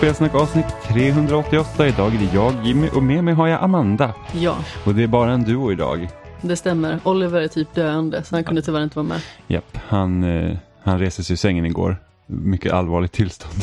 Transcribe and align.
Spelsnack 0.00 0.34
avsnitt 0.34 0.66
388. 0.88 1.86
Idag 1.88 2.14
är 2.14 2.18
det 2.18 2.34
jag, 2.34 2.66
Jimmy 2.66 2.88
och 2.88 3.02
med 3.02 3.24
mig 3.24 3.34
har 3.34 3.48
jag 3.48 3.62
Amanda. 3.62 4.14
Ja, 4.34 4.56
Och 4.86 4.94
det 4.94 5.02
är 5.02 5.06
bara 5.06 5.32
en 5.32 5.44
duo 5.44 5.72
idag. 5.72 6.08
det 6.42 6.56
stämmer. 6.56 7.00
Oliver 7.04 7.40
är 7.40 7.48
typ 7.48 7.74
döende 7.74 8.24
så 8.24 8.36
han 8.36 8.44
kunde 8.44 8.62
tyvärr 8.62 8.82
inte 8.82 8.96
vara 8.98 9.06
med. 9.08 9.20
Japp, 9.46 9.76
han, 9.88 10.24
eh, 10.24 10.56
han 10.82 10.98
reste 10.98 11.24
sig 11.24 11.34
ur 11.34 11.36
sängen 11.36 11.66
igår. 11.66 11.96
Mycket 12.26 12.72
allvarligt 12.72 13.12
tillstånd. 13.12 13.62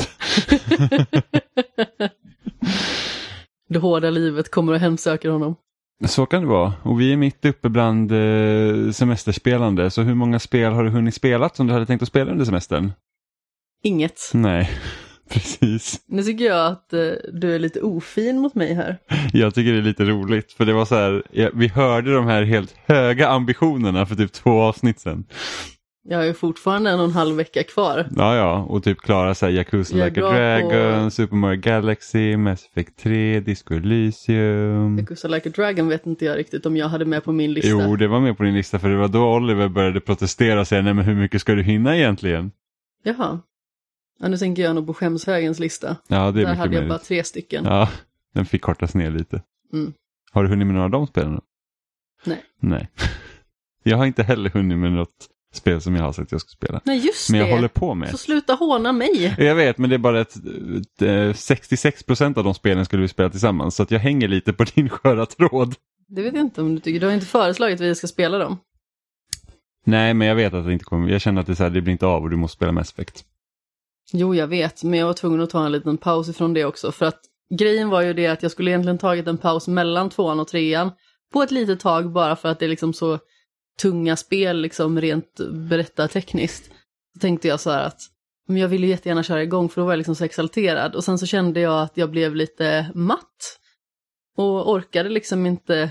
Det 3.68 3.78
hårda 3.78 4.10
livet 4.10 4.50
kommer 4.50 4.72
och 4.72 4.78
hemsöker 4.78 5.30
honom. 5.30 5.54
Så 6.06 6.26
kan 6.26 6.42
det 6.42 6.48
vara. 6.48 6.72
Och 6.82 7.00
vi 7.00 7.12
är 7.12 7.16
mitt 7.16 7.44
uppe 7.44 7.68
bland 7.68 8.12
eh, 8.12 8.90
semesterspelande. 8.92 9.90
Så 9.90 10.02
hur 10.02 10.14
många 10.14 10.38
spel 10.38 10.72
har 10.72 10.84
du 10.84 10.90
hunnit 10.90 11.14
spela 11.14 11.48
som 11.48 11.66
du 11.66 11.72
hade 11.72 11.86
tänkt 11.86 12.02
att 12.02 12.08
spela 12.08 12.30
under 12.30 12.44
semestern? 12.44 12.92
Inget. 13.82 14.20
Nej, 14.34 14.70
precis. 15.32 16.00
Nu 16.06 16.22
tycker 16.22 16.44
jag 16.44 16.66
att 16.66 16.92
eh, 16.92 17.00
du 17.32 17.54
är 17.54 17.58
lite 17.58 17.80
ofin 17.80 18.38
mot 18.38 18.54
mig 18.54 18.74
här. 18.74 18.98
Jag 19.32 19.54
tycker 19.54 19.72
det 19.72 19.78
är 19.78 19.82
lite 19.82 20.04
roligt 20.04 20.52
för 20.52 20.64
det 20.64 20.72
var 20.72 20.84
så 20.84 20.94
här, 20.94 21.22
ja, 21.32 21.50
vi 21.54 21.68
hörde 21.68 22.14
de 22.14 22.26
här 22.26 22.42
helt 22.42 22.74
höga 22.86 23.28
ambitionerna 23.28 24.06
för 24.06 24.14
typ 24.14 24.32
två 24.32 24.60
avsnitt 24.60 25.00
sedan. 25.00 25.24
Jag 26.10 26.18
har 26.18 26.24
ju 26.24 26.34
fortfarande 26.34 26.90
en 26.90 26.98
och 26.98 27.04
en 27.04 27.10
halv 27.12 27.36
vecka 27.36 27.62
kvar. 27.62 28.08
Ja, 28.16 28.36
ja, 28.36 28.66
och 28.68 28.84
typ 28.84 28.98
klara 28.98 29.34
så 29.34 29.46
här 29.46 29.52
Yakuza 29.52 29.96
Jag 29.98 30.08
Like 30.08 30.24
a 30.26 30.30
Dragon, 30.30 31.04
på- 31.04 31.10
Super 31.10 31.36
Mario 31.36 31.60
Galaxy, 31.60 32.36
Mass 32.36 32.66
Effect 32.66 32.96
3, 33.02 33.40
Disco 33.40 33.74
Elysium. 33.74 34.98
Yakuza 34.98 35.28
Like 35.28 35.48
a 35.48 35.52
Dragon 35.56 35.88
vet 35.88 36.06
inte 36.06 36.24
jag 36.24 36.38
riktigt 36.38 36.66
om 36.66 36.76
jag 36.76 36.88
hade 36.88 37.04
med 37.04 37.24
på 37.24 37.32
min 37.32 37.52
lista. 37.52 37.68
Jo, 37.70 37.96
det 37.96 38.08
var 38.08 38.20
med 38.20 38.36
på 38.36 38.42
din 38.42 38.54
lista 38.54 38.78
för 38.78 38.88
det 38.88 38.96
var 38.96 39.08
då 39.08 39.34
Oliver 39.34 39.68
började 39.68 40.00
protestera 40.00 40.60
och 40.60 40.68
säga 40.68 40.82
nej 40.82 40.94
men 40.94 41.04
hur 41.04 41.14
mycket 41.14 41.40
ska 41.40 41.54
du 41.54 41.62
hinna 41.62 41.96
egentligen? 41.96 42.50
Jaha. 43.04 43.40
Ja, 44.18 44.28
nu 44.28 44.36
tänker 44.36 44.62
jag 44.62 44.74
nog 44.74 44.86
på 44.86 44.94
skämshögens 44.94 45.58
lista. 45.58 45.96
Ja, 46.08 46.30
det 46.30 46.40
är 46.40 46.46
Där 46.46 46.54
hade 46.54 46.62
jag 46.62 46.70
möjligt. 46.72 46.88
bara 46.88 46.98
tre 46.98 47.24
stycken. 47.24 47.64
Ja, 47.64 47.88
den 48.34 48.46
fick 48.46 48.62
kortas 48.62 48.94
ner 48.94 49.10
lite. 49.10 49.42
Mm. 49.72 49.92
Har 50.32 50.42
du 50.42 50.48
hunnit 50.48 50.66
med 50.66 50.74
några 50.74 50.84
av 50.84 50.90
de 50.90 51.06
spelen? 51.06 51.40
Nej. 52.24 52.42
Nej. 52.60 52.88
Jag 53.82 53.96
har 53.96 54.06
inte 54.06 54.22
heller 54.22 54.50
hunnit 54.50 54.78
med 54.78 54.92
något 54.92 55.28
spel 55.54 55.80
som 55.80 55.96
jag 55.96 56.02
har 56.02 56.12
sagt 56.12 56.28
att 56.28 56.32
jag 56.32 56.40
ska 56.40 56.48
spela. 56.48 56.80
Nej, 56.84 56.98
just 57.06 57.30
Men 57.30 57.40
jag 57.40 57.48
det. 57.48 57.54
håller 57.54 57.68
på 57.68 57.94
med. 57.94 58.10
Så 58.10 58.18
sluta 58.18 58.54
håna 58.54 58.92
mig. 58.92 59.34
Jag 59.38 59.54
vet, 59.54 59.78
men 59.78 59.90
det 59.90 59.96
är 59.96 59.98
bara 59.98 60.20
att 60.20 60.36
eh, 61.02 61.32
66 61.34 62.02
procent 62.02 62.38
av 62.38 62.44
de 62.44 62.54
spelen 62.54 62.84
skulle 62.84 63.02
vi 63.02 63.08
spela 63.08 63.30
tillsammans. 63.30 63.74
Så 63.76 63.82
att 63.82 63.90
jag 63.90 64.00
hänger 64.00 64.28
lite 64.28 64.52
på 64.52 64.64
din 64.64 64.88
sköra 64.88 65.26
tråd. 65.26 65.74
Det 66.08 66.22
vet 66.22 66.34
jag 66.34 66.40
inte 66.44 66.60
om 66.62 66.74
du 66.74 66.80
tycker. 66.80 67.00
Du 67.00 67.06
har 67.06 67.12
inte 67.14 67.26
föreslagit 67.26 67.80
att 67.80 67.86
vi 67.86 67.94
ska 67.94 68.06
spela 68.06 68.38
dem. 68.38 68.58
Nej, 69.84 70.14
men 70.14 70.28
jag 70.28 70.34
vet 70.34 70.54
att 70.54 70.66
det 70.66 70.72
inte 70.72 70.84
kommer. 70.84 71.08
Jag 71.08 71.20
känner 71.20 71.40
att 71.40 71.46
det, 71.46 71.56
så 71.56 71.62
här, 71.62 71.70
det 71.70 71.80
blir 71.80 71.92
inte 71.92 72.06
av 72.06 72.22
och 72.22 72.30
du 72.30 72.36
måste 72.36 72.54
spela 72.56 72.72
Mass 72.72 72.92
Effect. 72.92 73.24
Jo, 74.12 74.34
jag 74.34 74.46
vet, 74.46 74.82
men 74.82 74.98
jag 74.98 75.06
var 75.06 75.14
tvungen 75.14 75.40
att 75.40 75.50
ta 75.50 75.66
en 75.66 75.72
liten 75.72 75.98
paus 75.98 76.28
ifrån 76.28 76.54
det 76.54 76.64
också. 76.64 76.92
För 76.92 77.06
att 77.06 77.20
grejen 77.58 77.88
var 77.88 78.02
ju 78.02 78.12
det 78.12 78.26
att 78.26 78.42
jag 78.42 78.52
skulle 78.52 78.70
egentligen 78.70 78.98
tagit 78.98 79.26
en 79.26 79.38
paus 79.38 79.68
mellan 79.68 80.10
tvåan 80.10 80.40
och 80.40 80.48
trean 80.48 80.90
på 81.32 81.42
ett 81.42 81.50
litet 81.50 81.80
tag 81.80 82.12
bara 82.12 82.36
för 82.36 82.48
att 82.48 82.58
det 82.58 82.66
är 82.66 82.68
liksom 82.68 82.92
så 82.92 83.18
tunga 83.82 84.16
spel 84.16 84.60
liksom 84.60 85.00
rent 85.00 85.40
berättartekniskt. 85.50 86.70
Så 87.12 87.20
tänkte 87.20 87.48
jag 87.48 87.60
så 87.60 87.70
här 87.70 87.82
att 87.82 88.00
men 88.48 88.56
jag 88.56 88.68
ville 88.68 88.86
jättegärna 88.86 89.22
köra 89.22 89.42
igång 89.42 89.68
för 89.68 89.80
då 89.80 89.84
var 89.84 89.92
jag 89.92 89.98
liksom 89.98 90.14
så 90.14 90.24
exalterad 90.24 90.94
och 90.94 91.04
sen 91.04 91.18
så 91.18 91.26
kände 91.26 91.60
jag 91.60 91.82
att 91.82 91.96
jag 91.96 92.10
blev 92.10 92.34
lite 92.34 92.90
matt 92.94 93.58
och 94.36 94.70
orkade 94.70 95.08
liksom 95.08 95.46
inte 95.46 95.90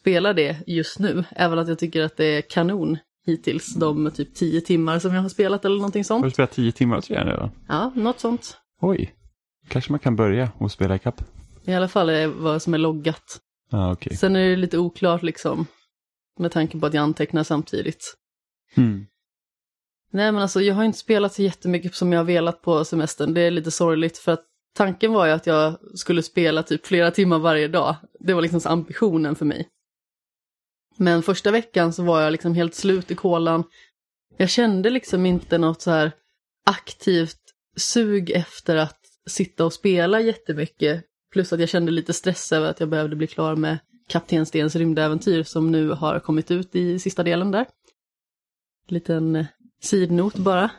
spela 0.00 0.32
det 0.32 0.56
just 0.66 0.98
nu, 0.98 1.24
även 1.30 1.58
att 1.58 1.68
jag 1.68 1.78
tycker 1.78 2.02
att 2.02 2.16
det 2.16 2.24
är 2.24 2.40
kanon 2.42 2.98
hittills, 3.26 3.74
de 3.74 4.10
typ 4.10 4.34
tio 4.34 4.60
timmar 4.60 4.98
som 4.98 5.14
jag 5.14 5.22
har 5.22 5.28
spelat 5.28 5.64
eller 5.64 5.76
någonting 5.76 6.00
Har 6.00 6.04
sånt. 6.04 6.24
du 6.24 6.30
spelat 6.30 6.50
10 6.52 6.72
timmar 6.72 7.00
tror 7.00 7.18
jag 7.18 7.26
redan? 7.26 7.50
Ja, 7.68 7.92
något 7.94 8.20
sånt. 8.20 8.58
Oj, 8.80 9.14
kanske 9.68 9.92
man 9.92 9.98
kan 9.98 10.16
börja 10.16 10.50
och 10.58 10.72
spela 10.72 10.96
ikapp. 10.96 11.22
I 11.64 11.74
alla 11.74 11.88
fall 11.88 12.08
är 12.08 12.26
vad 12.26 12.62
som 12.62 12.74
är 12.74 12.78
loggat. 12.78 13.40
Ja, 13.70 13.92
okej. 13.92 14.16
Sen 14.16 14.36
är 14.36 14.48
det 14.50 14.56
lite 14.56 14.78
oklart 14.78 15.22
liksom, 15.22 15.66
med 16.38 16.52
tanke 16.52 16.78
på 16.80 16.86
att 16.86 16.94
jag 16.94 17.02
antecknar 17.02 17.42
samtidigt. 17.42 18.14
Mm. 18.76 19.06
Nej 20.10 20.32
men 20.32 20.42
alltså 20.42 20.60
jag 20.60 20.74
har 20.74 20.84
inte 20.84 20.98
spelat 20.98 21.32
så 21.34 21.42
jättemycket 21.42 21.94
som 21.94 22.12
jag 22.12 22.20
har 22.20 22.24
velat 22.24 22.62
på 22.62 22.84
semestern. 22.84 23.34
Det 23.34 23.40
är 23.40 23.50
lite 23.50 23.70
sorgligt 23.70 24.18
för 24.18 24.32
att 24.32 24.44
tanken 24.76 25.12
var 25.12 25.26
ju 25.26 25.32
att 25.32 25.46
jag 25.46 25.78
skulle 25.98 26.22
spela 26.22 26.62
typ 26.62 26.86
flera 26.86 27.10
timmar 27.10 27.38
varje 27.38 27.68
dag. 27.68 27.96
Det 28.20 28.34
var 28.34 28.42
liksom 28.42 28.60
ambitionen 28.64 29.34
för 29.34 29.44
mig. 29.44 29.68
Men 30.96 31.22
första 31.22 31.50
veckan 31.50 31.92
så 31.92 32.02
var 32.02 32.20
jag 32.20 32.32
liksom 32.32 32.54
helt 32.54 32.74
slut 32.74 33.10
i 33.10 33.14
kolan. 33.14 33.64
Jag 34.36 34.50
kände 34.50 34.90
liksom 34.90 35.26
inte 35.26 35.58
något 35.58 35.82
så 35.82 35.90
här 35.90 36.12
aktivt 36.66 37.40
sug 37.76 38.30
efter 38.30 38.76
att 38.76 39.00
sitta 39.26 39.64
och 39.64 39.72
spela 39.72 40.20
jättemycket. 40.20 41.04
Plus 41.32 41.52
att 41.52 41.60
jag 41.60 41.68
kände 41.68 41.92
lite 41.92 42.12
stress 42.12 42.52
över 42.52 42.70
att 42.70 42.80
jag 42.80 42.88
behövde 42.88 43.16
bli 43.16 43.26
klar 43.26 43.56
med 43.56 43.78
Kapten 44.08 44.46
Stens 44.46 44.76
rymdäventyr 44.76 45.42
som 45.42 45.72
nu 45.72 45.90
har 45.90 46.20
kommit 46.20 46.50
ut 46.50 46.74
i 46.74 46.98
sista 46.98 47.22
delen 47.22 47.50
där. 47.50 47.66
Liten 48.88 49.36
eh, 49.36 49.46
sidnot 49.80 50.34
bara. 50.34 50.70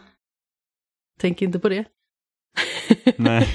Tänk 1.20 1.42
inte 1.42 1.60
på 1.60 1.70
det. 1.70 1.86
Nej. 3.16 3.48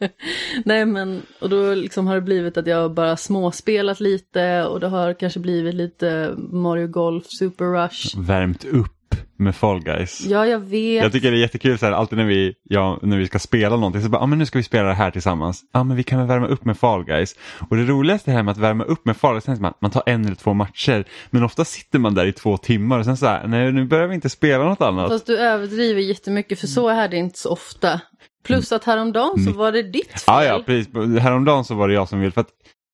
Nej 0.64 0.86
men, 0.86 1.22
och 1.40 1.50
då 1.50 1.74
liksom 1.74 2.06
har 2.06 2.14
det 2.14 2.20
blivit 2.20 2.56
att 2.56 2.66
jag 2.66 2.94
bara 2.94 3.16
småspelat 3.16 4.00
lite 4.00 4.64
och 4.64 4.80
det 4.80 4.88
har 4.88 5.14
kanske 5.14 5.40
blivit 5.40 5.74
lite 5.74 6.34
Mario 6.36 6.86
Golf 6.86 7.26
Super 7.26 7.64
Rush. 7.64 8.18
Värmt 8.18 8.64
upp 8.64 9.00
med 9.40 9.56
Fall 9.56 9.80
Guys. 9.82 10.26
Ja, 10.26 10.46
jag 10.46 10.58
vet. 10.58 11.02
Jag 11.02 11.12
tycker 11.12 11.30
det 11.30 11.36
är 11.36 11.40
jättekul 11.40 11.78
så 11.78 11.86
här, 11.86 11.92
alltid 11.92 12.18
när 12.18 12.24
vi, 12.24 12.54
ja, 12.62 12.98
när 13.02 13.16
vi 13.16 13.26
ska 13.26 13.38
spela 13.38 13.76
någonting 13.76 14.02
så 14.02 14.08
bara, 14.08 14.22
ja 14.22 14.26
men 14.26 14.38
nu 14.38 14.46
ska 14.46 14.58
vi 14.58 14.62
spela 14.62 14.88
det 14.88 14.94
här 14.94 15.10
tillsammans. 15.10 15.64
Ja 15.72 15.84
men 15.84 15.96
vi 15.96 16.02
kan 16.02 16.18
väl 16.18 16.28
värma 16.28 16.46
upp 16.46 16.64
med 16.64 16.78
Fall 16.78 17.04
Guys. 17.04 17.36
Och 17.70 17.76
det 17.76 17.84
roligaste 17.84 18.30
här 18.30 18.42
med 18.42 18.52
att 18.52 18.58
värma 18.58 18.84
upp 18.84 19.04
med 19.04 19.16
Fall 19.16 19.32
Guys 19.32 19.48
är 19.48 19.52
att 19.52 19.60
man, 19.60 19.74
man 19.80 19.90
tar 19.90 20.02
en 20.06 20.24
eller 20.24 20.34
två 20.34 20.54
matcher. 20.54 21.04
Men 21.30 21.42
ofta 21.42 21.64
sitter 21.64 21.98
man 21.98 22.14
där 22.14 22.26
i 22.26 22.32
två 22.32 22.56
timmar 22.56 22.98
och 22.98 23.04
sen 23.04 23.16
så 23.16 23.26
här, 23.26 23.46
nej 23.46 23.72
nu 23.72 23.84
börjar 23.84 24.06
vi 24.06 24.14
inte 24.14 24.28
spela 24.28 24.64
något 24.64 24.80
annat. 24.80 25.08
Fast 25.08 25.26
du 25.26 25.38
överdriver 25.38 26.00
jättemycket 26.00 26.60
för 26.60 26.66
så 26.66 26.88
är 26.88 27.08
det 27.08 27.16
inte 27.16 27.38
så 27.38 27.50
ofta. 27.50 28.00
Plus 28.44 28.72
att 28.72 28.84
häromdagen 28.84 29.44
så 29.44 29.52
var 29.52 29.72
det 29.72 29.82
ditt 29.82 30.06
fel. 30.10 30.20
Ja, 30.26 30.44
ja, 30.44 30.62
precis. 30.66 30.94
Häromdagen 31.20 31.64
så 31.64 31.74
var 31.74 31.88
det 31.88 31.94
jag 31.94 32.08
som 32.08 32.20
ville. 32.20 32.32
För 32.32 32.40
att 32.40 32.50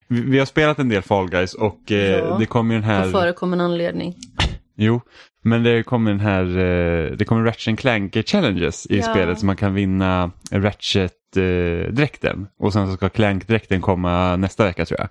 vi, 0.09 0.21
vi 0.21 0.39
har 0.39 0.47
spelat 0.47 0.79
en 0.79 0.89
del 0.89 1.03
Fall 1.03 1.29
Guys 1.31 1.55
och 1.55 1.93
eh, 1.93 1.99
Ja. 2.19 2.37
det 2.39 2.47
kommer 2.47 2.75
ju 2.75 2.81
den 2.81 2.91
här... 2.91 3.11
förekommande 3.11 3.65
anledning. 3.65 4.15
Jo, 4.79 5.01
men 5.43 5.63
det 5.63 5.83
kommer 5.83 6.11
den 6.11 6.21
här, 6.21 6.45
eh, 6.45 7.11
det 7.17 7.25
kommer 7.25 7.45
Ratchet 7.45 7.79
Clank 7.79 8.29
Challenges 8.29 8.87
i 8.87 8.97
Ja. 8.99 9.03
spelet 9.03 9.39
så 9.41 9.47
man 9.47 9.57
kan 9.57 9.75
vinna 9.75 10.31
Ratchet-dräkten. 10.51 12.47
och 12.59 12.73
sen 12.73 12.87
så 12.91 12.97
ska 12.97 13.09
Clank-dräkten 13.09 13.81
komma 13.81 14.37
nästa 14.37 14.65
vecka 14.65 14.85
tror 14.85 15.01
jag. 15.01 15.09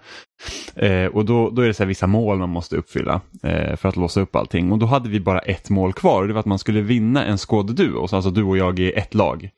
Eh, 0.86 1.08
och 1.08 1.26
då, 1.26 1.50
då 1.50 1.62
är 1.62 1.68
det 1.68 1.74
så 1.74 1.84
här 1.84 1.88
vissa 1.88 2.08
mål 2.08 2.38
man 2.38 2.50
måste 2.50 2.76
uppfylla 2.76 3.22
eh, 3.44 3.76
för 3.76 3.90
att 3.90 3.96
låsa 3.96 4.22
upp 4.22 4.36
allting. 4.36 4.72
Och 4.72 4.78
då 4.80 4.86
hade 4.86 5.10
vi 5.10 5.20
bara 5.20 5.40
ett 5.40 5.70
mål 5.70 5.94
kvar 5.94 6.22
och 6.22 6.28
det 6.28 6.34
var 6.34 6.40
att 6.40 6.46
man 6.46 6.60
skulle 6.60 6.82
vinna 6.82 7.26
en 7.26 7.38
skådeduo, 7.38 8.08
så 8.08 8.16
alltså 8.16 8.32
du 8.32 8.44
och 8.44 8.58
jag 8.58 8.80
i 8.80 8.92
ett 8.92 9.14
lag. 9.14 9.50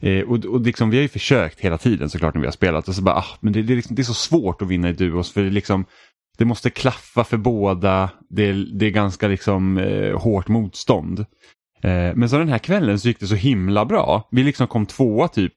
Eh, 0.00 0.20
och 0.22 0.44
och 0.44 0.60
liksom, 0.60 0.90
vi 0.90 0.96
har 0.96 1.02
ju 1.02 1.08
försökt 1.08 1.60
hela 1.60 1.78
tiden 1.78 2.10
såklart 2.10 2.34
när 2.34 2.40
vi 2.40 2.46
har 2.46 2.52
spelat 2.52 2.88
och 2.88 2.94
så 2.94 3.02
bara, 3.02 3.14
ah, 3.16 3.24
men 3.40 3.52
det, 3.52 3.62
det, 3.62 3.72
är 3.72 3.76
liksom, 3.76 3.96
det 3.96 4.02
är 4.02 4.04
så 4.04 4.14
svårt 4.14 4.62
att 4.62 4.68
vinna 4.68 4.88
i 4.88 4.92
duos 4.92 5.32
för 5.32 5.42
det, 5.42 5.50
liksom, 5.50 5.84
det 6.38 6.44
måste 6.44 6.70
klaffa 6.70 7.24
för 7.24 7.36
båda, 7.36 8.10
det, 8.30 8.48
är- 8.48 8.78
det 8.78 8.86
är 8.86 8.90
ganska 8.90 9.28
liksom 9.28 9.78
eh, 9.78 10.20
hårt 10.20 10.48
motstånd. 10.48 11.18
Eh, 11.82 12.14
men 12.14 12.28
så 12.28 12.38
den 12.38 12.48
här 12.48 12.58
kvällen 12.58 12.98
så 13.00 13.08
gick 13.08 13.20
det 13.20 13.26
så 13.26 13.34
himla 13.34 13.84
bra. 13.84 14.28
Vi 14.30 14.42
liksom 14.42 14.66
kom 14.66 14.86
tvåa 14.86 15.28
typ 15.28 15.54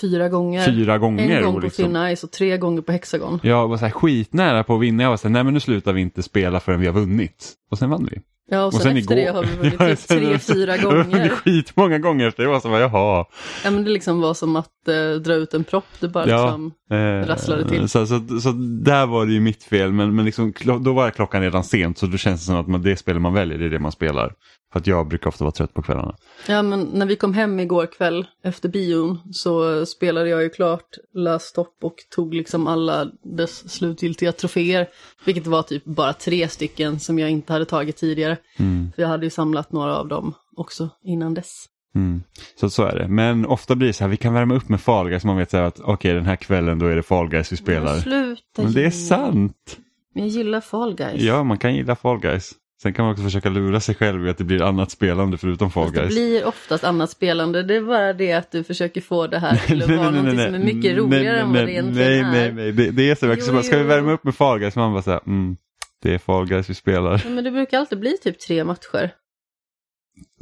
Fyra 0.00 0.28
gånger. 0.28 0.64
fyra 0.66 0.98
gånger. 0.98 1.36
En 1.38 1.44
gång 1.44 1.54
på 1.54 1.60
liksom, 1.60 1.84
Thin 1.84 2.16
Ice 2.16 2.24
och 2.24 2.30
tre 2.32 2.56
gånger 2.58 2.82
på 2.82 2.92
Hexagon. 2.92 3.40
jag 3.42 3.68
var 3.68 3.76
så 3.76 3.84
här 3.84 3.92
skitnära 3.92 4.64
på 4.64 4.74
att 4.74 4.80
vinna. 4.80 5.02
Jag 5.02 5.10
var 5.10 5.16
så 5.16 5.28
här, 5.28 5.32
nej 5.32 5.44
men 5.44 5.54
nu 5.54 5.60
slutar 5.60 5.92
vi 5.92 6.00
inte 6.00 6.22
spela 6.22 6.60
förrän 6.60 6.80
vi 6.80 6.86
har 6.86 6.94
vunnit. 6.94 7.52
Och 7.70 7.78
sen 7.78 7.90
vann 7.90 8.08
vi. 8.10 8.18
Ja, 8.52 8.64
och 8.64 8.74
sen, 8.74 8.96
efter 8.96 9.16
det 9.16 9.26
har 9.26 9.42
vi 9.44 9.68
vunnit 9.76 9.98
sen- 9.98 10.18
tre, 10.18 10.38
fyra 10.38 10.76
gånger. 10.82 11.28
skitmånga 11.28 11.98
gånger 11.98 12.28
efter 12.28 12.42
det. 12.42 12.48
Var 12.48 12.60
så 12.60 12.68
här, 12.68 12.80
jaha. 12.80 13.24
Ja, 13.64 13.70
men 13.70 13.84
det 13.84 13.90
liksom 13.90 14.20
var 14.20 14.34
som 14.34 14.56
att 14.56 14.88
eh, 14.88 15.20
dra 15.22 15.34
ut 15.34 15.54
en 15.54 15.64
propp. 15.64 15.84
Det 16.00 16.08
bara 16.08 16.28
Ja. 16.28 16.44
liksom... 16.44 16.72
Eh, 16.90 17.26
Rasslade 17.26 17.68
till. 17.68 17.88
Så, 17.88 18.06
så, 18.06 18.40
så 18.40 18.52
där 18.84 19.06
var 19.06 19.26
det 19.26 19.32
ju 19.32 19.40
mitt 19.40 19.62
fel, 19.64 19.92
men, 19.92 20.14
men 20.14 20.24
liksom, 20.24 20.52
då 20.80 20.92
var 20.92 21.10
klockan 21.10 21.42
redan 21.42 21.64
sent 21.64 21.98
så 21.98 22.06
då 22.06 22.16
känns 22.18 22.40
det 22.40 22.46
som 22.46 22.56
att 22.56 22.68
man, 22.68 22.82
det 22.82 22.96
spel 22.96 23.18
man 23.18 23.34
väljer, 23.34 23.58
det 23.58 23.64
är 23.64 23.70
det 23.70 23.78
man 23.78 23.92
spelar. 23.92 24.32
För 24.72 24.80
att 24.80 24.86
jag 24.86 25.08
brukar 25.08 25.28
ofta 25.28 25.44
vara 25.44 25.52
trött 25.52 25.74
på 25.74 25.82
kvällarna. 25.82 26.16
Ja, 26.48 26.62
men 26.62 26.80
när 26.80 27.06
vi 27.06 27.16
kom 27.16 27.34
hem 27.34 27.60
igår 27.60 27.86
kväll 27.86 28.26
efter 28.44 28.68
bion 28.68 29.18
så 29.32 29.86
spelade 29.86 30.28
jag 30.28 30.42
ju 30.42 30.48
klart 30.48 30.88
Last 31.14 31.46
Stop 31.46 31.74
och 31.82 31.94
tog 32.10 32.34
liksom 32.34 32.66
alla 32.66 33.06
dess 33.22 33.72
slutgiltiga 33.72 34.32
troféer. 34.32 34.88
Vilket 35.24 35.46
var 35.46 35.62
typ 35.62 35.84
bara 35.84 36.12
tre 36.12 36.48
stycken 36.48 37.00
som 37.00 37.18
jag 37.18 37.30
inte 37.30 37.52
hade 37.52 37.64
tagit 37.64 37.96
tidigare. 37.96 38.36
Mm. 38.56 38.92
För 38.94 39.02
jag 39.02 39.08
hade 39.08 39.26
ju 39.26 39.30
samlat 39.30 39.72
några 39.72 39.96
av 39.96 40.08
dem 40.08 40.34
också 40.56 40.88
innan 41.04 41.34
dess. 41.34 41.66
Mm. 41.94 42.22
Så, 42.60 42.70
så 42.70 42.82
är 42.82 42.98
det. 42.98 43.08
Men 43.08 43.46
ofta 43.46 43.74
blir 43.74 43.88
det 43.88 43.92
så 43.92 44.04
här, 44.04 44.10
vi 44.10 44.16
kan 44.16 44.34
värma 44.34 44.54
upp 44.54 44.68
med 44.68 44.80
Fall 44.80 45.08
Guys. 45.08 45.24
Man 45.24 45.36
vet 45.36 45.50
så 45.50 45.56
här 45.56 45.64
att 45.64 45.80
okej 45.80 46.14
den 46.14 46.26
här 46.26 46.36
kvällen 46.36 46.78
då 46.78 46.86
är 46.86 46.96
det 46.96 47.02
Fall 47.02 47.28
Guys 47.28 47.52
vi 47.52 47.56
spelar. 47.56 47.92
Men 47.92 48.02
sluta 48.02 48.62
Men 48.62 48.72
det 48.72 48.84
är 48.84 48.90
sant. 48.90 49.78
Men 50.14 50.22
jag 50.22 50.32
gillar 50.32 50.60
Fall 50.60 50.94
Guys. 50.94 51.22
Ja, 51.22 51.44
man 51.44 51.58
kan 51.58 51.74
gilla 51.74 51.96
Fall 51.96 52.18
Guys. 52.18 52.52
Sen 52.82 52.92
kan 52.92 53.04
man 53.04 53.12
också 53.12 53.24
försöka 53.24 53.48
lura 53.48 53.80
sig 53.80 53.94
själv 53.94 54.26
i 54.26 54.30
att 54.30 54.38
det 54.38 54.44
blir 54.44 54.62
annat 54.62 54.90
spelande 54.90 55.38
förutom 55.38 55.70
Fall 55.70 55.84
Fast 55.84 55.94
det 55.94 56.00
Guys. 56.00 56.14
blir 56.14 56.44
oftast 56.44 56.84
annat 56.84 57.10
spelande, 57.10 57.62
det 57.62 57.76
är 57.76 57.80
bara 57.80 58.12
det 58.12 58.32
att 58.32 58.50
du 58.50 58.64
försöker 58.64 59.00
få 59.00 59.26
det 59.26 59.38
här 59.38 59.56
till 59.56 59.82
att 59.82 59.88
vara 59.98 60.10
någonting 60.10 60.38
som 60.38 60.54
är 60.54 60.58
mycket 60.58 60.96
roligare 60.96 61.40
än 61.40 61.52
vad 61.52 61.66
det 61.66 61.72
egentligen 61.72 62.30
nej, 62.30 62.48
är. 62.48 62.52
Nej, 62.52 62.52
nej, 62.52 62.72
det, 62.72 62.90
det 62.90 63.10
är 63.10 63.14
så. 63.14 63.26
Jo, 63.26 63.36
så 63.36 63.62
ska 63.62 63.76
vi 63.76 63.82
jo. 63.82 63.88
värma 63.88 64.12
upp 64.12 64.24
med 64.24 64.34
Fall 64.34 64.58
Guys? 64.58 64.76
Man 64.76 64.92
bara 64.92 65.02
säger, 65.02 65.20
mm, 65.26 65.56
det 66.02 66.14
är 66.14 66.18
Fall 66.18 66.46
Guys 66.46 66.70
vi 66.70 66.74
spelar. 66.74 67.22
Ja, 67.24 67.30
men 67.30 67.44
det 67.44 67.50
brukar 67.50 67.78
alltid 67.78 68.00
bli 68.00 68.18
typ 68.22 68.38
tre 68.38 68.64
matcher. 68.64 69.14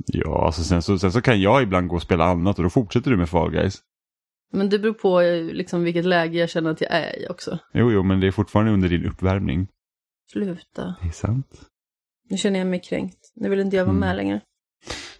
Ja, 0.06 0.46
alltså 0.46 0.62
sen, 0.62 0.82
så, 0.82 0.98
sen 0.98 1.12
så 1.12 1.20
kan 1.20 1.40
jag 1.40 1.62
ibland 1.62 1.88
gå 1.88 1.96
och 1.96 2.02
spela 2.02 2.24
annat 2.24 2.58
och 2.58 2.64
då 2.64 2.70
fortsätter 2.70 3.10
du 3.10 3.16
med 3.16 3.28
Fall 3.28 3.50
Guys. 3.50 3.78
Men 4.52 4.68
det 4.68 4.78
beror 4.78 4.94
på 4.94 5.20
eh, 5.20 5.44
liksom 5.44 5.84
vilket 5.84 6.04
läge 6.04 6.38
jag 6.38 6.50
känner 6.50 6.70
att 6.70 6.80
jag 6.80 6.90
är 6.90 7.22
i 7.22 7.26
också. 7.28 7.58
Jo, 7.72 7.92
jo, 7.92 8.02
men 8.02 8.20
det 8.20 8.26
är 8.26 8.30
fortfarande 8.30 8.72
under 8.72 8.88
din 8.88 9.06
uppvärmning. 9.06 9.68
Sluta. 10.32 10.96
Det 11.02 11.08
är 11.08 11.12
sant. 11.12 11.68
Nu 12.28 12.36
känner 12.36 12.58
jag 12.58 12.66
mig 12.68 12.80
kränkt. 12.80 13.32
Nu 13.34 13.48
vill 13.48 13.60
inte 13.60 13.76
jag 13.76 13.84
vara 13.84 13.96
Mm. 13.96 14.08
med 14.08 14.16
längre. 14.16 14.40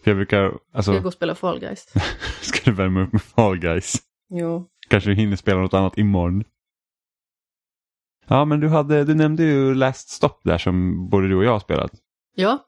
För 0.05 0.11
jag 0.11 0.17
brukar, 0.17 0.49
Ska 0.51 0.59
alltså, 0.77 0.93
jag 0.93 1.03
gå 1.03 1.07
och 1.07 1.13
spela 1.13 1.35
Fall 1.35 1.61
Guys? 1.61 1.87
ska 2.41 2.71
du 2.71 2.77
värma 2.77 3.03
upp 3.03 3.13
med 3.13 3.23
Fall 3.23 3.59
Guys? 3.59 3.95
Jo. 4.31 4.67
Kanske 4.89 5.11
du 5.11 5.15
hinner 5.15 5.37
spela 5.37 5.61
något 5.61 5.75
annat 5.75 5.99
imorgon. 5.99 6.45
Ja, 8.27 8.45
men 8.45 8.61
du, 8.61 8.69
hade, 8.69 9.05
du 9.05 9.15
nämnde 9.15 9.43
ju 9.43 9.75
Last 9.75 10.09
Stop 10.09 10.41
där 10.45 10.59
som 10.59 11.09
både 11.09 11.29
du 11.29 11.35
och 11.37 11.45
jag 11.45 11.53
har 11.53 11.61
spelat. 11.61 11.91
Ja. 12.37 12.59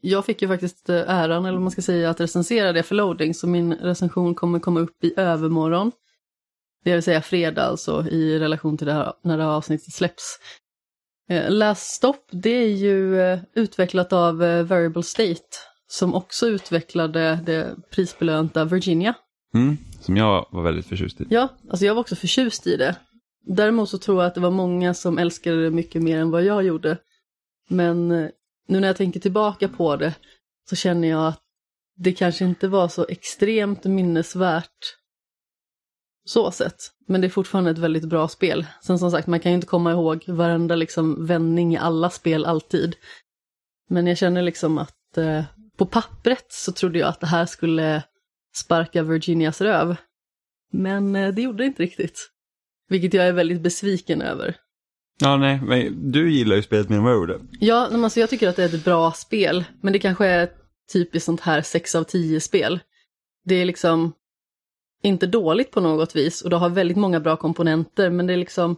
Jag 0.00 0.26
fick 0.26 0.42
ju 0.42 0.48
faktiskt 0.48 0.88
eh, 0.88 1.10
äran, 1.10 1.44
eller 1.44 1.58
man 1.58 1.70
ska 1.70 1.82
säga, 1.82 2.10
att 2.10 2.20
recensera 2.20 2.72
det 2.72 2.82
för 2.82 2.94
loading, 2.94 3.34
så 3.34 3.46
min 3.46 3.74
recension 3.74 4.34
kommer 4.34 4.58
komma 4.60 4.80
upp 4.80 5.04
i 5.04 5.14
övermorgon. 5.16 5.92
Det 6.84 6.92
vill 6.92 7.02
säga 7.02 7.22
fredag 7.22 7.62
alltså, 7.62 8.06
i 8.08 8.38
relation 8.38 8.78
till 8.78 8.86
det 8.86 8.92
här, 8.92 9.12
när 9.22 9.36
det 9.38 9.44
här 9.44 9.50
avsnittet 9.50 9.92
släpps. 9.94 10.38
Eh, 11.32 11.50
Last 11.50 11.94
Stop, 11.94 12.16
det 12.30 12.50
är 12.50 12.68
ju 12.68 13.20
eh, 13.20 13.38
utvecklat 13.54 14.12
av 14.12 14.42
eh, 14.42 14.64
Variable 14.64 15.02
State, 15.02 15.42
som 15.86 16.14
också 16.14 16.46
utvecklade 16.46 17.38
det 17.46 17.76
prisbelönta 17.90 18.64
Virginia. 18.64 19.14
Mm, 19.54 19.76
som 20.00 20.16
jag 20.16 20.46
var 20.50 20.62
väldigt 20.62 20.86
förtjust 20.86 21.20
i. 21.20 21.26
Ja, 21.28 21.48
alltså 21.70 21.86
jag 21.86 21.94
var 21.94 22.00
också 22.00 22.16
förtjust 22.16 22.66
i 22.66 22.76
det. 22.76 22.96
Däremot 23.46 23.88
så 23.90 23.98
tror 23.98 24.18
jag 24.22 24.26
att 24.26 24.34
det 24.34 24.40
var 24.40 24.50
många 24.50 24.94
som 24.94 25.18
älskade 25.18 25.62
det 25.62 25.70
mycket 25.70 26.02
mer 26.02 26.18
än 26.18 26.30
vad 26.30 26.44
jag 26.44 26.62
gjorde. 26.62 26.98
Men 27.68 28.08
nu 28.08 28.80
när 28.80 28.86
jag 28.86 28.96
tänker 28.96 29.20
tillbaka 29.20 29.68
på 29.68 29.96
det 29.96 30.14
så 30.70 30.76
känner 30.76 31.08
jag 31.08 31.26
att 31.26 31.40
det 31.96 32.12
kanske 32.12 32.44
inte 32.44 32.68
var 32.68 32.88
så 32.88 33.06
extremt 33.08 33.84
minnesvärt 33.84 34.96
så 36.24 36.50
sett. 36.50 36.76
Men 37.08 37.20
det 37.20 37.26
är 37.26 37.28
fortfarande 37.28 37.70
ett 37.70 37.78
väldigt 37.78 38.04
bra 38.04 38.28
spel. 38.28 38.66
Sen 38.82 38.98
som 38.98 39.10
sagt, 39.10 39.26
man 39.26 39.40
kan 39.40 39.52
ju 39.52 39.54
inte 39.54 39.66
komma 39.66 39.92
ihåg 39.92 40.24
varenda 40.26 40.76
liksom 40.76 41.26
vändning 41.26 41.74
i 41.74 41.78
alla 41.78 42.10
spel 42.10 42.44
alltid. 42.44 42.96
Men 43.88 44.06
jag 44.06 44.18
känner 44.18 44.42
liksom 44.42 44.78
att 44.78 45.18
eh, 45.18 45.44
på 45.76 45.86
pappret 45.86 46.46
så 46.48 46.72
trodde 46.72 46.98
jag 46.98 47.08
att 47.08 47.20
det 47.20 47.26
här 47.26 47.46
skulle 47.46 48.02
sparka 48.54 49.02
Virginias 49.02 49.60
röv. 49.60 49.96
Men 50.72 51.16
eh, 51.16 51.34
det 51.34 51.42
gjorde 51.42 51.62
det 51.62 51.66
inte 51.66 51.82
riktigt. 51.82 52.28
Vilket 52.88 53.14
jag 53.14 53.26
är 53.26 53.32
väldigt 53.32 53.60
besviken 53.60 54.22
över. 54.22 54.56
Ja, 55.20 55.36
nej, 55.36 55.60
men 55.60 56.12
du 56.12 56.32
gillar 56.32 56.56
ju 56.56 56.62
spelet 56.62 56.88
mer 56.88 56.96
än 56.96 57.02
vad 57.02 57.12
jag 57.12 57.18
gjorde. 57.18 57.40
Ja, 57.60 57.88
men 57.90 58.04
alltså 58.04 58.20
jag 58.20 58.30
tycker 58.30 58.48
att 58.48 58.56
det 58.56 58.64
är 58.64 58.74
ett 58.74 58.84
bra 58.84 59.12
spel, 59.12 59.64
men 59.80 59.92
det 59.92 59.98
kanske 59.98 60.26
är 60.26 60.44
ett 60.44 60.56
typiskt 60.92 61.26
sånt 61.26 61.40
här 61.40 61.62
6 61.62 61.94
av 61.94 62.04
10 62.04 62.40
spel. 62.40 62.80
Det 63.44 63.54
är 63.54 63.64
liksom 63.64 64.12
inte 65.02 65.26
dåligt 65.26 65.70
på 65.70 65.80
något 65.80 66.16
vis 66.16 66.42
och 66.42 66.50
det 66.50 66.56
har 66.56 66.68
väldigt 66.68 66.96
många 66.96 67.20
bra 67.20 67.36
komponenter, 67.36 68.10
men 68.10 68.26
det 68.26 68.32
är 68.32 68.36
liksom 68.36 68.76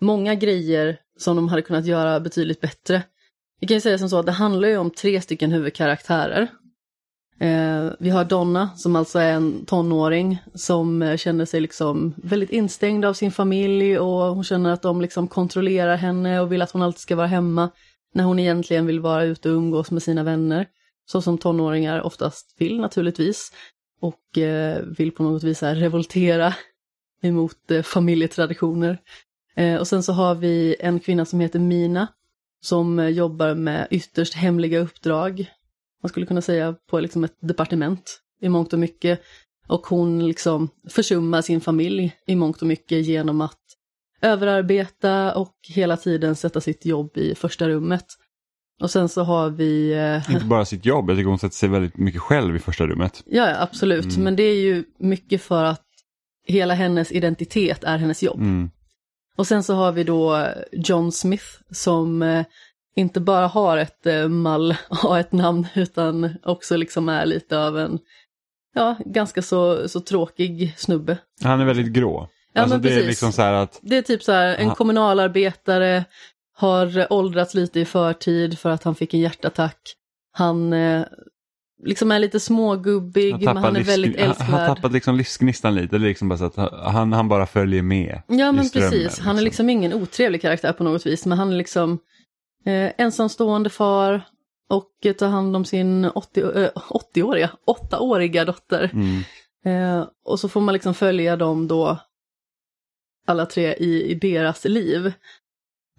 många 0.00 0.34
grejer 0.34 0.98
som 1.18 1.36
de 1.36 1.48
hade 1.48 1.62
kunnat 1.62 1.86
göra 1.86 2.20
betydligt 2.20 2.60
bättre. 2.60 3.02
Vi 3.60 3.66
kan 3.66 3.74
ju 3.74 3.80
säga 3.80 3.98
som 3.98 4.08
så 4.08 4.18
att 4.18 4.26
det 4.26 4.32
handlar 4.32 4.68
ju 4.68 4.76
om 4.76 4.90
tre 4.90 5.20
stycken 5.20 5.52
huvudkaraktärer. 5.52 6.48
Eh, 7.40 7.92
vi 7.98 8.10
har 8.10 8.24
Donna 8.24 8.70
som 8.76 8.96
alltså 8.96 9.18
är 9.18 9.32
en 9.32 9.64
tonåring 9.64 10.38
som 10.54 11.02
eh, 11.02 11.16
känner 11.16 11.44
sig 11.44 11.60
liksom 11.60 12.14
väldigt 12.16 12.50
instängd 12.50 13.04
av 13.04 13.14
sin 13.14 13.32
familj 13.32 13.98
och 13.98 14.34
hon 14.34 14.44
känner 14.44 14.72
att 14.72 14.82
de 14.82 15.00
liksom 15.00 15.28
kontrollerar 15.28 15.96
henne 15.96 16.40
och 16.40 16.52
vill 16.52 16.62
att 16.62 16.70
hon 16.70 16.82
alltid 16.82 17.00
ska 17.00 17.16
vara 17.16 17.26
hemma 17.26 17.70
när 18.14 18.24
hon 18.24 18.38
egentligen 18.38 18.86
vill 18.86 19.00
vara 19.00 19.24
ute 19.24 19.50
och 19.50 19.56
umgås 19.56 19.90
med 19.90 20.02
sina 20.02 20.22
vänner. 20.22 20.66
Så 21.06 21.22
som 21.22 21.38
tonåringar 21.38 22.00
oftast 22.00 22.54
vill 22.58 22.80
naturligtvis. 22.80 23.52
Och 24.02 24.38
eh, 24.38 24.82
vill 24.82 25.12
på 25.12 25.22
något 25.22 25.42
vis 25.42 25.60
här 25.60 25.74
revoltera 25.74 26.54
emot 27.22 27.70
eh, 27.70 27.82
familjetraditioner. 27.82 28.98
Eh, 29.56 29.76
och 29.76 29.88
sen 29.88 30.02
så 30.02 30.12
har 30.12 30.34
vi 30.34 30.76
en 30.80 31.00
kvinna 31.00 31.24
som 31.24 31.40
heter 31.40 31.58
Mina 31.58 32.08
som 32.60 33.12
jobbar 33.12 33.54
med 33.54 33.88
ytterst 33.90 34.34
hemliga 34.34 34.78
uppdrag. 34.78 35.50
Man 36.02 36.08
skulle 36.08 36.26
kunna 36.26 36.40
säga 36.40 36.74
på 36.90 37.00
liksom 37.00 37.24
ett 37.24 37.36
departement 37.40 38.20
i 38.40 38.48
mångt 38.48 38.72
och 38.72 38.78
mycket. 38.78 39.22
Och 39.66 39.86
hon 39.86 40.26
liksom 40.26 40.68
försummar 40.88 41.42
sin 41.42 41.60
familj 41.60 42.16
i 42.26 42.36
mångt 42.36 42.62
och 42.62 42.68
mycket 42.68 43.06
genom 43.06 43.40
att 43.40 43.60
överarbeta 44.20 45.34
och 45.34 45.56
hela 45.68 45.96
tiden 45.96 46.36
sätta 46.36 46.60
sitt 46.60 46.86
jobb 46.86 47.16
i 47.16 47.34
första 47.34 47.68
rummet. 47.68 48.06
Och 48.82 48.90
sen 48.90 49.08
så 49.08 49.22
har 49.22 49.50
vi... 49.50 49.92
eh, 49.92 50.34
Inte 50.34 50.44
bara 50.46 50.64
sitt 50.64 50.84
jobb, 50.86 51.10
jag 51.10 51.18
tycker 51.18 51.28
hon 51.28 51.38
sätter 51.38 51.54
sig 51.56 51.68
väldigt 51.68 51.96
mycket 51.96 52.20
själv 52.20 52.56
i 52.56 52.58
första 52.58 52.86
rummet. 52.86 53.22
Ja, 53.26 53.48
ja, 53.50 53.60
absolut. 53.60 54.04
Mm. 54.04 54.24
Men 54.24 54.36
det 54.36 54.42
är 54.42 54.60
ju 54.60 54.84
mycket 54.98 55.42
för 55.42 55.64
att 55.64 55.82
hela 56.46 56.74
hennes 56.74 57.12
identitet 57.12 57.84
är 57.84 57.98
hennes 57.98 58.22
jobb. 58.22 58.40
Mm. 58.40 58.70
Och 59.36 59.46
sen 59.46 59.62
så 59.62 59.74
har 59.74 59.92
vi 59.92 60.04
då 60.04 60.46
John 60.72 61.12
Smith 61.12 61.44
som 61.70 62.22
eh, 62.22 62.44
inte 62.96 63.20
bara 63.20 63.46
har 63.46 63.76
ett 63.76 64.06
eh, 64.06 64.28
mall 64.28 64.76
och 65.04 65.18
ett 65.18 65.32
namn 65.32 65.66
utan 65.74 66.30
också 66.42 66.76
liksom 66.76 67.08
är 67.08 67.26
lite 67.26 67.58
av 67.58 67.78
en, 67.78 67.98
ja, 68.74 68.96
ganska 69.06 69.42
så, 69.42 69.88
så 69.88 70.00
tråkig 70.00 70.74
snubbe. 70.76 71.18
Han 71.42 71.60
är 71.60 71.64
väldigt 71.64 71.92
grå. 71.92 72.28
Ja, 72.54 72.60
alltså 72.62 72.76
men 72.76 72.82
det 72.82 72.94
är 72.94 73.06
liksom 73.06 73.32
så 73.32 73.42
att, 73.42 73.78
Det 73.82 73.96
är 73.96 74.02
typ 74.02 74.22
så 74.22 74.32
här, 74.32 74.54
en 74.54 74.70
kommunalarbetare 74.70 76.04
har 76.62 77.12
åldrats 77.12 77.54
lite 77.54 77.80
i 77.80 77.84
förtid 77.84 78.58
för 78.58 78.70
att 78.70 78.82
han 78.82 78.94
fick 78.94 79.14
en 79.14 79.20
hjärtattack. 79.20 79.78
Han 80.32 80.72
eh, 80.72 81.04
liksom 81.84 82.10
är 82.10 82.18
lite 82.18 82.40
smågubbig, 82.40 83.44
men 83.44 83.56
han 83.56 83.76
är 83.76 83.84
väldigt 83.84 84.16
älskvärd. 84.16 84.48
han 84.48 84.76
tappat 84.76 84.92
liksom 84.92 85.16
livsgnistan 85.16 85.74
lite, 85.74 85.98
liksom 85.98 86.28
bara 86.28 86.38
så 86.38 86.44
att 86.44 86.56
han, 86.92 87.12
han 87.12 87.28
bara 87.28 87.46
följer 87.46 87.82
med. 87.82 88.22
Ja 88.26 88.52
men 88.52 88.64
strömmen, 88.64 88.90
precis, 88.90 89.18
han 89.18 89.38
är 89.38 89.42
liksom 89.42 89.70
ingen 89.70 89.94
otrevlig 89.94 90.42
karaktär 90.42 90.72
på 90.72 90.84
något 90.84 91.06
vis, 91.06 91.26
men 91.26 91.38
han 91.38 91.52
är 91.52 91.56
liksom 91.56 91.98
eh, 92.64 92.92
ensamstående 92.98 93.70
far 93.70 94.22
och 94.68 95.16
tar 95.18 95.28
hand 95.28 95.56
om 95.56 95.64
sin 95.64 96.04
80, 96.04 96.40
eh, 96.40 96.70
80-åriga, 96.90 97.50
8-åriga 97.66 98.44
dotter. 98.44 98.90
Mm. 98.92 99.22
Eh, 99.64 100.06
och 100.24 100.40
så 100.40 100.48
får 100.48 100.60
man 100.60 100.72
liksom 100.72 100.94
följa 100.94 101.36
dem 101.36 101.68
då, 101.68 101.98
alla 103.26 103.46
tre 103.46 103.74
i, 103.74 104.10
i 104.10 104.14
deras 104.14 104.64
liv. 104.64 105.12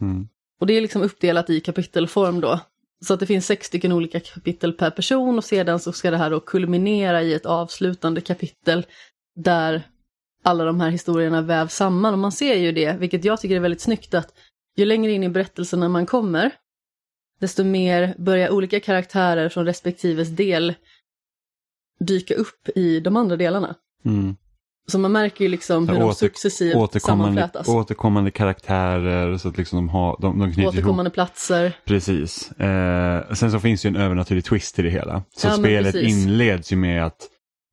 Mm. 0.01 0.27
Och 0.59 0.67
det 0.67 0.73
är 0.73 0.81
liksom 0.81 1.01
uppdelat 1.01 1.49
i 1.49 1.59
kapitelform 1.59 2.41
då. 2.41 2.59
Så 3.05 3.13
att 3.13 3.19
det 3.19 3.25
finns 3.25 3.45
sex 3.45 3.67
stycken 3.67 3.91
olika 3.91 4.19
kapitel 4.19 4.73
per 4.73 4.89
person 4.89 5.37
och 5.37 5.43
sedan 5.43 5.79
så 5.79 5.91
ska 5.91 6.11
det 6.11 6.17
här 6.17 6.29
då 6.29 6.39
kulminera 6.39 7.21
i 7.21 7.33
ett 7.33 7.45
avslutande 7.45 8.21
kapitel 8.21 8.85
där 9.35 9.83
alla 10.43 10.65
de 10.65 10.81
här 10.81 10.89
historierna 10.89 11.41
vävs 11.41 11.75
samman. 11.75 12.13
Och 12.13 12.19
man 12.19 12.31
ser 12.31 12.55
ju 12.55 12.71
det, 12.71 12.97
vilket 12.99 13.25
jag 13.25 13.41
tycker 13.41 13.55
är 13.55 13.59
väldigt 13.59 13.81
snyggt, 13.81 14.13
att 14.13 14.33
ju 14.75 14.85
längre 14.85 15.11
in 15.11 15.23
i 15.23 15.29
berättelserna 15.29 15.89
man 15.89 16.05
kommer, 16.05 16.51
desto 17.39 17.63
mer 17.63 18.15
börjar 18.17 18.49
olika 18.49 18.79
karaktärer 18.79 19.49
från 19.49 19.65
respektives 19.65 20.29
del 20.29 20.73
dyka 21.99 22.35
upp 22.35 22.69
i 22.75 22.99
de 22.99 23.17
andra 23.17 23.35
delarna. 23.35 23.75
Mm. 24.05 24.35
Så 24.87 24.99
man 24.99 25.11
märker 25.11 25.45
ju 25.45 25.51
liksom 25.51 25.89
hur 25.89 25.99
de 25.99 26.15
successivt 26.15 26.75
Återkommande, 26.75 27.41
sammanflätas. 27.41 27.67
återkommande 27.67 28.31
karaktärer 28.31 29.37
så 29.37 29.49
att 29.49 29.57
liksom 29.57 29.77
de, 29.77 29.89
har, 29.89 30.17
de, 30.21 30.39
de 30.39 30.45
knyter 30.45 30.61
ihop. 30.61 30.73
Återkommande 30.73 31.11
platser. 31.11 31.77
Precis. 31.85 32.51
Eh, 32.51 33.33
sen 33.33 33.51
så 33.51 33.59
finns 33.59 33.81
det 33.81 33.89
ju 33.89 33.95
en 33.95 34.01
övernaturlig 34.01 34.45
twist 34.45 34.79
i 34.79 34.81
det 34.81 34.89
hela. 34.89 35.23
Så 35.37 35.47
Ja, 35.47 35.53
spelet 35.53 35.95
inleds 35.95 36.71
ju 36.71 36.75
med 36.75 37.05
att 37.05 37.29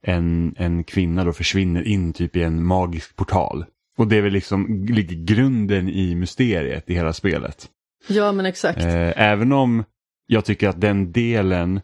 en, 0.07 0.55
en 0.59 0.85
kvinna 0.85 1.25
då 1.25 1.33
försvinner 1.33 1.83
in 1.83 2.13
typ 2.13 2.37
i 2.37 2.43
en 2.43 2.65
magisk 2.65 3.17
portal. 3.17 3.65
Och 3.99 4.07
det 4.09 4.17
är 4.17 4.23
väl 4.23 4.33
liksom 4.33 4.85
ligger 4.85 5.17
grunden 5.17 5.89
i 5.89 6.15
mysteriet 6.15 6.91
i 6.91 6.95
hela 6.95 7.13
spelet. 7.13 7.67
Ja 8.09 8.33
men 8.33 8.47
exakt. 8.47 8.85
Eh, 8.85 9.23
även 9.23 9.53
om 9.53 9.85
jag 10.27 10.45
tycker 10.45 10.69
att 10.69 10.81
den 10.81 11.13
delen, 11.13 11.81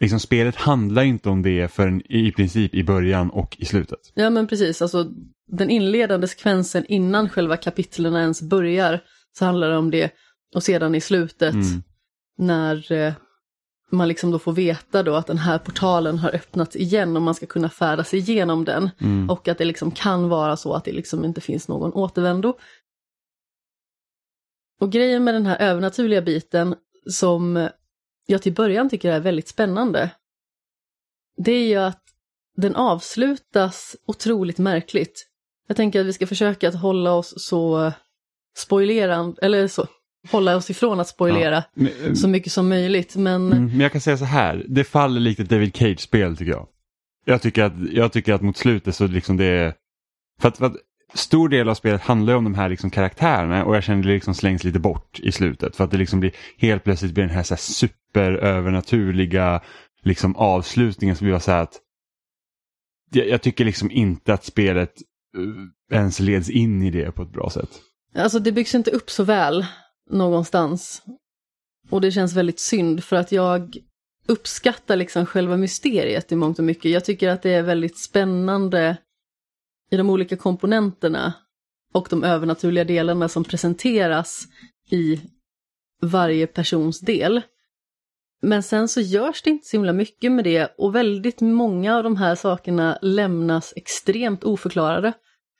liksom 0.00 0.20
spelet 0.20 0.56
handlar 0.56 1.02
inte 1.02 1.28
om 1.28 1.42
det 1.42 1.68
förrän 1.68 2.02
i 2.12 2.32
princip 2.32 2.74
i 2.74 2.84
början 2.84 3.30
och 3.30 3.56
i 3.58 3.64
slutet. 3.64 4.12
Ja 4.14 4.30
men 4.30 4.46
precis, 4.46 4.82
alltså 4.82 5.06
den 5.46 5.70
inledande 5.70 6.28
sekvensen 6.28 6.84
innan 6.88 7.28
själva 7.28 7.56
kapitlen 7.56 8.14
ens 8.14 8.42
börjar 8.42 9.00
så 9.38 9.44
handlar 9.44 9.70
det 9.70 9.76
om 9.76 9.90
det. 9.90 10.10
Och 10.54 10.62
sedan 10.62 10.94
i 10.94 11.00
slutet 11.00 11.54
Mm. 11.54 11.82
när 12.38 12.92
eh, 12.92 13.12
man 13.90 14.08
liksom 14.08 14.30
då 14.30 14.38
får 14.38 14.52
veta 14.52 15.02
då 15.02 15.14
att 15.14 15.26
den 15.26 15.38
här 15.38 15.58
portalen 15.58 16.18
har 16.18 16.34
öppnats 16.34 16.76
igen 16.76 17.16
och 17.16 17.22
man 17.22 17.34
ska 17.34 17.46
kunna 17.46 17.70
färdas 17.70 18.14
igenom 18.14 18.64
den. 18.64 18.90
Mm. 19.00 19.30
Och 19.30 19.48
att 19.48 19.58
det 19.58 19.64
liksom 19.64 19.90
kan 19.90 20.28
vara 20.28 20.56
så 20.56 20.74
att 20.74 20.84
det 20.84 20.92
liksom 20.92 21.24
inte 21.24 21.40
finns 21.40 21.68
någon 21.68 21.92
återvändo. 21.92 22.54
Och 24.80 24.92
grejen 24.92 25.24
med 25.24 25.34
den 25.34 25.46
här 25.46 25.56
övernaturliga 25.58 26.22
biten, 26.22 26.74
som 27.10 27.68
jag 28.26 28.42
till 28.42 28.54
början 28.54 28.90
tycker 28.90 29.12
är 29.12 29.20
väldigt 29.20 29.48
spännande, 29.48 30.10
det 31.36 31.52
är 31.52 31.68
ju 31.68 31.76
att 31.76 32.02
den 32.56 32.76
avslutas 32.76 33.96
otroligt 34.06 34.58
märkligt. 34.58 35.26
Jag 35.66 35.76
tänker 35.76 36.00
att 36.00 36.06
vi 36.06 36.12
ska 36.12 36.26
försöka 36.26 36.68
att 36.68 36.74
hålla 36.74 37.12
oss 37.12 37.34
så 37.36 37.92
spoilerande, 38.56 39.40
eller 39.42 39.68
så, 39.68 39.86
hålla 40.30 40.56
oss 40.56 40.70
ifrån 40.70 41.00
att 41.00 41.08
spoilera 41.08 41.54
Ja, 41.54 41.62
men, 41.74 41.92
eh, 42.04 42.14
så 42.14 42.28
mycket 42.28 42.52
som 42.52 42.68
möjligt. 42.68 43.16
Men 43.16 43.52
Mm, 43.52 43.66
men 43.66 43.80
jag 43.80 43.92
kan 43.92 44.00
säga 44.00 44.16
så 44.16 44.24
här, 44.24 44.64
det 44.68 44.84
faller 44.84 45.20
likt 45.20 45.40
ett 45.40 45.48
David 45.48 45.76
Cage-spel 45.76 46.36
tycker 46.36 46.52
jag. 46.52 46.68
Jag 47.24 47.42
tycker 47.42 47.62
att, 47.62 47.72
jag 47.92 48.12
tycker 48.12 48.34
att 48.34 48.42
mot 48.42 48.56
slutet 48.56 48.96
så 48.96 49.06
liksom 49.06 49.36
det 49.36 49.44
är... 49.44 49.74
För 50.40 50.48
att, 50.48 50.56
för 50.56 50.66
att 50.66 50.76
stor 51.14 51.48
del 51.48 51.68
av 51.68 51.74
spelet 51.74 52.00
handlar 52.00 52.34
om 52.34 52.44
de 52.44 52.54
här 52.54 52.68
liksom 52.68 52.90
karaktärerna 52.90 53.64
och 53.64 53.76
jag 53.76 53.84
känner 53.84 54.02
det 54.02 54.08
liksom 54.08 54.34
slängs 54.34 54.64
lite 54.64 54.78
bort 54.78 55.20
i 55.22 55.32
slutet. 55.32 55.76
För 55.76 55.84
att 55.84 55.90
det 55.90 55.96
liksom 55.96 56.20
blir 56.20 56.32
helt 56.58 56.84
plötsligt 56.84 57.12
blir 57.12 57.24
den 57.24 57.34
här, 57.34 57.42
så 57.42 57.54
här 57.54 57.60
superövernaturliga 58.14 59.62
liksom 60.02 60.36
avslutningen 60.36 61.16
som 61.16 61.30
var 61.30 61.38
så 61.38 61.50
här 61.50 61.62
att 61.62 61.80
jag, 63.10 63.28
jag 63.28 63.42
tycker 63.42 63.64
liksom 63.64 63.90
inte 63.90 64.34
att 64.34 64.44
spelet 64.44 64.92
eh, 65.36 65.96
ens 65.96 66.20
leds 66.20 66.50
in 66.50 66.82
i 66.82 66.90
det 66.90 67.12
på 67.12 67.22
ett 67.22 67.32
bra 67.32 67.50
sätt. 67.50 67.80
alltså 68.14 68.38
det 68.38 68.52
byggs 68.52 68.74
inte 68.74 68.90
upp 68.90 69.10
så 69.10 69.24
väl 69.24 69.66
någonstans. 70.10 71.02
Och 71.90 72.00
det 72.00 72.12
känns 72.12 72.36
väldigt 72.36 72.60
synd 72.60 73.04
för 73.04 73.16
att 73.16 73.32
jag 73.32 73.76
uppskattar 74.26 74.96
liksom 74.96 75.26
själva 75.26 75.56
mysteriet 75.56 76.32
i 76.32 76.36
mångt 76.36 76.58
och 76.58 76.64
mycket. 76.64 76.90
Jag 76.90 77.04
tycker 77.04 77.28
att 77.28 77.42
det 77.42 77.50
är 77.50 77.62
väldigt 77.62 77.98
spännande 77.98 78.96
i 79.90 79.96
de 79.96 80.10
olika 80.10 80.36
komponenterna 80.36 81.32
och 81.92 82.06
de 82.10 82.24
övernaturliga 82.24 82.84
delarna 82.84 83.28
som 83.28 83.44
presenteras 83.44 84.48
i 84.90 85.20
varje 86.02 86.46
persons 86.46 87.00
del. 87.00 87.42
Men 88.44 88.62
sen 88.62 88.88
så 88.88 89.00
görs 89.00 89.42
det 89.42 89.50
inte 89.50 89.66
så 89.66 89.76
himla 89.76 89.92
mycket 89.92 90.32
med 90.32 90.44
det 90.44 90.74
och 90.78 90.94
väldigt 90.94 91.40
många 91.40 91.96
av 91.96 92.02
de 92.02 92.16
här 92.16 92.34
sakerna 92.34 92.98
lämnas 93.02 93.72
extremt 93.76 94.44
oförklarade. 94.44 95.12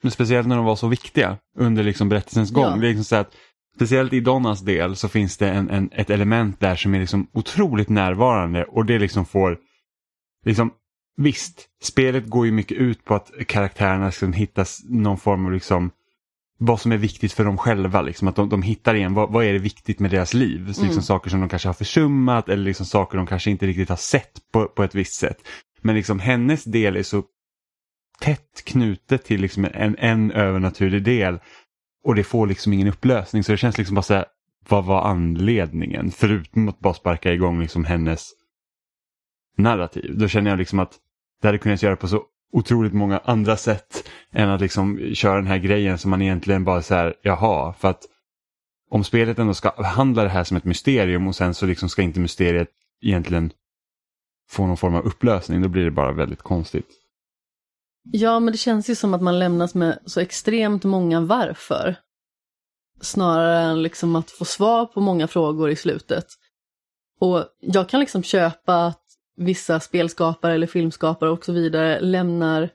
Men 0.03 0.11
speciellt 0.11 0.49
när 0.49 0.57
de 0.57 0.64
var 0.64 0.76
så 0.76 0.88
viktiga 0.88 1.37
under 1.59 1.83
liksom 1.83 2.09
berättelsens 2.09 2.50
gång. 2.50 2.64
Ja. 2.64 2.76
Det 2.76 2.87
är 2.87 2.88
liksom 2.88 3.05
så 3.05 3.17
att, 3.17 3.35
speciellt 3.76 4.12
i 4.12 4.21
Donnas 4.21 4.61
del 4.61 4.97
så 4.97 5.09
finns 5.09 5.37
det 5.37 5.49
en, 5.49 5.71
en, 5.71 5.91
ett 5.93 6.11
element 6.11 6.61
där 6.61 6.76
som 6.76 6.95
är 6.95 7.00
liksom 7.00 7.26
otroligt 7.33 7.88
närvarande 7.88 8.64
och 8.64 8.87
det 8.87 8.99
liksom 8.99 9.26
får, 9.26 9.59
liksom, 10.47 10.71
visst, 11.17 11.67
spelet 11.83 12.26
går 12.26 12.47
ju 12.47 12.53
mycket 12.53 12.79
ut 12.79 13.05
på 13.05 13.14
att 13.14 13.31
karaktärerna 13.47 14.11
ska 14.11 14.26
hittas 14.26 14.81
någon 14.85 15.19
form 15.19 15.47
av 15.47 15.53
liksom, 15.53 15.91
vad 16.58 16.80
som 16.80 16.92
är 16.92 16.96
viktigt 16.96 17.32
för 17.32 17.44
dem 17.44 17.58
själva, 17.58 18.02
liksom, 18.02 18.28
att 18.28 18.37
de, 18.37 18.49
de 18.49 18.62
hittar 18.62 18.94
igen 18.94 19.14
vad, 19.14 19.32
vad 19.32 19.44
är 19.44 19.52
det 19.52 19.58
viktigt 19.58 19.99
med 19.99 20.11
deras 20.11 20.34
liv. 20.34 20.58
Så 20.58 20.66
liksom 20.66 20.90
Mm. 20.90 21.02
Saker 21.02 21.30
som 21.30 21.40
de 21.40 21.49
kanske 21.49 21.68
har 21.68 21.75
försummat 21.75 22.49
eller 22.49 22.64
liksom 22.64 22.87
saker 22.87 23.16
de 23.16 23.26
kanske 23.26 23.50
inte 23.50 23.66
riktigt 23.66 23.88
har 23.88 23.96
sett 23.96 24.40
på, 24.52 24.68
på 24.68 24.82
ett 24.82 24.94
visst 24.94 25.14
sätt. 25.14 25.37
Men 25.82 25.94
liksom 25.94 26.18
hennes 26.20 26.64
del 26.64 26.96
är 26.96 27.02
så 27.02 27.23
tätt 28.20 28.64
knutet 28.64 29.25
till 29.25 29.40
liksom 29.40 29.64
en, 29.64 29.96
en 29.99 30.32
övernaturlig 30.32 31.04
del 31.04 31.38
och 32.04 32.14
det 32.14 32.25
får 32.25 32.46
liksom 32.46 32.73
ingen 32.73 32.88
upplösning 32.88 33.44
så 33.44 33.52
det 33.52 33.58
känns 33.58 33.78
liksom 33.78 33.94
bara 33.94 34.02
så 34.02 34.14
här, 34.14 34.25
vad 34.68 34.84
var 34.84 35.02
anledningen 35.02 36.11
förutom 36.11 36.68
att 36.68 36.78
bara 36.78 36.94
sparka 36.94 37.32
igång 37.32 37.61
liksom 37.61 37.84
hennes 37.84 38.30
narrativ. 39.56 40.18
Då 40.18 40.28
känner 40.28 40.50
jag 40.50 40.58
liksom 40.58 40.78
att 40.78 40.92
det 41.42 41.49
hade 41.49 41.58
kunnat 41.58 41.82
göra 41.82 41.96
på 41.96 42.08
så 42.08 42.23
otroligt 42.52 42.92
många 42.92 43.18
andra 43.18 43.56
sätt 43.56 44.08
än 44.35 44.49
att 44.49 44.61
liksom 44.61 45.14
köra 45.14 45.37
den 45.37 45.47
här 45.47 45.59
grejen 45.59 45.99
som 45.99 46.11
man 46.11 46.23
egentligen 46.23 46.64
bara 46.64 46.83
så 46.83 46.95
här, 46.95 47.14
jaha, 47.23 47.73
för 47.73 47.88
att 47.88 48.03
om 48.91 49.05
spelet 49.05 49.38
ändå 49.38 49.55
ska 49.55 49.71
behandla 49.71 50.23
det 50.23 50.29
här 50.29 50.45
som 50.45 50.57
ett 50.57 50.64
mysterium 50.64 51.29
och 51.29 51.37
sen 51.37 51.55
så 51.55 51.67
liksom 51.67 51.88
ska 51.88 52.03
inte 52.03 52.21
mysteriet 52.21 52.69
egentligen 53.03 53.50
få 54.50 54.67
någon 54.67 54.76
form 54.76 54.95
av 54.95 55.07
upplösning, 55.07 55.62
då 55.62 55.69
blir 55.69 55.85
det 55.85 55.91
bara 55.91 56.12
väldigt 56.12 56.43
konstigt. 56.43 56.88
Ja, 58.12 58.41
men 58.41 58.53
det 58.53 58.59
känns 58.59 58.91
ju 58.91 58.95
som 58.95 59.14
att 59.14 59.23
man 59.23 59.38
lämnas 59.38 59.75
med 59.75 59.99
så 60.07 60.21
extremt 60.21 60.85
många 60.85 61.21
varför. 61.21 61.97
Snarare 63.00 63.61
än 63.61 63.83
liksom 63.83 64.17
att 64.17 64.31
få 64.31 64.45
svar 64.45 64.87
på 64.87 65.00
många 65.00 65.29
frågor 65.29 65.71
i 65.71 65.76
slutet. 65.76 66.26
Och 67.21 67.45
jag 67.61 67.88
kan 67.88 68.00
liksom 68.00 68.23
köpa 68.23 68.87
att 68.87 69.03
vissa 69.37 69.81
spelskapare 69.81 70.55
eller 70.55 70.67
filmskapare 70.67 71.31
och 71.31 71.45
så 71.45 71.53
vidare 71.53 72.00
lämnar 72.00 72.71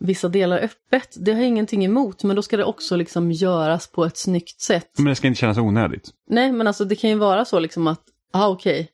vissa 0.00 0.28
delar 0.28 0.58
öppet. 0.58 1.16
Det 1.20 1.32
har 1.32 1.40
jag 1.40 1.48
ingenting 1.48 1.84
emot, 1.84 2.24
men 2.24 2.36
då 2.36 2.42
ska 2.42 2.56
det 2.56 2.64
också 2.64 2.96
liksom 2.96 3.32
göras 3.32 3.86
på 3.86 4.04
ett 4.04 4.16
snyggt 4.16 4.60
sätt. 4.60 4.90
Men 4.96 5.04
det 5.04 5.14
ska 5.14 5.26
inte 5.26 5.40
kännas 5.40 5.58
onödigt. 5.58 6.10
Nej, 6.28 6.52
men 6.52 6.66
alltså 6.66 6.84
det 6.84 6.96
kan 6.96 7.10
ju 7.10 7.16
vara 7.16 7.44
så 7.44 7.58
liksom 7.60 7.86
att, 7.86 8.02
ah 8.32 8.48
okej, 8.48 8.90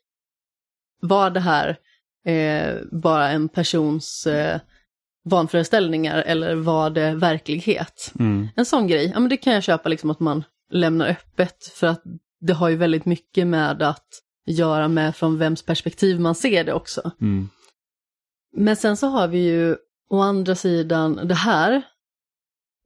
var 1.00 1.30
det 1.30 1.40
här 1.40 1.76
eh, 2.26 2.74
bara 2.92 3.28
en 3.28 3.48
persons 3.48 4.26
eh, 4.26 4.60
vanföreställningar 5.24 6.22
eller 6.22 6.54
var 6.54 6.90
det 6.90 7.14
verklighet? 7.14 8.12
Mm. 8.18 8.48
En 8.56 8.66
sån 8.66 8.86
grej, 8.86 9.10
ja 9.14 9.20
men 9.20 9.28
det 9.28 9.36
kan 9.36 9.52
jag 9.52 9.62
köpa 9.62 9.88
liksom 9.88 10.10
att 10.10 10.20
man 10.20 10.44
lämnar 10.70 11.08
öppet 11.08 11.64
för 11.74 11.86
att 11.86 12.02
det 12.40 12.52
har 12.52 12.68
ju 12.68 12.76
väldigt 12.76 13.04
mycket 13.04 13.46
med 13.46 13.82
att 13.82 14.08
göra 14.46 14.88
med 14.88 15.16
från 15.16 15.38
vems 15.38 15.62
perspektiv 15.62 16.20
man 16.20 16.34
ser 16.34 16.64
det 16.64 16.72
också. 16.72 17.10
Mm. 17.20 17.48
Men 18.56 18.76
sen 18.76 18.96
så 18.96 19.06
har 19.06 19.28
vi 19.28 19.38
ju 19.38 19.76
å 20.08 20.20
andra 20.20 20.54
sidan 20.54 21.28
det 21.28 21.34
här, 21.34 21.82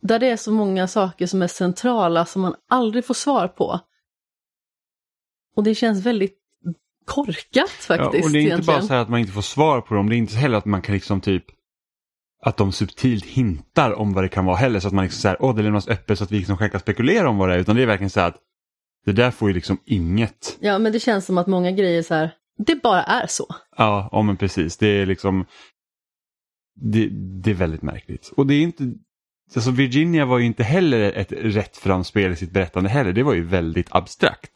där 0.02 0.18
det 0.18 0.26
är 0.26 0.36
så 0.36 0.52
många 0.52 0.88
saker 0.88 1.26
som 1.26 1.42
är 1.42 1.46
centrala 1.46 2.26
som 2.26 2.42
man 2.42 2.54
aldrig 2.68 3.04
får 3.04 3.14
svar 3.14 3.48
på. 3.48 3.80
Och 5.56 5.64
det 5.64 5.74
känns 5.74 6.06
väldigt 6.06 6.36
korkat 7.04 7.70
faktiskt. 7.70 7.88
Ja, 7.88 8.06
och 8.06 8.12
det 8.12 8.18
är 8.18 8.24
inte 8.26 8.38
egentligen. 8.38 8.66
bara 8.66 8.82
så 8.82 8.92
här 8.94 9.00
att 9.00 9.08
man 9.08 9.20
inte 9.20 9.32
får 9.32 9.42
svar 9.42 9.80
på 9.80 9.94
dem, 9.94 10.08
det 10.08 10.14
är 10.14 10.18
inte 10.18 10.36
heller 10.36 10.58
att 10.58 10.64
man 10.64 10.82
kan 10.82 10.94
liksom 10.94 11.20
typ 11.20 11.44
att 12.42 12.56
de 12.56 12.72
subtilt 12.72 13.24
hintar 13.24 13.92
om 13.92 14.12
vad 14.12 14.24
det 14.24 14.28
kan 14.28 14.44
vara 14.44 14.56
heller 14.56 14.80
så 14.80 14.88
att 14.88 14.94
man 14.94 15.04
liksom 15.04 15.20
så 15.20 15.28
här, 15.28 15.36
åh 15.40 15.56
det 15.56 15.62
lämnas 15.62 15.88
öppet 15.88 16.18
så 16.18 16.24
att 16.24 16.32
vi 16.32 16.38
liksom 16.38 16.56
själv 16.56 16.70
kan 16.70 16.80
spekulera 16.80 17.28
om 17.28 17.38
vad 17.38 17.48
det 17.48 17.54
är 17.54 17.58
utan 17.58 17.76
det 17.76 17.82
är 17.82 17.86
verkligen 17.86 18.10
så 18.10 18.20
här 18.20 18.28
att 18.28 18.36
det 19.04 19.12
där 19.12 19.30
får 19.30 19.48
ju 19.48 19.54
liksom 19.54 19.78
inget. 19.84 20.58
Ja, 20.60 20.78
men 20.78 20.92
det 20.92 21.00
känns 21.00 21.26
som 21.26 21.38
att 21.38 21.46
många 21.46 21.70
grejer 21.70 22.02
så 22.02 22.14
här, 22.14 22.30
det 22.66 22.82
bara 22.82 23.02
är 23.02 23.26
så. 23.26 23.46
Ja, 23.76 24.08
ja 24.12 24.22
men 24.22 24.36
precis, 24.36 24.76
det 24.76 24.86
är 24.86 25.06
liksom 25.06 25.46
det, 26.80 27.08
det 27.12 27.50
är 27.50 27.54
väldigt 27.54 27.82
märkligt. 27.82 28.32
Och 28.36 28.46
det 28.46 28.54
är 28.54 28.62
inte, 28.62 28.92
alltså 29.54 29.70
Virginia 29.70 30.24
var 30.24 30.38
ju 30.38 30.46
inte 30.46 30.64
heller 30.64 31.12
ett 31.12 31.32
rätt 31.32 31.80
spel 32.04 32.32
i 32.32 32.36
sitt 32.36 32.52
berättande 32.52 32.90
heller, 32.90 33.12
det 33.12 33.22
var 33.22 33.34
ju 33.34 33.42
väldigt 33.42 33.86
abstrakt. 33.90 34.50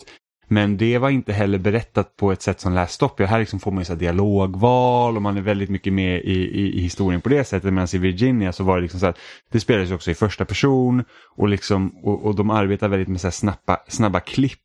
Men 0.48 0.76
det 0.76 0.98
var 0.98 1.10
inte 1.10 1.32
heller 1.32 1.58
berättat 1.58 2.16
på 2.16 2.32
ett 2.32 2.42
sätt 2.42 2.60
som 2.60 2.72
Last 2.72 2.94
Stop. 2.94 3.20
Här 3.20 3.38
liksom 3.38 3.60
får 3.60 3.70
man 3.70 3.80
ju 3.80 3.84
så 3.84 3.94
dialogval 3.94 5.16
och 5.16 5.22
man 5.22 5.36
är 5.36 5.40
väldigt 5.40 5.70
mycket 5.70 5.92
med 5.92 6.20
i, 6.20 6.32
i, 6.32 6.78
i 6.78 6.80
historien 6.80 7.20
på 7.20 7.28
det 7.28 7.44
sättet. 7.44 7.72
Medan 7.72 7.88
i 7.94 7.98
Virginia 7.98 8.52
så 8.52 8.64
var 8.64 8.76
det 8.76 8.82
liksom 8.82 9.00
så 9.00 9.06
att 9.06 9.18
det 9.50 9.60
spelades 9.60 9.90
också 9.90 10.10
i 10.10 10.14
första 10.14 10.44
person 10.44 11.04
och, 11.36 11.48
liksom, 11.48 11.96
och, 12.04 12.24
och 12.24 12.34
de 12.34 12.50
arbetar 12.50 12.88
väldigt 12.88 13.08
med 13.08 13.20
så 13.20 13.26
här 13.26 13.32
snabba, 13.32 13.78
snabba 13.88 14.20
klipp. 14.20 14.60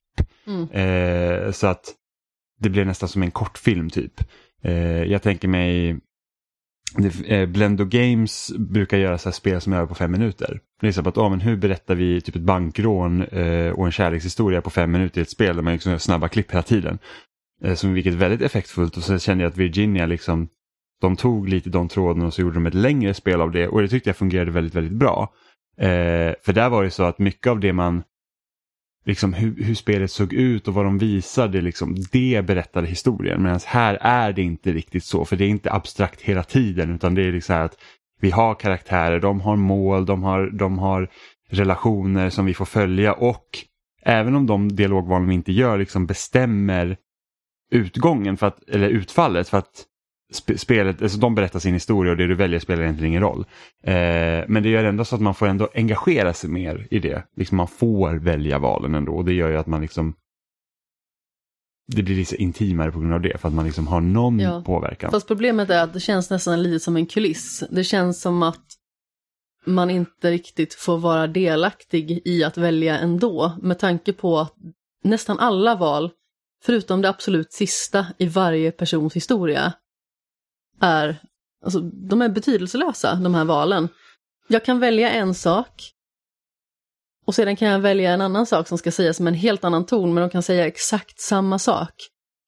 Mm. 0.48 0.70
Eh, 0.72 1.52
så 1.52 1.68
att 1.68 1.94
det 2.60 2.70
blev 2.70 2.86
nästan 2.86 3.10
som 3.10 3.24
en 3.24 3.32
kortfilm 3.32 3.90
typ. 3.90 4.14
Eh, 4.64 5.04
jag 5.04 5.22
tänker 5.22 5.48
mig 5.48 6.00
eh, 7.26 7.46
Blendo 7.50 7.86
Games 7.86 8.52
brukar 8.58 8.98
göra 8.98 9.18
så 9.18 9.30
här 9.30 9.34
spel 9.34 9.62
som 9.62 9.74
är 9.74 9.78
över 9.78 9.88
på 9.88 9.96
fem 9.96 10.12
minuter. 10.12 10.60
Det 10.82 10.88
är 10.88 10.92
så 10.92 11.10
att, 11.10 11.18
ah, 11.18 11.30
men 11.30 11.42
hur 11.42 11.58
berättar 11.58 11.96
vi 11.96 12.22
typ 12.22 12.36
ett 12.36 12.42
bankrån 12.42 13.22
eh, 13.22 13.72
och 13.72 13.86
en 13.86 13.92
kärlekshistoria 13.92 14.62
på 14.62 14.70
fem 14.70 14.92
minuter 14.92 15.20
i 15.20 15.22
ett 15.22 15.30
spel 15.30 15.56
där 15.56 15.64
man 15.64 15.74
liksom 15.74 15.92
gör 15.92 16.00
snabba 16.00 16.28
klipp 16.28 16.52
hela 16.52 16.64
tiden. 16.64 17.00
Eh, 17.64 17.74
som 17.74 17.94
vilket 17.94 18.14
är 18.14 18.18
väldigt 18.18 18.42
effektfullt 18.42 18.98
och 18.98 19.04
så 19.04 19.20
kände 19.20 19.44
jag 19.44 19.52
att 19.52 19.58
Virginia 19.58 20.06
liksom 20.06 20.48
de 21.02 21.16
tog 21.16 21.50
lite 21.50 21.70
de 21.70 21.88
trådarna 21.88 22.26
och 22.26 22.34
så 22.34 22.42
gjorde 22.42 22.56
de 22.56 22.66
ett 22.66 22.74
längre 22.74 23.14
spel 23.14 23.42
av 23.42 23.52
det 23.52 23.68
och 23.68 23.82
det 23.82 23.88
tyckte 23.88 24.10
jag 24.10 24.18
fungerade 24.18 24.52
väldigt, 24.52 24.76
väldigt 24.76 24.94
bra. 24.94 25.34
Eh, 25.78 26.34
för 26.42 26.54
där 26.54 26.70
var 26.70 26.84
det 26.84 26.92
så 26.92 27.04
att 27.04 27.20
mycket 27.20 27.48
av 27.48 27.60
det 27.60 27.74
man 27.74 28.04
liksom 29.06 29.34
hur, 29.34 29.64
hur 29.64 29.76
spelet 29.76 30.12
såg 30.12 30.34
ut 30.34 30.68
och 30.68 30.74
vad 30.74 30.86
de 30.86 30.98
visade, 30.98 31.62
liksom, 31.62 31.96
det 32.12 32.46
berättade 32.46 32.88
historien. 32.88 33.44
Medan 33.44 33.60
här 33.66 33.98
är 34.02 34.34
det 34.34 34.42
inte 34.42 34.72
riktigt 34.72 35.04
så, 35.04 35.26
för 35.26 35.36
det 35.36 35.46
är 35.46 35.50
inte 35.50 35.72
abstrakt 35.72 36.22
hela 36.22 36.44
tiden 36.44 36.96
utan 36.96 37.16
det 37.16 37.22
är 37.22 37.32
liksom 37.32 37.56
här 37.56 37.66
att 37.66 37.78
vi 38.22 38.32
har 38.32 38.56
karaktärer, 38.56 39.20
de 39.20 39.42
har 39.42 39.56
mål, 39.56 40.06
de 40.06 40.24
har, 40.24 40.50
de 40.50 40.80
har 40.80 41.10
relationer 41.50 42.30
som 42.30 42.46
vi 42.46 42.54
får 42.54 42.66
följa 42.66 43.14
och 43.14 43.46
även 44.02 44.36
om 44.36 44.48
de 44.48 44.76
dialogvalen 44.76 45.28
vi 45.28 45.36
inte 45.36 45.52
gör 45.52 45.78
liksom 45.78 46.06
bestämmer 46.06 46.98
utgången, 47.72 48.38
för 48.38 48.48
att, 48.48 48.70
eller 48.70 48.90
utfallet, 48.90 49.50
för 49.50 49.58
att 49.58 49.86
spelet, 50.58 51.02
alltså 51.02 51.18
de 51.18 51.36
berättar 51.36 51.60
sin 51.60 51.74
historia 51.74 52.12
och 52.12 52.18
det 52.18 52.28
du 52.28 52.36
väljer 52.36 52.60
spelar 52.60 52.84
egentligen 52.84 53.10
ingen 53.12 53.22
roll. 53.22 53.46
Eh, 53.84 53.94
men 54.48 54.64
det 54.64 54.70
gör 54.70 54.84
ändå 54.84 55.06
så 55.06 55.16
att 55.16 55.22
man 55.22 55.36
får 55.36 55.48
ändå 55.48 55.70
engagera 55.76 56.34
sig 56.34 56.50
mer 56.50 56.88
i 56.92 57.00
det. 57.00 57.24
Liksom 57.36 57.58
man 57.58 57.68
får 57.68 58.16
välja 58.16 58.60
valen 58.60 58.96
ändå 58.96 59.16
och 59.16 59.26
det 59.26 59.34
gör 59.34 59.50
ju 59.50 59.58
att 59.58 59.68
man 59.68 59.82
liksom 59.82 60.14
det 61.92 62.04
blir 62.04 62.16
lite 62.16 62.36
intimare 62.36 62.92
på 62.92 63.00
grund 63.00 63.14
av 63.14 63.22
det 63.22 63.38
för 63.42 63.48
att 63.48 63.54
man 63.54 63.66
liksom 63.66 63.88
har 63.88 64.02
någon 64.02 64.40
Ja. 64.40 64.64
påverkan. 64.66 65.12
Fast 65.12 65.28
problemet 65.28 65.70
är 65.70 65.84
att 65.84 65.94
det 65.94 66.00
känns 66.00 66.30
nästan 66.30 66.64
lite 66.64 66.80
som 66.80 66.96
en 66.96 67.06
kuliss. 67.06 67.64
Det 67.72 67.84
känns 67.84 68.22
som 68.22 68.44
att 68.44 68.66
man 69.66 69.90
inte 69.90 70.32
riktigt 70.32 70.74
får 70.74 70.98
vara 70.98 71.28
delaktig 71.28 72.22
i 72.26 72.44
att 72.44 72.58
välja 72.58 72.98
ändå, 73.00 73.58
med 73.62 73.80
tanke 73.80 74.14
på 74.14 74.40
att 74.40 74.54
nästan 75.04 75.40
alla 75.40 75.76
val 75.76 76.12
förutom 76.64 77.02
det 77.02 77.10
absolut 77.10 77.54
sista 77.54 78.06
i 78.18 78.26
varje 78.28 78.72
persons 78.72 79.16
historia, 79.16 79.74
är, 80.82 81.22
alltså 81.66 81.80
de 81.80 82.22
är 82.22 82.30
betydelselösa, 82.30 83.16
de 83.16 83.36
här 83.36 83.46
valen. 83.46 83.90
Jag 84.48 84.66
kan 84.66 84.80
välja 84.80 85.10
en 85.10 85.34
sak 85.34 85.94
och 87.30 87.36
sedan 87.36 87.56
kan 87.56 87.68
jag 87.68 87.80
välja 87.80 88.12
en 88.12 88.22
annan 88.22 88.46
sak 88.46 88.68
som 88.68 88.78
ska 88.78 88.92
sägas 88.92 89.20
med 89.20 89.32
en 89.32 89.40
helt 89.40 89.64
annan 89.64 89.86
ton, 89.86 90.14
men 90.14 90.22
de 90.22 90.30
kan 90.30 90.44
säga 90.44 90.68
exakt 90.68 91.20
samma 91.20 91.60
sak. 91.60 91.94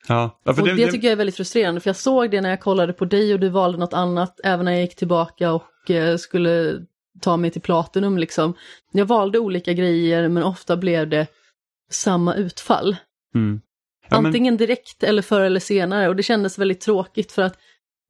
Ja, 0.07 0.39
ja, 0.43 0.51
och 0.51 0.57
det, 0.57 0.75
det, 0.75 0.85
det, 0.85 0.91
tycker 0.91 1.07
jag 1.07 1.11
är 1.11 1.17
väldigt 1.17 1.35
frustrerande, 1.35 1.81
för 1.81 1.89
jag 1.89 1.95
såg 1.95 2.31
det 2.31 2.41
när 2.41 2.49
jag 2.49 2.61
kollade 2.61 2.93
på 2.93 3.05
dig 3.05 3.33
och 3.33 3.39
du 3.39 3.49
valde 3.49 3.77
något 3.77 3.93
annat, 3.93 4.39
även 4.43 4.65
när 4.65 4.71
jag 4.71 4.81
gick 4.81 4.95
tillbaka 4.95 5.51
och 5.51 5.91
eh, 5.91 6.17
skulle 6.17 6.79
ta 7.21 7.37
mig 7.37 7.51
till 7.51 7.61
Platinum 7.61 8.17
liksom. 8.17 8.53
Jag 8.91 9.05
valde 9.05 9.39
olika 9.39 9.73
grejer, 9.73 10.27
men 10.27 10.43
ofta 10.43 10.77
blev 10.77 11.09
det 11.09 11.27
samma 11.91 12.35
utfall. 12.35 12.95
mm. 13.35 13.61
ja, 14.09 14.21
men, 14.21 14.25
Antingen 14.25 14.57
direkt 14.57 15.03
eller 15.03 15.21
förr 15.21 15.41
eller 15.41 15.59
senare, 15.59 16.09
och 16.09 16.15
det 16.15 16.23
kändes 16.23 16.59
väldigt 16.59 16.81
tråkigt 16.81 17.31
för 17.31 17.41
att 17.41 17.57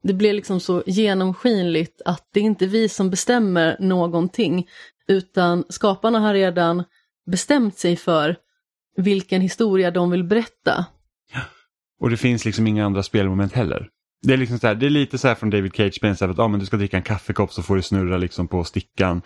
det 0.04 0.14
blev 0.14 0.36
liksom 0.36 0.60
så 0.60 0.84
genomskinligt 0.86 2.02
att 2.06 2.28
det 2.34 2.40
är 2.40 2.44
inte 2.44 2.66
vi 2.68 2.90
som 2.90 3.10
bestämmer 3.10 3.76
någonting, 3.80 4.68
utan 5.08 5.64
skaparna 5.70 6.20
har 6.20 6.34
redan 6.34 6.84
bestämt 7.32 7.78
sig 7.78 7.96
för 7.96 8.36
vilken 8.98 9.42
historia 9.42 9.92
de 9.92 10.12
vill 10.12 10.24
berätta. 10.24 10.86
och 12.02 12.10
det 12.10 12.18
finns 12.18 12.46
liksom 12.46 12.68
inga 12.68 12.86
andra 12.86 13.04
spelmoment 13.04 13.54
heller. 13.54 13.88
Det 14.28 14.34
är, 14.34 14.38
liksom 14.38 14.60
så 14.60 14.68
här, 14.68 14.76
det 14.76 14.86
är 14.86 14.90
lite 14.90 15.18
så 15.18 15.28
här 15.28 15.36
från 15.36 15.50
David 15.50 15.76
Cage 15.76 15.94
spel, 15.96 16.18
så 16.18 16.26
här 16.26 16.32
att 16.32 16.40
ah, 16.40 16.48
men 16.48 16.60
du 16.60 16.66
ska 16.66 16.78
dricka 16.78 16.98
en 16.98 17.04
kaffekopp 17.04 17.54
så 17.54 17.64
får 17.64 17.76
du 17.76 17.82
snurra 17.82 18.18
liksom 18.18 18.48
på 18.48 18.64
stickan. 18.64 19.22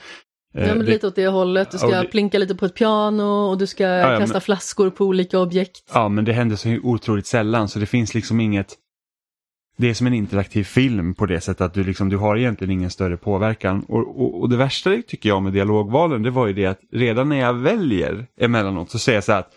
Eh, 0.56 0.68
Ja, 0.68 0.76
men 0.76 0.86
det- 0.86 0.92
lite 0.92 1.08
åt 1.08 1.16
det 1.16 1.28
hållet. 1.28 1.72
Du 1.72 1.78
ska 1.78 1.90
Ja, 1.92 2.02
det- 2.02 2.08
plinka 2.08 2.38
lite 2.38 2.56
på 2.56 2.66
ett 2.66 2.76
piano 2.76 3.24
och 3.24 3.58
du 3.58 3.68
ska 3.68 3.84
ja, 3.84 4.20
kasta 4.20 4.34
men- 4.34 4.42
flaskor 4.42 4.90
på 4.90 5.06
olika 5.06 5.40
objekt. 5.40 5.92
Ja, 5.94 6.10
men 6.10 6.26
det 6.26 6.34
händer 6.34 6.56
så 6.56 6.70
otroligt 6.84 7.28
sällan 7.28 7.70
så 7.70 7.80
det 7.80 7.86
finns 7.86 8.14
liksom 8.14 8.40
inget... 8.40 8.76
Det 9.78 9.90
är 9.90 9.94
som 9.94 10.08
en 10.08 10.14
interaktiv 10.14 10.64
film 10.64 11.14
på 11.14 11.26
det 11.26 11.42
sättet 11.42 11.62
att 11.62 11.74
du, 11.74 11.84
liksom, 11.84 12.10
du 12.10 12.18
har 12.18 12.38
egentligen 12.38 12.72
ingen 12.72 12.90
större 12.90 13.18
påverkan. 13.18 13.86
Och, 13.88 14.22
och, 14.22 14.42
och 14.42 14.50
det 14.50 14.58
värsta 14.58 15.02
tycker 15.08 15.30
jag 15.30 15.44
med 15.44 15.54
dialogvalen 15.54 16.24
det 16.24 16.32
var 16.32 16.48
ju 16.48 16.54
det 16.54 16.66
att 16.66 16.80
redan 16.92 17.30
när 17.30 17.40
jag 17.40 17.54
väljer 17.54 18.28
emellanåt 18.38 18.92
så 18.92 19.00
säger 19.00 19.18
jag 19.18 19.24
så 19.24 19.32
här 19.32 19.40
att 19.40 19.52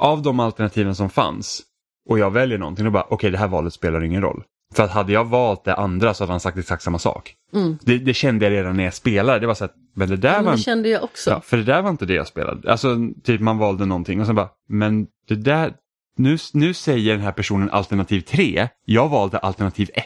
av 0.00 0.22
de 0.22 0.40
alternativen 0.40 0.94
som 0.94 1.10
fanns 1.10 1.62
och 2.08 2.18
jag 2.18 2.30
väljer 2.30 2.58
någonting 2.58 2.84
då 2.84 2.90
bara 2.90 3.06
okej 3.10 3.30
det 3.30 3.38
här 3.38 3.48
valet 3.48 3.72
spelar 3.72 4.02
ingen 4.04 4.22
roll. 4.22 4.42
För 4.74 4.82
att 4.82 4.90
hade 4.90 5.12
jag 5.12 5.24
valt 5.24 5.64
det 5.64 5.74
andra 5.74 6.14
så 6.14 6.24
hade 6.24 6.32
han 6.32 6.40
sagt 6.40 6.58
exakt 6.58 6.82
samma 6.82 6.98
sak. 6.98 7.34
Mm. 7.54 7.78
Det, 7.82 7.98
det 7.98 8.14
kände 8.14 8.44
jag 8.44 8.52
redan 8.52 8.76
när 8.76 8.84
jag 8.84 8.94
spelade. 8.94 9.38
Det 9.38 9.46
var 9.46 9.54
så 9.54 9.64
att 9.64 9.74
men 9.94 10.08
det 10.08 10.16
där 10.16 10.36
men 10.36 10.44
var 10.44 10.52
det 10.52 10.58
kände 10.58 10.88
jag 10.88 11.04
också. 11.04 11.30
Ja, 11.30 11.40
för 11.40 11.56
det 11.56 11.62
där 11.62 11.82
var 11.82 11.90
inte 11.90 12.06
det 12.06 12.14
jag 12.14 12.26
spelade. 12.26 12.70
Alltså, 12.70 12.96
typ 13.24 13.40
man 13.40 13.58
valde 13.58 13.86
någonting 13.86 14.20
och 14.20 14.26
sen 14.26 14.34
bara, 14.34 14.48
men 14.68 15.06
det 15.28 15.34
där, 15.34 15.72
nu, 16.16 16.38
nu 16.52 16.74
säger 16.74 17.12
den 17.12 17.22
här 17.22 17.32
personen 17.32 17.70
alternativ 17.70 18.20
3, 18.20 18.68
jag 18.84 19.08
valde 19.08 19.38
alternativ 19.38 19.90
1. 19.94 20.04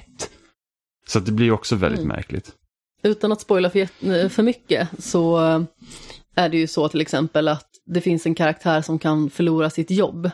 Så 1.09 1.21
det 1.21 1.33
blir 1.33 1.51
också 1.53 1.77
väldigt 1.77 2.01
Mm. 2.01 2.17
märkligt. 2.17 2.53
Utan 3.03 3.33
att 3.33 3.41
spoila 3.41 3.71
för, 3.71 3.79
jätte- 3.79 4.29
för 4.29 4.43
mycket 4.43 4.89
så 4.99 5.45
eh, 5.47 5.61
är 6.35 6.49
det 6.49 6.57
ju 6.57 6.67
så 6.67 6.89
till 6.89 7.01
exempel 7.01 7.49
att 7.49 7.69
det 7.87 8.01
finns 8.01 8.27
en 8.27 8.35
karaktär 8.35 8.83
som 8.83 8.99
kan 8.99 9.31
förlora 9.31 9.71
sitt 9.71 9.91
jobb. 9.91 10.31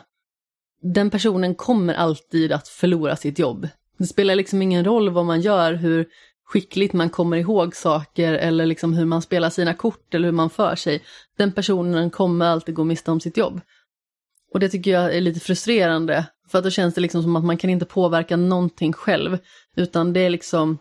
Den 0.81 1.09
personen 1.09 1.55
kommer 1.55 1.93
alltid 1.93 2.51
att 2.51 2.67
förlora 2.67 3.15
sitt 3.15 3.39
jobb. 3.39 3.67
Det 3.97 4.05
spelar 4.07 4.35
liksom 4.35 4.61
ingen 4.61 4.85
roll 4.85 5.09
vad 5.09 5.25
man 5.25 5.41
gör, 5.41 5.73
hur 5.73 6.05
skickligt 6.45 6.93
man 6.93 7.09
kommer 7.09 7.37
ihåg 7.37 7.75
saker 7.75 8.33
eller 8.33 8.65
liksom 8.65 8.93
hur 8.93 9.05
man 9.05 9.21
spelar 9.21 9.49
sina 9.49 9.73
kort 9.73 10.13
eller 10.13 10.25
hur 10.27 10.31
man 10.33 10.49
för 10.49 10.75
sig. 10.75 11.03
Den 11.37 11.51
personen 11.51 12.09
kommer 12.09 12.45
alltid 12.45 12.75
gå 12.75 12.83
miste 12.83 13.11
om 13.11 13.19
sitt 13.19 13.37
jobb. 13.37 13.61
Och 14.55 14.59
det 14.59 14.69
tycker 14.69 14.91
jag 14.91 15.15
är 15.15 15.21
lite 15.21 15.39
frustrerande, 15.39 16.25
för 16.47 16.57
att 16.57 16.63
då 16.63 16.69
känns 16.69 16.95
det 16.95 17.01
liksom 17.01 17.23
som 17.23 17.35
att 17.35 17.45
man 17.45 17.57
kan 17.57 17.69
inte 17.69 17.85
påverka 17.85 18.37
någonting 18.37 18.93
själv, 18.93 19.37
utan 19.75 20.13
det 20.13 20.19
är 20.19 20.29
liksom 20.29 20.77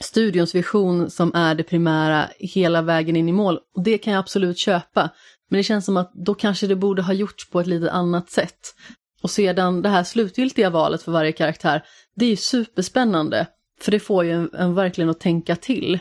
studions 0.00 0.54
vision 0.54 1.10
som 1.10 1.34
är 1.34 1.54
det 1.54 1.62
primära 1.62 2.28
hela 2.38 2.82
vägen 2.82 3.16
in 3.16 3.28
i 3.28 3.32
mål. 3.32 3.58
Och 3.74 3.82
det 3.82 3.98
kan 3.98 4.12
jag 4.12 4.20
absolut 4.20 4.58
köpa. 4.58 5.10
Men 5.48 5.56
det 5.56 5.62
känns 5.62 5.84
som 5.84 5.96
att 5.96 6.12
då 6.14 6.34
kanske 6.34 6.66
det 6.66 6.76
borde 6.76 7.02
ha 7.02 7.12
gjorts 7.12 7.50
på 7.50 7.60
ett 7.60 7.66
lite 7.66 7.90
annat 7.90 8.30
sätt. 8.30 8.74
Och 9.22 9.30
sedan 9.30 9.82
det 9.82 9.88
här 9.88 10.04
slutgiltiga 10.04 10.70
valet 10.70 11.02
för 11.02 11.12
varje 11.12 11.32
karaktär, 11.32 11.82
det 12.16 12.24
är 12.24 12.30
ju 12.30 12.36
superspännande. 12.36 13.46
För 13.80 13.90
det 13.90 14.00
får 14.00 14.24
ju 14.24 14.32
en, 14.32 14.50
en 14.54 14.74
verkligen 14.74 15.10
att 15.10 15.20
tänka 15.20 15.56
till. 15.56 15.98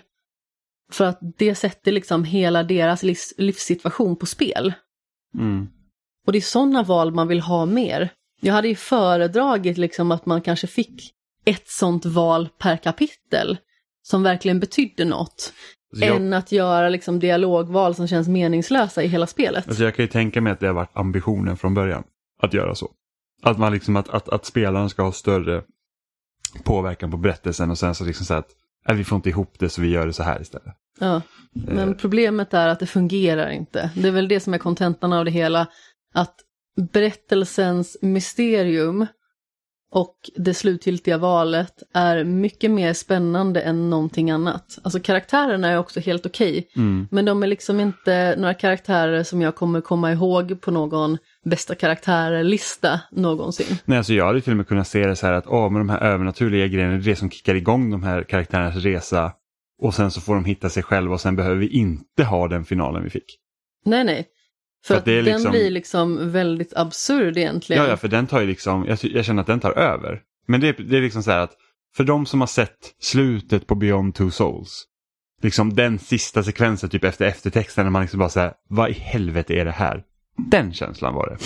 För 0.91 1.05
att 1.05 1.19
det 1.37 1.55
sätter 1.55 1.91
liksom 1.91 2.23
hela 2.23 2.63
deras 2.63 3.03
livs, 3.03 3.33
livssituation 3.37 4.15
på 4.15 4.25
spel. 4.25 4.73
Mm. 5.37 5.67
Och 6.25 6.31
det 6.31 6.37
är 6.39 6.41
sådana 6.41 6.83
val 6.83 7.13
man 7.13 7.27
vill 7.27 7.39
ha 7.41 7.65
mer. 7.65 8.09
Jag 8.41 8.53
hade 8.53 8.67
ju 8.67 8.75
föredragit 8.75 9.77
liksom 9.77 10.11
att 10.11 10.25
man 10.25 10.41
kanske 10.41 10.67
fick 10.67 11.11
ett 11.45 11.67
sånt 11.67 12.05
val 12.05 12.49
per 12.57 12.77
kapitel 12.77 13.57
som 14.03 14.23
verkligen 14.23 14.59
betydde 14.59 15.05
något. 15.05 15.53
Alltså 15.93 16.05
jag, 16.05 16.15
Än 16.15 16.33
att 16.33 16.51
göra 16.51 16.89
liksom 16.89 17.19
dialogval 17.19 17.95
som 17.95 18.07
känns 18.07 18.27
meningslösa 18.27 19.03
i 19.03 19.07
hela 19.07 19.27
spelet. 19.27 19.67
alltså 19.67 19.83
jag 19.83 19.95
kan 19.95 20.03
ju 20.05 20.09
tänka 20.11 20.41
mig 20.41 20.53
att 20.53 20.59
det 20.59 20.67
har 20.67 20.73
varit 20.73 20.97
ambitionen 20.97 21.57
från 21.57 21.73
början, 21.73 22.03
att 22.41 22.53
göra 22.53 22.75
så. 22.75 22.89
Att, 23.43 23.57
man 23.59 23.73
liksom, 23.73 23.95
att, 23.95 24.09
att, 24.09 24.29
att 24.29 24.45
spelaren 24.45 24.89
ska 24.89 25.03
ha 25.03 25.11
större 25.11 25.63
påverkan 26.63 27.11
på 27.11 27.17
berättelsen 27.17 27.71
och 27.71 27.77
sen 27.77 27.95
så 27.95 28.03
liksom 28.05 28.25
så 28.25 28.33
att 28.33 28.47
"Nej, 28.87 28.97
vi 28.97 29.03
får 29.03 29.15
inte 29.15 29.29
ihop 29.29 29.59
det 29.59 29.69
så 29.69 29.81
vi 29.81 29.89
gör 29.89 30.07
det 30.07 30.13
så 30.13 30.23
här 30.23 30.41
istället. 30.41 30.75
Ja. 30.99 31.21
Men 31.53 31.89
Eh, 31.89 31.95
problemet 31.95 32.53
är 32.53 32.67
att 32.67 32.79
det 32.79 32.85
fungerar 32.87 33.49
inte. 33.49 33.91
Det 33.95 34.07
är 34.07 34.11
väl 34.11 34.27
det 34.27 34.39
som 34.39 34.53
är 34.53 34.57
kontentan 34.57 35.13
av 35.13 35.25
det 35.25 35.31
hela. 35.31 35.67
Att 36.13 36.35
berättelsens 36.91 37.97
mysterium 38.01 39.05
och 39.93 40.15
det 40.35 40.53
slutgiltiga 40.53 41.17
valet 41.17 41.83
är 41.93 42.23
mycket 42.23 42.71
mer 42.71 42.93
spännande 42.93 43.61
än 43.61 43.89
någonting 43.89 44.31
annat. 44.31 44.79
Alltså 44.83 44.99
karaktärerna 44.99 45.67
är 45.67 45.77
också 45.77 45.99
helt 45.99 46.25
okej, 46.25 46.67
mm. 46.75 47.07
men 47.11 47.25
de 47.25 47.43
är 47.43 47.47
liksom 47.47 47.79
inte 47.79 48.35
några 48.37 48.53
karaktärer 48.53 49.23
som 49.23 49.41
jag 49.41 49.55
kommer 49.55 49.81
komma 49.81 50.11
ihåg 50.11 50.61
på 50.61 50.71
någon 50.71 51.17
bästa 51.45 51.75
karaktärer-lista 51.75 53.01
någonsin. 53.11 53.77
Nej, 53.85 53.97
alltså 53.97 54.13
jag 54.13 54.25
hade 54.25 54.41
till 54.41 54.53
och 54.53 54.57
med 54.57 54.67
kunnat 54.67 54.87
se 54.87 55.07
det 55.07 55.15
så 55.15 55.25
här 55.25 55.33
att 55.33 55.47
åh, 55.47 55.69
med 55.69 55.79
de 55.79 55.89
här 55.89 56.01
övernaturliga 56.01 56.67
grejerna, 56.67 56.93
det 56.93 56.99
är 56.99 57.05
det 57.05 57.15
som 57.15 57.29
kickar 57.29 57.55
igång 57.55 57.91
de 57.91 58.03
här 58.03 58.23
karaktärernas 58.23 58.75
resa. 58.75 59.33
Och 59.81 59.93
sen 59.93 60.11
så 60.11 60.21
får 60.21 60.35
de 60.35 60.45
hitta 60.45 60.69
sig 60.69 60.83
själva 60.83 61.13
och 61.13 61.21
sen 61.21 61.35
behöver 61.35 61.55
vi 61.55 61.67
inte 61.67 62.23
ha 62.23 62.47
den 62.47 62.65
finalen 62.65 63.03
vi 63.03 63.09
fick. 63.09 63.37
Nej, 63.85 64.03
nej. 64.03 64.27
För, 64.85 64.95
För 64.99 65.05
den 65.15 65.25
liksom- 65.25 65.51
blir 65.51 65.71
liksom 65.71 66.31
väldigt 66.31 66.73
absurd 66.75 67.37
egentligen. 67.37 67.83
Ja, 67.83 67.89
ja, 67.89 67.97
för 67.97 68.07
den 68.07 68.27
tar 68.27 68.41
ju 68.41 68.47
liksom, 68.47 68.85
jag, 68.87 68.97
jag 69.01 69.25
känner 69.25 69.41
att 69.41 69.47
den 69.47 69.59
tar 69.59 69.71
över. 69.71 70.21
Men 70.47 70.61
det, 70.61 70.67
är- 70.67 70.83
det 70.83 70.97
är 70.97 71.01
liksom 71.01 71.23
så 71.23 71.31
här 71.31 71.39
att 71.39 71.53
för 71.95 72.03
de 72.03 72.25
som 72.25 72.39
har 72.39 72.47
sett 72.47 72.77
slutet 72.99 73.67
på 73.67 73.75
Beyond 73.75 74.15
Two 74.15 74.29
Souls, 74.29 74.83
liksom 75.41 75.73
den 75.75 75.99
sista 75.99 76.43
sekvensen 76.43 76.89
typ 76.89 77.03
efter 77.03 77.25
eftertexten 77.25 77.85
när 77.85 77.91
man 77.91 78.01
liksom 78.01 78.19
bara 78.19 78.29
säger 78.29 78.53
vad 78.69 78.89
i 78.89 78.93
helvete 78.93 79.53
är 79.53 79.65
det 79.65 79.71
här? 79.71 80.03
Den 80.37 80.73
känslan 80.73 81.13
var 81.13 81.29
det. 81.29 81.37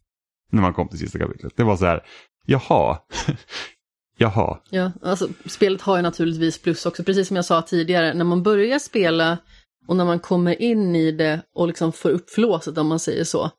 när 0.52 0.62
man 0.62 0.72
kom 0.74 0.88
till 0.88 0.98
sista 0.98 1.18
kapitlet. 1.18 1.52
Det 1.56 1.64
var 1.64 1.76
så 1.76 1.86
här, 1.86 2.02
jaha, 2.46 2.98
jaha, 4.18 4.58
Ja, 4.70 4.92
alltså 5.02 5.28
spelet 5.46 5.80
har 5.82 5.96
ju 5.96 6.02
naturligtvis 6.02 6.62
plus 6.62 6.86
också, 6.86 7.04
precis 7.04 7.28
som 7.28 7.36
jag 7.36 7.44
sa 7.44 7.62
tidigare, 7.62 8.14
när 8.14 8.24
man 8.24 8.42
börjar 8.42 8.78
spela 8.78 9.38
och 9.86 9.96
när 9.96 10.04
man 10.04 10.20
kommer 10.20 10.62
in 10.62 10.96
i 10.96 11.12
det 11.12 11.42
och 11.54 11.68
liksom 11.68 11.92
får 11.92 12.10
upp 12.10 12.30
flåset 12.30 12.78
om 12.78 12.86
man 12.86 12.98
säger 12.98 13.24
så, 13.24 13.50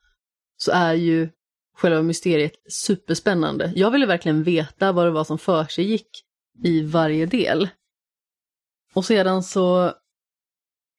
så 0.57 0.71
är 0.71 0.93
ju 0.93 1.29
själva 1.75 2.01
mysteriet 2.01 2.53
superspännande. 2.69 3.73
Jag 3.75 3.91
ville 3.91 4.05
verkligen 4.05 4.43
veta 4.43 4.91
vad 4.91 5.05
det 5.05 5.11
var 5.11 5.23
som 5.23 5.38
för 5.38 5.65
sig 5.65 5.85
gick 5.85 6.09
i 6.63 6.81
varje 6.81 7.25
del. 7.25 7.69
Och 8.93 9.05
sedan 9.05 9.43
så 9.43 9.93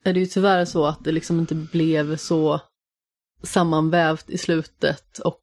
är 0.04 0.12
det 0.12 0.20
ju 0.20 0.26
tyvärr 0.26 0.64
så 0.64 0.86
att 0.86 1.04
det 1.04 1.12
liksom 1.12 1.40
inte 1.40 1.54
blev 1.54 2.16
så 2.16 2.60
sammanvävt 3.42 4.30
i 4.30 4.38
slutet 4.38 5.18
och 5.18 5.42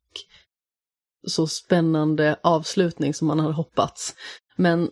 så 1.28 1.48
spännande 1.48 2.39
avslutning 2.43 3.13
som 3.13 3.28
man 3.28 3.39
hade 3.39 3.54
hoppats. 3.54 4.15
Men 4.56 4.89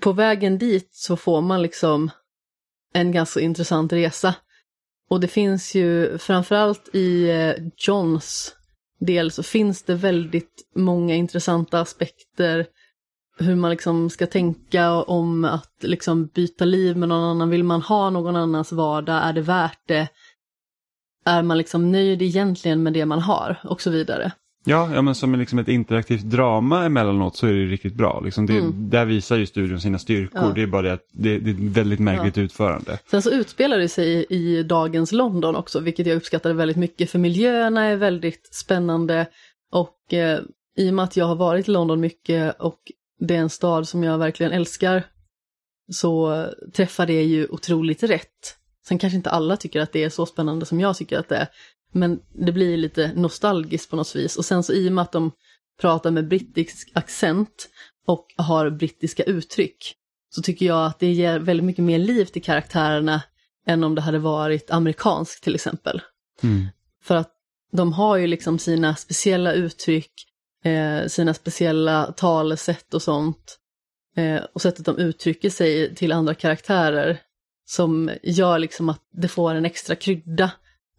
på 0.00 0.12
vägen 0.12 0.58
dit 0.58 0.88
så 0.92 1.16
får 1.16 1.40
man 1.40 1.62
liksom 1.62 2.10
en 2.92 3.12
ganska 3.12 3.40
intressant 3.40 3.92
resa. 3.92 4.34
Och 5.10 5.20
det 5.20 5.28
finns 5.28 5.74
ju, 5.74 6.18
framförallt 6.18 6.94
i 6.94 7.30
eh, 7.30 7.54
Johns 7.76 8.54
del 9.00 9.30
så 9.30 9.42
finns 9.42 9.82
det 9.82 9.94
väldigt 9.94 10.70
många 10.74 11.14
intressanta 11.14 11.80
aspekter 11.80 12.66
hur 13.38 13.56
man 13.56 13.70
liksom 13.70 14.10
ska 14.10 14.26
tänka 14.26 14.92
om 14.92 15.44
att 15.44 15.74
liksom 15.80 16.26
byta 16.26 16.64
liv 16.64 16.96
med 16.96 17.08
någon 17.08 17.24
annan. 17.24 17.50
Vill 17.50 17.64
man 17.64 17.82
ha 17.82 18.10
någon 18.10 18.36
annans 18.36 18.72
vardag? 18.72 19.22
Är 19.24 19.32
det 19.32 19.40
värt 19.40 19.88
det? 19.88 20.08
Är 21.24 21.42
man 21.42 21.58
liksom 21.58 21.92
nöjd 21.92 22.22
egentligen 22.22 22.82
med 22.82 22.92
det 22.92 23.06
man 23.06 23.18
har? 23.18 23.60
Och 23.64 23.80
så 23.80 23.90
vidare. 23.90 24.32
Ja, 24.64 24.94
ja 24.94 25.02
men 25.02 25.14
som 25.14 25.34
liksom 25.34 25.58
ett 25.58 25.68
interaktivt 25.68 26.22
drama 26.22 26.84
emellanåt 26.84 27.36
så 27.36 27.46
är 27.46 27.52
det 27.52 27.64
riktigt 27.64 27.94
bra. 27.94 28.20
Liksom 28.20 28.46
det, 28.46 28.52
Mm. 28.52 28.90
Där 28.90 29.04
visar 29.04 29.36
ju 29.36 29.46
studion 29.46 29.80
sina 29.80 29.98
styrkor. 29.98 30.42
Ja. 30.42 30.52
Det 30.54 30.62
är 30.62 30.66
bara 30.66 30.82
det 30.82 30.92
att 30.92 31.06
det, 31.12 31.38
det 31.38 31.50
är 31.50 31.54
ett 31.54 31.60
väldigt 31.60 32.00
märkligt 32.00 32.38
utförande. 32.38 32.98
Sen 33.10 33.22
så 33.22 33.30
utspelar 33.30 33.78
det 33.78 33.88
sig 33.88 34.08
i, 34.08 34.26
i 34.36 34.62
dagens 34.62 35.12
London 35.12 35.56
också, 35.56 35.80
vilket 35.80 36.06
jag 36.06 36.16
uppskattade 36.16 36.54
väldigt 36.54 36.76
mycket, 36.76 37.10
för 37.10 37.18
miljöerna 37.18 37.84
är 37.84 37.96
väldigt 37.96 38.54
spännande 38.54 39.26
Och 39.72 40.14
eh, 40.14 40.40
i 40.76 40.90
och 40.90 40.94
med 40.94 41.02
att 41.04 41.16
jag 41.16 41.24
har 41.24 41.36
varit 41.36 41.68
i 41.68 41.70
London 41.70 42.00
mycket 42.00 42.60
och 42.60 42.78
det 43.18 43.36
är 43.36 43.38
en 43.38 43.50
stad 43.50 43.88
som 43.88 44.04
jag 44.04 44.18
verkligen 44.18 44.52
älskar 44.52 45.02
så 45.92 46.46
träffar 46.72 47.06
det 47.06 47.22
ju 47.22 47.46
otroligt 47.46 48.02
rätt. 48.02 48.56
Sen 48.88 48.98
kanske 48.98 49.16
inte 49.16 49.30
alla 49.30 49.56
tycker 49.56 49.80
att 49.80 49.92
det 49.92 50.04
är 50.04 50.08
så 50.08 50.26
spännande 50.26 50.66
som 50.66 50.80
jag 50.80 50.96
tycker 50.96 51.18
att 51.18 51.28
det 51.28 51.36
är. 51.36 51.48
Men 51.92 52.20
det 52.32 52.52
blir 52.52 52.76
lite 52.76 53.12
nostalgiskt 53.14 53.90
på 53.90 53.96
något 53.96 54.16
vis. 54.16 54.36
Och 54.36 54.44
sen 54.44 54.62
så 54.62 54.72
i 54.72 54.88
och 54.88 54.92
med 54.92 55.02
att 55.02 55.12
de 55.12 55.30
pratar 55.80 56.10
med 56.10 56.28
brittisk 56.28 56.90
accent 56.94 57.68
och 58.06 58.26
har 58.36 58.70
brittiska 58.70 59.22
uttryck 59.22 59.94
så 60.30 60.42
tycker 60.42 60.66
jag 60.66 60.86
att 60.86 60.98
det 60.98 61.12
ger 61.12 61.38
väldigt 61.38 61.64
mycket 61.64 61.84
mer 61.84 61.98
liv 61.98 62.24
till 62.24 62.42
karaktärerna 62.42 63.22
än 63.66 63.84
om 63.84 63.94
det 63.94 64.00
hade 64.00 64.18
varit 64.18 64.70
amerikanskt 64.70 65.44
till 65.44 65.54
exempel. 65.54 66.02
Mm. 66.42 66.66
För 67.02 67.16
att 67.16 67.30
de 67.72 67.92
har 67.92 68.16
ju 68.16 68.26
liksom 68.26 68.58
sina 68.58 68.96
speciella 68.96 69.52
uttryck, 69.52 70.12
eh, 70.64 71.06
sina 71.06 71.34
speciella 71.34 72.12
talesätt 72.12 72.94
och 72.94 73.02
sånt. 73.02 73.58
Eh, 74.16 74.42
och 74.52 74.62
sättet 74.62 74.86
de 74.86 74.98
uttrycker 74.98 75.50
sig 75.50 75.94
till 75.94 76.12
andra 76.12 76.34
karaktärer 76.34 77.20
som 77.64 78.10
gör 78.22 78.58
liksom 78.58 78.88
att 78.88 79.02
det 79.12 79.28
får 79.28 79.54
en 79.54 79.64
extra 79.64 79.94
krydda 79.94 80.50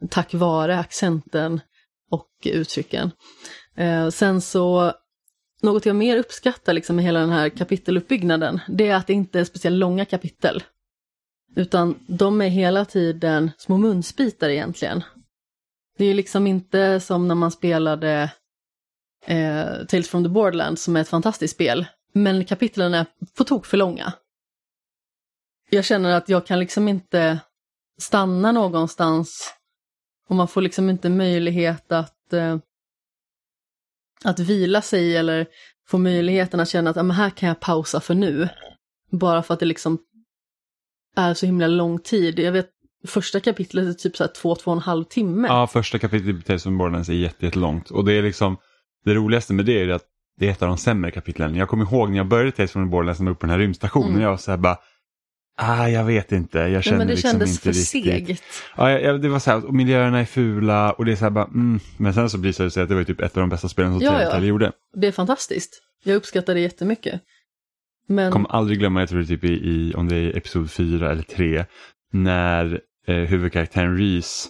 tack 0.09 0.33
vare 0.33 0.79
accenten 0.79 1.61
och 2.11 2.29
uttrycken. 2.45 3.11
Eh, 3.75 4.09
sen 4.09 4.41
så, 4.41 4.93
något 5.61 5.85
jag 5.85 5.95
mer 5.95 6.17
uppskattar 6.17 6.73
liksom 6.73 6.95
med 6.95 7.05
hela 7.05 7.19
den 7.19 7.29
här 7.29 7.49
kapiteluppbyggnaden, 7.49 8.59
det 8.67 8.87
är 8.87 8.95
att 8.95 9.07
det 9.07 9.13
inte 9.13 9.39
är 9.39 9.43
speciellt 9.43 9.77
långa 9.77 10.05
kapitel. 10.05 10.63
Utan 11.55 11.99
de 12.07 12.41
är 12.41 12.49
hela 12.49 12.85
tiden 12.85 13.51
små 13.57 13.77
munsbitar 13.77 14.49
egentligen. 14.49 15.03
Det 15.97 16.05
är 16.05 16.13
liksom 16.13 16.47
inte 16.47 16.99
som 16.99 17.27
när 17.27 17.35
man 17.35 17.51
spelade 17.51 18.31
eh, 19.25 19.85
Tales 19.87 20.09
from 20.09 20.23
the 20.23 20.29
Borderlands 20.29 20.83
som 20.83 20.95
är 20.95 21.01
ett 21.01 21.09
fantastiskt 21.09 21.53
spel. 21.53 21.85
Men 22.13 22.45
kapitlen 22.45 22.93
är 22.93 23.05
på 23.37 23.43
tok 23.43 23.65
för 23.65 23.77
långa. 23.77 24.13
Jag 25.69 25.85
känner 25.85 26.11
att 26.11 26.29
jag 26.29 26.45
kan 26.45 26.59
liksom 26.59 26.87
inte 26.87 27.39
stanna 28.01 28.51
någonstans 28.51 29.53
och 30.33 30.37
man 30.37 30.47
får 30.47 30.61
liksom 30.61 30.89
inte 30.89 31.09
möjlighet 31.09 31.91
att, 31.91 32.33
eh, 32.33 32.57
att 34.23 34.39
vila 34.39 34.81
sig 34.81 35.17
eller 35.17 35.47
få 35.87 35.97
möjligheten 35.97 36.59
att 36.59 36.69
känna 36.69 36.89
att 36.89 36.97
ah, 36.97 37.03
men 37.03 37.15
här 37.15 37.29
kan 37.29 37.49
jag 37.49 37.59
pausa 37.59 37.99
för 37.99 38.13
nu. 38.13 38.49
Bara 39.11 39.43
för 39.43 39.53
att 39.53 39.59
det 39.59 39.65
liksom 39.65 39.97
är 41.15 41.33
så 41.33 41.45
himla 41.45 41.67
lång 41.67 41.99
tid. 41.99 42.39
Jag 42.39 42.51
vet 42.51 42.69
första 43.07 43.39
kapitlet 43.39 43.87
är 43.87 43.93
typ 43.93 44.17
så 44.17 44.23
här 44.23 44.31
två, 44.31 44.55
två 44.55 44.71
och 44.71 44.77
en 44.77 44.83
halv 44.83 45.03
timme. 45.03 45.47
Ja, 45.47 45.67
första 45.67 45.99
kapitlet 45.99 46.35
i 46.35 46.41
Tales 46.41 46.65
of 46.65 46.73
Borderlands 46.73 47.09
är 47.09 47.13
jättelångt 47.13 47.91
och 47.91 48.05
det 48.05 48.13
är 48.13 48.21
liksom 48.21 48.57
det 49.05 49.13
roligaste 49.13 49.53
med 49.53 49.65
det 49.65 49.81
är 49.81 49.89
att 49.89 50.05
det 50.39 50.47
är 50.47 50.51
ett 50.51 50.61
av 50.61 50.67
de 50.67 50.77
sämre 50.77 51.11
kapitlen. 51.11 51.55
Jag 51.55 51.69
kommer 51.69 51.85
ihåg 51.85 52.09
när 52.09 52.17
jag 52.17 52.27
började 52.27 52.51
Tales 52.51 52.75
of 52.75 52.89
Borderlands 52.89 53.19
när 53.19 53.25
jag 53.25 53.29
var 53.29 53.35
uppe 53.35 53.39
på 53.39 53.45
den 53.45 53.53
här 53.53 53.59
rymdstationen 53.59 54.09
Mm. 54.09 54.21
jag 54.21 54.29
var 54.29 54.37
så 54.37 54.51
här 54.51 54.57
bara 54.57 54.77
Ah, 55.57 55.87
jag 55.87 56.03
vet 56.03 56.31
inte, 56.31 56.57
jag 56.59 56.71
Nej, 56.71 56.81
känner 56.83 56.97
men 56.97 57.07
det 57.07 57.13
liksom 57.13 57.31
kändes 57.31 57.49
inte 57.49 57.61
för 57.61 57.69
riktigt. 57.69 58.39
segt. 58.39 58.43
Ja, 58.77 58.91
jag, 58.91 59.03
jag- 59.03 59.21
det 59.21 59.29
var 59.29 59.39
så 59.39 59.51
här, 59.51 59.65
och 59.65 59.73
miljöerna 59.73 60.19
är 60.19 60.25
fula 60.25 60.91
och 60.91 61.05
det 61.05 61.11
är 61.11 61.15
så 61.15 61.25
här 61.25 61.29
bara, 61.29 61.45
mm. 61.45 61.79
Men 61.97 62.13
sen 62.13 62.29
så 62.29 62.37
blir 62.37 62.63
det 62.63 62.71
så 62.71 62.81
att 62.81 62.89
det 62.89 62.95
var 62.95 63.03
typ 63.03 63.21
ett 63.21 63.37
av 63.37 63.41
de 63.41 63.49
bästa 63.49 63.69
spelen 63.69 63.93
som 63.93 64.01
Ja, 64.01 64.21
ja. 64.21 64.39
Gjorde. 64.39 64.71
Det 64.93 65.07
är 65.07 65.11
fantastiskt. 65.11 65.81
Jag 66.03 66.15
uppskattar 66.15 66.53
det 66.53 66.59
jättemycket. 66.59 67.21
Men, 68.07 68.31
kommer 68.31 68.49
aldrig 68.49 68.79
glömma, 68.79 68.99
jag 68.99 69.09
tror 69.09 69.19
det 69.19 69.25
typ 69.27 69.43
i, 69.43 69.47
i 69.53 69.93
om 69.95 70.09
det 70.09 70.15
är 70.15 70.37
episod 70.37 70.71
4 70.71 71.11
eller 71.11 71.23
3, 71.23 71.65
när 72.13 72.79
eh, 73.07 73.15
huvudkaraktären 73.15 73.97
Reese, 73.97 74.47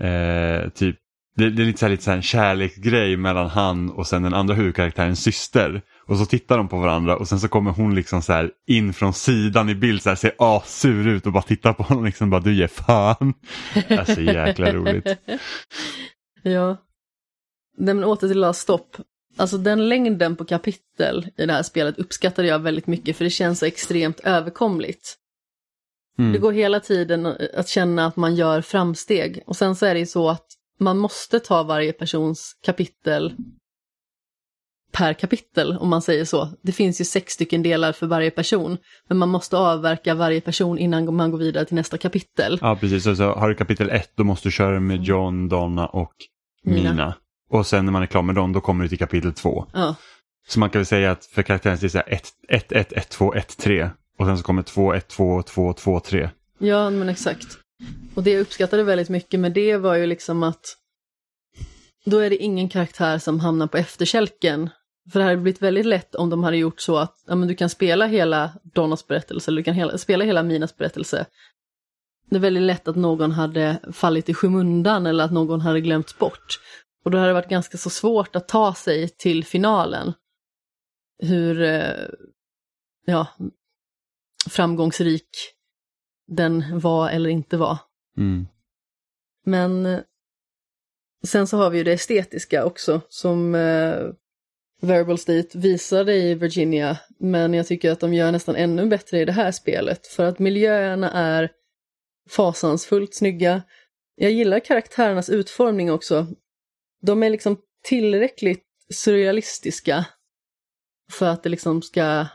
eh, 0.00 0.68
typ, 0.70 0.96
det, 1.36 1.50
det 1.50 1.62
är 1.62 1.66
lite 1.66 1.78
så 1.78 1.84
här, 1.86 1.90
lite 1.90 2.02
så 2.04 2.10
här 2.10 2.16
en 2.16 2.22
kärleksgrej 2.22 3.16
mellan 3.16 3.46
han 3.48 3.90
och 3.90 4.06
sen 4.06 4.22
den 4.22 4.34
andra 4.34 4.54
huvudkaraktärens 4.54 5.22
syster. 5.22 5.82
Och 6.10 6.18
så 6.18 6.26
tittar 6.26 6.56
de 6.58 6.68
på 6.68 6.78
varandra 6.78 7.16
och 7.16 7.28
sen 7.28 7.40
så 7.40 7.48
kommer 7.48 7.70
hon 7.70 7.94
liksom 7.94 8.22
så 8.22 8.32
här 8.32 8.50
in 8.66 8.92
från 8.92 9.12
sidan 9.12 9.68
i 9.68 9.74
bild 9.74 10.02
så 10.02 10.08
här 10.08 10.16
ser 10.16 10.32
asur 10.38 11.08
ut 11.08 11.26
och 11.26 11.32
bara 11.32 11.42
tittar 11.42 11.72
på 11.72 11.82
honom 11.82 12.04
liksom 12.04 12.30
bara 12.30 12.40
du 12.40 12.54
ger 12.54 12.66
fan. 12.66 13.34
Alltså 13.98 14.20
jäkla 14.20 14.72
roligt. 14.72 15.06
ja. 16.42 16.76
Nej, 17.78 17.94
men 17.94 18.04
åter 18.04 18.28
till 18.28 18.38
Last 18.40 18.60
Stop. 18.60 18.96
Alltså 19.36 19.58
den 19.58 19.88
längden 19.88 20.36
på 20.36 20.44
kapitel 20.44 21.28
i 21.36 21.46
det 21.46 21.52
här 21.52 21.62
spelet 21.62 21.98
uppskattade 21.98 22.48
jag 22.48 22.58
väldigt 22.58 22.86
mycket 22.86 23.16
för 23.16 23.24
det 23.24 23.30
känns 23.30 23.58
så 23.58 23.66
extremt 23.66 24.20
överkomligt. 24.20 25.16
Det 26.16 26.22
Mm. 26.22 26.40
går 26.40 26.52
hela 26.52 26.80
tiden 26.80 27.26
att 27.56 27.68
känna 27.68 28.06
att 28.06 28.16
man 28.16 28.34
gör 28.34 28.60
framsteg. 28.60 29.42
Och 29.46 29.56
sen 29.56 29.76
så 29.76 29.86
är 29.86 29.94
det 29.94 30.00
ju 30.00 30.06
så 30.06 30.30
att 30.30 30.46
man 30.80 30.98
måste 30.98 31.40
ta 31.40 31.62
varje 31.62 31.92
persons 31.92 32.56
kapitel 32.62 33.34
per 34.92 35.12
kapitel, 35.14 35.76
om 35.76 35.88
man 35.88 36.02
säger 36.02 36.24
så. 36.24 36.48
Det 36.62 36.72
finns 36.72 37.00
ju 37.00 37.04
sex 37.04 37.32
stycken 37.32 37.62
delar 37.62 37.92
för 37.92 38.06
varje 38.06 38.30
person, 38.30 38.78
men 39.08 39.18
man 39.18 39.28
måste 39.28 39.56
avverka 39.56 40.14
varje 40.14 40.40
person 40.40 40.78
innan 40.78 41.14
man 41.14 41.30
går 41.30 41.38
vidare 41.38 41.64
till 41.64 41.74
nästa 41.74 41.98
kapitel. 41.98 42.58
Ja 42.62 42.76
precis, 42.76 43.04
så, 43.04 43.16
så 43.16 43.32
har 43.32 43.48
du 43.48 43.54
kapitel 43.54 43.90
1 43.90 44.10
då 44.14 44.24
måste 44.24 44.48
du 44.48 44.52
köra 44.52 44.80
med 44.80 45.02
John, 45.04 45.48
Donna 45.48 45.86
och 45.86 46.12
Mina. 46.64 46.90
Mina. 46.90 47.14
Och 47.50 47.66
sen 47.66 47.84
när 47.84 47.92
man 47.92 48.02
är 48.02 48.06
klar 48.06 48.22
med 48.22 48.34
dem 48.34 48.52
då 48.52 48.60
kommer 48.60 48.82
du 48.82 48.88
till 48.88 48.98
kapitel 48.98 49.32
2. 49.32 49.66
Ja, 49.72 49.94
Så 50.48 50.60
man 50.60 50.70
kan 50.70 50.78
väl 50.78 50.86
säga 50.86 51.10
att 51.10 51.24
för 51.24 51.42
karaktären 51.42 51.76
är 51.76 51.80
det 51.80 51.90
så 51.90 51.98
här 51.98 52.12
1, 52.12 52.28
1, 52.48 52.72
1, 52.72 52.92
1, 52.92 53.08
2, 53.08 53.34
1, 53.34 53.56
3. 53.56 53.90
Och 54.18 54.26
sen 54.26 54.38
så 54.38 54.42
kommer 54.44 54.62
2, 54.62 54.94
1, 54.94 55.08
2, 55.08 55.42
2, 55.42 55.72
2, 55.72 56.00
3. 56.00 56.30
ja 56.58 56.90
men 56.90 57.08
exakt. 57.08 57.46
Och 58.14 58.22
det 58.22 58.30
jag 58.30 58.40
uppskattade 58.40 58.82
väldigt 58.82 59.08
mycket 59.08 59.40
med 59.40 59.52
det 59.52 59.76
var 59.76 59.94
ju 59.94 60.06
liksom 60.06 60.42
att 60.42 60.76
då 62.04 62.18
är 62.18 62.30
det 62.30 62.36
ingen 62.36 62.68
karaktär 62.68 63.18
som 63.18 63.40
hamnar 63.40 63.66
på 63.66 63.76
efterkälken. 63.76 64.70
För 65.12 65.18
det 65.18 65.24
hade 65.24 65.36
blivit 65.36 65.62
väldigt 65.62 65.86
lätt 65.86 66.14
om 66.14 66.30
de 66.30 66.44
hade 66.44 66.56
gjort 66.56 66.80
så 66.80 66.96
att 66.96 67.24
ja, 67.26 67.34
men 67.34 67.48
du 67.48 67.54
kan 67.54 67.68
spela 67.70 68.06
hela 68.06 68.52
Donnas 68.62 69.06
berättelse, 69.06 69.50
eller 69.50 69.60
du 69.60 69.64
kan 69.64 69.74
hela, 69.74 69.98
spela 69.98 70.24
hela 70.24 70.42
Minas 70.42 70.76
berättelse. 70.76 71.26
Det 72.30 72.36
är 72.36 72.40
väldigt 72.40 72.62
lätt 72.62 72.88
att 72.88 72.96
någon 72.96 73.32
hade 73.32 73.78
fallit 73.92 74.28
i 74.28 74.34
skymundan 74.34 75.06
eller 75.06 75.24
att 75.24 75.32
någon 75.32 75.60
hade 75.60 75.80
glömts 75.80 76.18
bort. 76.18 76.60
Och 77.04 77.10
då 77.10 77.18
hade 77.18 77.30
det 77.30 77.34
varit 77.34 77.48
ganska 77.48 77.78
så 77.78 77.90
svårt 77.90 78.36
att 78.36 78.48
ta 78.48 78.74
sig 78.74 79.08
till 79.08 79.44
finalen. 79.44 80.12
Hur 81.18 81.62
eh, 81.62 82.08
ja, 83.06 83.26
framgångsrik 84.50 85.28
den 86.26 86.78
var 86.78 87.10
eller 87.10 87.30
inte 87.30 87.56
var. 87.56 87.78
Mm. 88.16 88.46
Men 89.44 89.86
eh, 89.86 90.00
sen 91.26 91.46
så 91.46 91.56
har 91.56 91.70
vi 91.70 91.78
ju 91.78 91.84
det 91.84 91.92
estetiska 91.92 92.64
också 92.64 93.00
som 93.08 93.54
Verbal 94.80 95.18
State 95.18 95.58
visade 95.58 96.14
i 96.14 96.34
Virginia. 96.34 96.98
Men 97.18 97.54
jag 97.54 97.66
tycker 97.66 97.90
att 97.90 98.00
de 98.00 98.14
gör 98.14 98.32
nästan 98.32 98.56
ännu 98.56 98.86
bättre 98.86 99.20
i 99.20 99.24
det 99.24 99.32
här 99.32 99.52
spelet. 99.52 100.06
För 100.06 100.24
att 100.24 100.38
miljöerna 100.38 101.10
är 101.10 101.50
fasansfullt 102.30 103.14
snygga. 103.14 103.62
Jag 104.14 104.30
gillar 104.30 104.60
karaktärernas 104.60 105.30
utformning 105.30 105.92
också. 105.92 106.26
De 107.02 107.22
är 107.22 107.30
liksom 107.30 107.56
tillräckligt 107.84 108.64
surrealistiska 108.94 110.04
för 111.12 111.26
att 111.26 111.42
det 111.42 111.48
liksom 111.48 111.82
ska 111.82 112.26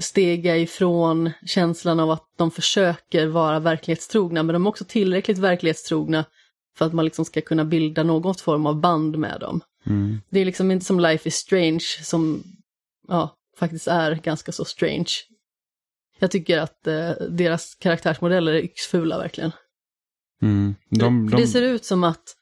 stega 0.00 0.56
ifrån 0.56 1.30
känslan 1.46 2.00
av 2.00 2.10
att 2.10 2.32
de 2.36 2.50
försöker 2.50 3.26
vara 3.26 3.60
verklighetstrogna, 3.60 4.42
men 4.42 4.52
de 4.52 4.66
är 4.66 4.70
också 4.70 4.84
tillräckligt 4.84 5.38
verklighetstrogna 5.38 6.24
för 6.78 6.86
att 6.86 6.92
man 6.92 7.04
liksom 7.04 7.24
ska 7.24 7.40
kunna 7.40 7.64
bilda 7.64 8.02
någon 8.02 8.34
form 8.34 8.66
av 8.66 8.80
band 8.80 9.18
med 9.18 9.40
dem. 9.40 9.60
Mm. 9.86 10.20
Det 10.30 10.40
är 10.40 10.44
liksom 10.44 10.70
inte 10.70 10.84
som 10.84 11.00
Life 11.00 11.28
is 11.28 11.34
Strange 11.34 11.84
som 12.02 12.42
ja, 13.08 13.36
faktiskt 13.58 13.88
är 13.88 14.14
ganska 14.14 14.52
så 14.52 14.64
strange. 14.64 15.10
Jag 16.18 16.30
tycker 16.30 16.58
att 16.58 16.86
eh, 16.86 17.10
deras 17.30 17.74
karaktärsmodeller 17.74 18.52
är 18.52 18.64
yxfula 18.64 19.18
verkligen. 19.18 19.52
Mm. 20.42 20.74
De, 20.90 21.30
de, 21.30 21.40
det 21.40 21.46
ser 21.46 21.62
ut 21.62 21.84
som 21.84 22.04
att 22.04 22.36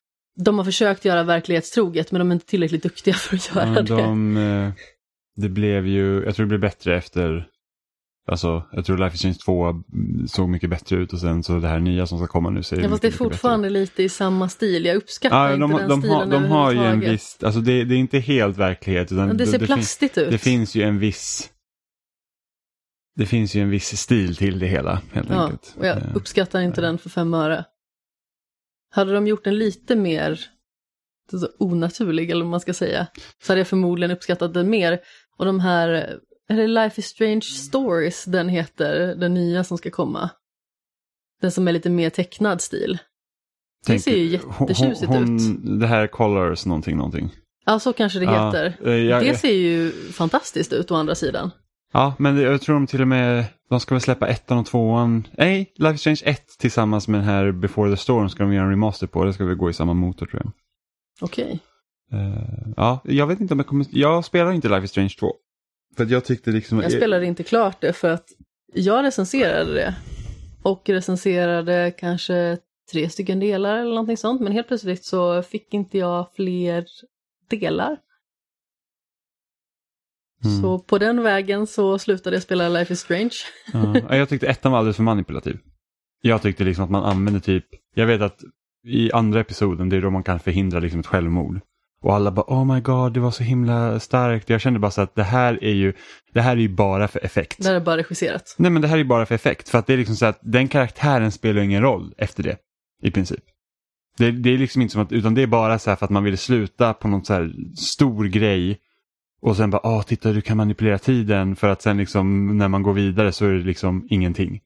de 0.44 0.58
har 0.58 0.64
försökt 0.64 1.04
göra 1.04 1.22
verklighetstroget 1.22 2.12
men 2.12 2.18
de 2.18 2.30
är 2.30 2.34
inte 2.34 2.46
tillräckligt 2.46 2.82
duktiga 2.82 3.14
för 3.14 3.36
att 3.36 3.54
göra 3.54 3.74
ja, 3.74 3.82
det. 3.82 3.96
de, 3.96 4.36
eh, 4.36 4.72
det 5.36 5.48
blev 5.48 5.86
ju, 5.86 6.24
jag 6.24 6.34
tror 6.34 6.46
det 6.46 6.48
blev 6.48 6.60
bättre 6.60 6.96
efter, 6.96 7.48
alltså 8.26 8.62
jag 8.72 8.84
tror 8.84 8.98
Life 8.98 9.14
is 9.14 9.18
Strange 9.20 9.34
2 9.44 9.82
såg 10.28 10.48
mycket 10.48 10.70
bättre 10.70 10.96
ut 10.96 11.12
och 11.12 11.18
sen 11.20 11.42
så 11.42 11.58
det 11.58 11.68
här 11.68 11.78
nya 11.78 12.06
som 12.06 12.18
ska 12.18 12.26
komma 12.26 12.50
nu 12.50 12.62
ser 12.62 12.80
Ja, 12.82 12.88
fast 12.88 13.02
det 13.02 13.08
är 13.08 13.12
fortfarande 13.12 13.70
lite 13.70 14.02
i 14.02 14.08
samma 14.08 14.48
stil. 14.48 14.84
Jag 14.84 14.96
uppskattar 14.96 15.50
Ja, 15.50 15.56
de, 15.56 15.72
inte 15.72 15.82
de, 15.82 15.88
den 15.88 16.00
de, 16.00 16.08
har, 16.08 16.20
stilen 16.24 16.42
de 16.42 16.48
har 16.48 16.72
ju 16.72 16.78
en 16.78 17.00
viss, 17.00 17.38
alltså 17.42 17.60
det, 17.60 17.84
det 17.84 17.94
är 17.94 17.98
inte 17.98 18.18
helt 18.18 18.56
verklighet. 18.56 19.12
Utan 19.12 19.28
Men 19.28 19.36
det 19.36 19.46
ser 19.46 19.58
det, 19.58 19.66
plastigt 19.66 20.14
fin, 20.14 20.24
ut. 20.24 20.30
det 20.30 20.38
finns 20.38 20.74
ju 20.74 20.82
en 20.82 20.98
viss 20.98 21.48
det 23.16 23.26
finns 23.26 23.54
ju 23.54 23.62
en 23.62 23.70
viss 23.70 23.96
stil 23.98 24.36
till 24.36 24.58
det 24.58 24.66
hela 24.66 25.00
helt 25.12 25.30
ja, 25.30 25.42
enkelt. 25.44 25.74
och 25.78 25.86
jag 25.86 25.96
Eh, 25.96 26.16
uppskattar 26.16 26.60
inte 26.60 26.80
den 26.80 26.98
för 26.98 27.10
fem 27.10 27.34
öre. 27.34 27.64
Hade 28.90 29.12
de 29.12 29.26
gjort 29.26 29.44
den 29.44 29.58
lite 29.58 29.96
mer 29.96 30.40
onaturlig, 31.58 32.30
eller 32.30 32.44
vad 32.44 32.50
man 32.50 32.60
ska 32.60 32.74
säga, 32.74 33.06
så 33.42 33.52
hade 33.52 33.60
jag 33.60 33.68
förmodligen 33.68 34.10
uppskattat 34.16 34.54
den 34.54 34.70
mer. 34.70 35.00
Och 35.36 35.44
de 35.44 35.60
här, 35.60 36.18
är 36.58 36.62
det 36.62 36.66
Life 36.66 37.00
is 37.00 37.06
Strange 37.06 37.40
Stories 37.42 38.24
den 38.24 38.48
heter, 38.48 39.14
den 39.14 39.34
nya 39.34 39.64
som 39.64 39.78
ska 39.78 39.90
komma? 39.90 40.30
Den 41.40 41.50
som 41.50 41.68
är 41.68 41.72
lite 41.72 41.90
mer 41.90 42.10
tecknad 42.10 42.60
stil. 42.60 42.92
Det 42.92 43.86
tänk- 43.86 44.02
ser 44.02 44.16
ju 44.16 44.26
jättetjusigt 44.26 45.06
hon, 45.12 45.36
ut. 45.36 45.80
Det 45.80 45.86
här 45.86 46.06
Colors 46.06 46.66
någonting, 46.66 46.96
någonting. 46.96 47.30
Ja, 47.66 47.78
så 47.78 47.92
kanske 47.92 48.18
det 48.18 48.26
heter. 48.26 48.74
eh, 48.84 48.92
jag- 48.92 49.22
det 49.24 49.34
ser 49.36 49.52
ju 49.52 49.92
fantastiskt 50.12 50.72
ut 50.72 50.90
å 50.90 50.94
andra 50.94 51.14
sidan. 51.14 51.50
Ja, 51.92 52.14
men 52.18 52.36
jag 52.40 52.60
tror 52.60 52.74
de 52.74 52.86
till 52.86 53.00
och 53.00 53.08
med, 53.08 53.44
de 53.70 53.80
ska 53.80 53.94
väl 53.94 54.02
släppa 54.02 54.28
ettan 54.28 54.58
och 54.58 54.66
tvåan, 54.66 55.26
nej, 55.38 55.72
Life 55.76 55.94
is 55.94 56.00
Strange 56.00 56.20
1 56.24 56.58
tillsammans 56.58 57.08
med 57.08 57.20
den 57.20 57.28
här 57.28 57.52
Before 57.52 57.90
the 57.90 57.96
Storm 57.96 58.28
ska 58.28 58.42
de 58.42 58.52
göra 58.52 58.64
en 58.64 58.70
remaster 58.70 59.06
på, 59.06 59.24
det 59.24 59.32
ska 59.32 59.44
väl 59.44 59.54
gå 59.54 59.70
i 59.70 59.72
samma 59.72 59.94
motor 59.94 60.26
tror 60.26 60.42
jag. 60.44 60.52
Okej. 61.20 61.60
Eh, 62.12 62.72
ja, 62.76 63.00
jag 63.04 63.26
vet 63.26 63.40
inte 63.40 63.54
om 63.54 63.58
jag 63.60 63.66
kommer, 63.66 63.86
jag 63.90 64.24
spelar 64.24 64.52
inte 64.52 64.68
Life 64.68 64.84
is 64.84 64.90
Strange 64.90 65.14
2. 65.20 65.32
För 65.96 66.06
jag 66.06 66.24
tyckte 66.24 66.50
liksom... 66.50 66.80
Jag 66.80 66.92
spelade 66.92 67.26
inte 67.26 67.42
klart 67.42 67.80
det 67.80 67.92
för 67.92 68.08
att 68.08 68.28
jag 68.74 69.04
recenserade 69.04 69.74
det. 69.74 69.94
Och 70.62 70.88
recenserade 70.88 71.94
kanske 71.98 72.58
tre 72.92 73.08
stycken 73.08 73.40
delar 73.40 73.78
eller 73.78 73.90
någonting 73.90 74.16
sånt. 74.16 74.40
Men 74.40 74.52
helt 74.52 74.68
plötsligt 74.68 75.04
så 75.04 75.42
fick 75.42 75.74
inte 75.74 75.98
jag 75.98 76.34
fler 76.34 76.84
delar. 77.48 77.98
Mm. 80.44 80.62
Så 80.62 80.78
på 80.78 80.98
den 80.98 81.22
vägen 81.22 81.66
så 81.66 81.98
slutade 81.98 82.36
jag 82.36 82.42
spela 82.42 82.68
Life 82.68 82.92
is 82.92 83.00
Strange. 83.00 83.34
Ja, 83.72 84.16
jag 84.16 84.28
tyckte 84.28 84.46
ettan 84.46 84.72
var 84.72 84.78
alldeles 84.78 84.96
för 84.96 85.02
manipulativ. 85.02 85.58
Jag 86.22 86.42
tyckte 86.42 86.64
liksom 86.64 86.84
att 86.84 86.90
man 86.90 87.04
använde 87.04 87.40
typ, 87.40 87.64
jag 87.94 88.06
vet 88.06 88.20
att 88.20 88.40
i 88.86 89.12
andra 89.12 89.40
episoden 89.40 89.88
det 89.88 89.96
är 89.96 90.00
då 90.00 90.10
man 90.10 90.22
kan 90.22 90.40
förhindra 90.40 90.80
liksom 90.80 91.00
ett 91.00 91.06
självmord. 91.06 91.60
Och 92.02 92.14
alla 92.14 92.30
bara 92.30 92.46
oh 92.48 92.74
my 92.74 92.80
god 92.80 93.12
det 93.12 93.20
var 93.20 93.30
så 93.30 93.42
himla 93.42 94.00
starkt. 94.00 94.50
Jag 94.50 94.60
kände 94.60 94.78
bara 94.78 94.90
så 94.90 95.00
att 95.00 95.14
det 95.14 95.22
här 95.22 95.64
är 95.64 95.72
ju, 95.72 95.92
det 96.32 96.40
här 96.40 96.52
är 96.56 96.60
ju 96.60 96.68
bara 96.68 97.08
för 97.08 97.24
effekt. 97.24 97.62
Där 97.62 97.70
är 97.70 97.74
det 97.74 97.80
bara 97.80 97.96
regisserat. 97.96 98.54
Nej 98.58 98.70
men 98.70 98.82
det 98.82 98.88
här 98.88 98.94
är 98.94 98.98
ju 98.98 99.04
bara 99.04 99.26
för 99.26 99.34
effekt. 99.34 99.68
För 99.68 99.78
att 99.78 99.86
det 99.86 99.92
är 99.92 99.96
liksom 99.96 100.16
så 100.16 100.26
att 100.26 100.38
den 100.42 100.68
karaktären 100.68 101.32
spelar 101.32 101.62
ingen 101.62 101.82
roll 101.82 102.14
efter 102.18 102.42
det. 102.42 102.56
I 103.02 103.10
princip. 103.10 103.44
Det, 104.18 104.30
det 104.30 104.50
är 104.50 104.58
liksom 104.58 104.82
inte 104.82 104.92
som 104.92 105.02
att, 105.02 105.12
utan 105.12 105.34
det 105.34 105.42
är 105.42 105.46
bara 105.46 105.78
så 105.78 105.90
här 105.90 105.96
för 105.96 106.04
att 106.04 106.10
man 106.10 106.24
vill 106.24 106.38
sluta 106.38 106.94
på 106.94 107.08
någon 107.08 107.24
så 107.24 107.32
här 107.32 107.52
stor 107.76 108.24
grej. 108.24 108.78
Och 109.42 109.56
sen 109.56 109.70
bara, 109.70 109.80
ah 109.84 110.02
titta 110.02 110.32
du 110.32 110.40
kan 110.40 110.56
manipulera 110.56 110.98
tiden 110.98 111.56
för 111.56 111.68
att 111.68 111.82
sen 111.82 111.96
liksom 111.96 112.58
när 112.58 112.68
man 112.68 112.82
går 112.82 112.92
vidare 112.92 113.32
så 113.32 113.46
är 113.46 113.52
det 113.52 113.64
liksom 113.64 114.06
ingenting. 114.10 114.60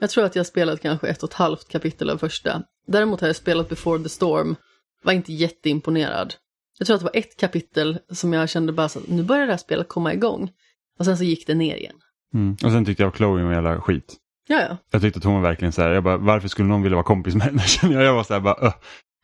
Jag 0.00 0.10
tror 0.10 0.24
att 0.24 0.36
jag 0.36 0.46
spelat 0.46 0.80
kanske 0.80 1.08
ett 1.08 1.22
och 1.22 1.28
ett 1.28 1.34
halvt 1.34 1.68
kapitel 1.68 2.10
av 2.10 2.18
första. 2.18 2.62
Däremot 2.86 3.20
har 3.20 3.26
jag 3.26 3.36
spelat 3.36 3.68
Before 3.68 4.02
the 4.02 4.08
Storm. 4.08 4.56
Var 5.02 5.12
inte 5.12 5.32
jätteimponerad. 5.32 6.34
Jag 6.78 6.86
tror 6.86 6.94
att 6.94 7.00
det 7.00 7.04
var 7.04 7.16
ett 7.20 7.36
kapitel 7.40 7.98
som 8.12 8.32
jag 8.32 8.48
kände 8.48 8.72
bara 8.72 8.88
så 8.88 8.98
att 8.98 9.08
nu 9.08 9.22
börjar 9.22 9.46
det 9.46 9.52
här 9.52 9.56
spelet 9.58 9.88
komma 9.88 10.12
igång. 10.14 10.50
Och 10.98 11.04
sen 11.04 11.18
så 11.18 11.24
gick 11.24 11.46
det 11.46 11.54
ner 11.54 11.76
igen. 11.76 11.94
Mm. 12.34 12.52
Och 12.64 12.70
sen 12.70 12.84
tyckte 12.84 13.02
jag 13.02 13.08
att 13.10 13.16
Chloe 13.16 13.42
var 13.44 13.52
jävla 13.52 13.80
skit. 13.80 14.16
Ja, 14.48 14.60
ja. 14.68 14.76
Jag 14.90 15.02
tyckte 15.02 15.18
att 15.18 15.24
hon 15.24 15.34
var 15.34 15.40
verkligen 15.42 15.72
så 15.72 15.82
här, 15.82 15.90
jag 15.90 16.04
bara, 16.04 16.16
varför 16.16 16.48
skulle 16.48 16.68
någon 16.68 16.82
vilja 16.82 16.96
vara 16.96 17.04
kompis 17.04 17.34
med 17.34 17.42
henne? 17.42 17.60
Känner 17.66 17.94
jag, 17.94 18.04
jag 18.04 18.14
var 18.14 18.22
så 18.24 18.34
här 18.34 18.40
bara, 18.40 18.56
öh, 18.66 18.74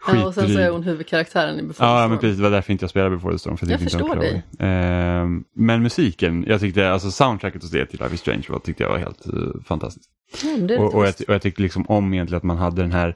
ja 0.07 0.27
och 0.27 0.35
sen 0.35 0.49
så 0.49 0.59
är 0.59 0.71
hon 0.71 0.83
huvudkaraktären 0.83 1.59
i 1.61 1.63
Before 1.63 1.89
Ja, 1.89 1.95
the 2.05 2.09
men 2.09 2.09
Storm. 2.09 2.21
precis. 2.21 2.37
Det 2.37 2.43
var 2.43 2.51
därför 2.51 2.73
inte 2.73 2.83
jag 2.83 2.91
spelade 2.91 3.17
Before 3.17 3.35
the 3.35 3.39
Storm. 3.39 3.57
För 3.57 3.67
Jag 3.71 3.81
tyckte 3.81 3.97
inte 3.97 4.05
om 4.05 4.11
förstår 4.11 4.23
dig. 4.23 4.43
Chloe. 4.57 4.69
Ehm, 4.71 5.45
men 5.57 5.83
musiken, 5.83 6.45
jag 6.49 6.61
tyckte, 6.61 6.91
alltså 6.91 7.11
soundtracket 7.11 7.63
hos 7.63 7.71
det 7.71 7.87
till 7.87 8.01
Life 8.01 8.15
is 8.15 8.21
Strange 8.21 8.45
var, 8.49 8.59
tyckte 8.59 8.83
jag 8.83 8.91
var 8.91 8.99
helt 8.99 9.27
eh, 9.27 9.33
fantastiskt. 9.65 10.11
Ja, 10.45 10.49
men 10.57 10.67
det 10.67 10.75
är 10.75 10.81
Och, 10.81 10.95
och, 10.95 11.07
jag, 11.07 11.17
ty- 11.17 11.25
och 11.29 11.35
jag 11.35 11.43
tyckte 11.43 11.63
liksom 11.63 11.85
om 11.89 12.15
egentligen 12.15 12.37
att 12.37 12.43
man 12.43 12.59
hade 12.59 12.83
den 12.83 12.93
här, 12.93 13.15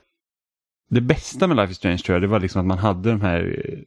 det 0.91 1.01
bästa 1.01 1.47
med 1.47 1.57
Life 1.57 1.71
is 1.71 1.77
Strange 1.77 1.99
tror 1.99 2.15
jag, 2.15 2.23
det 2.23 2.27
var 2.29 2.41
liksom 2.41 2.61
att 2.61 2.67
man 2.67 2.79
hade 2.79 3.11
de 3.11 3.21
här, 3.21 3.63
eh, 3.69 3.79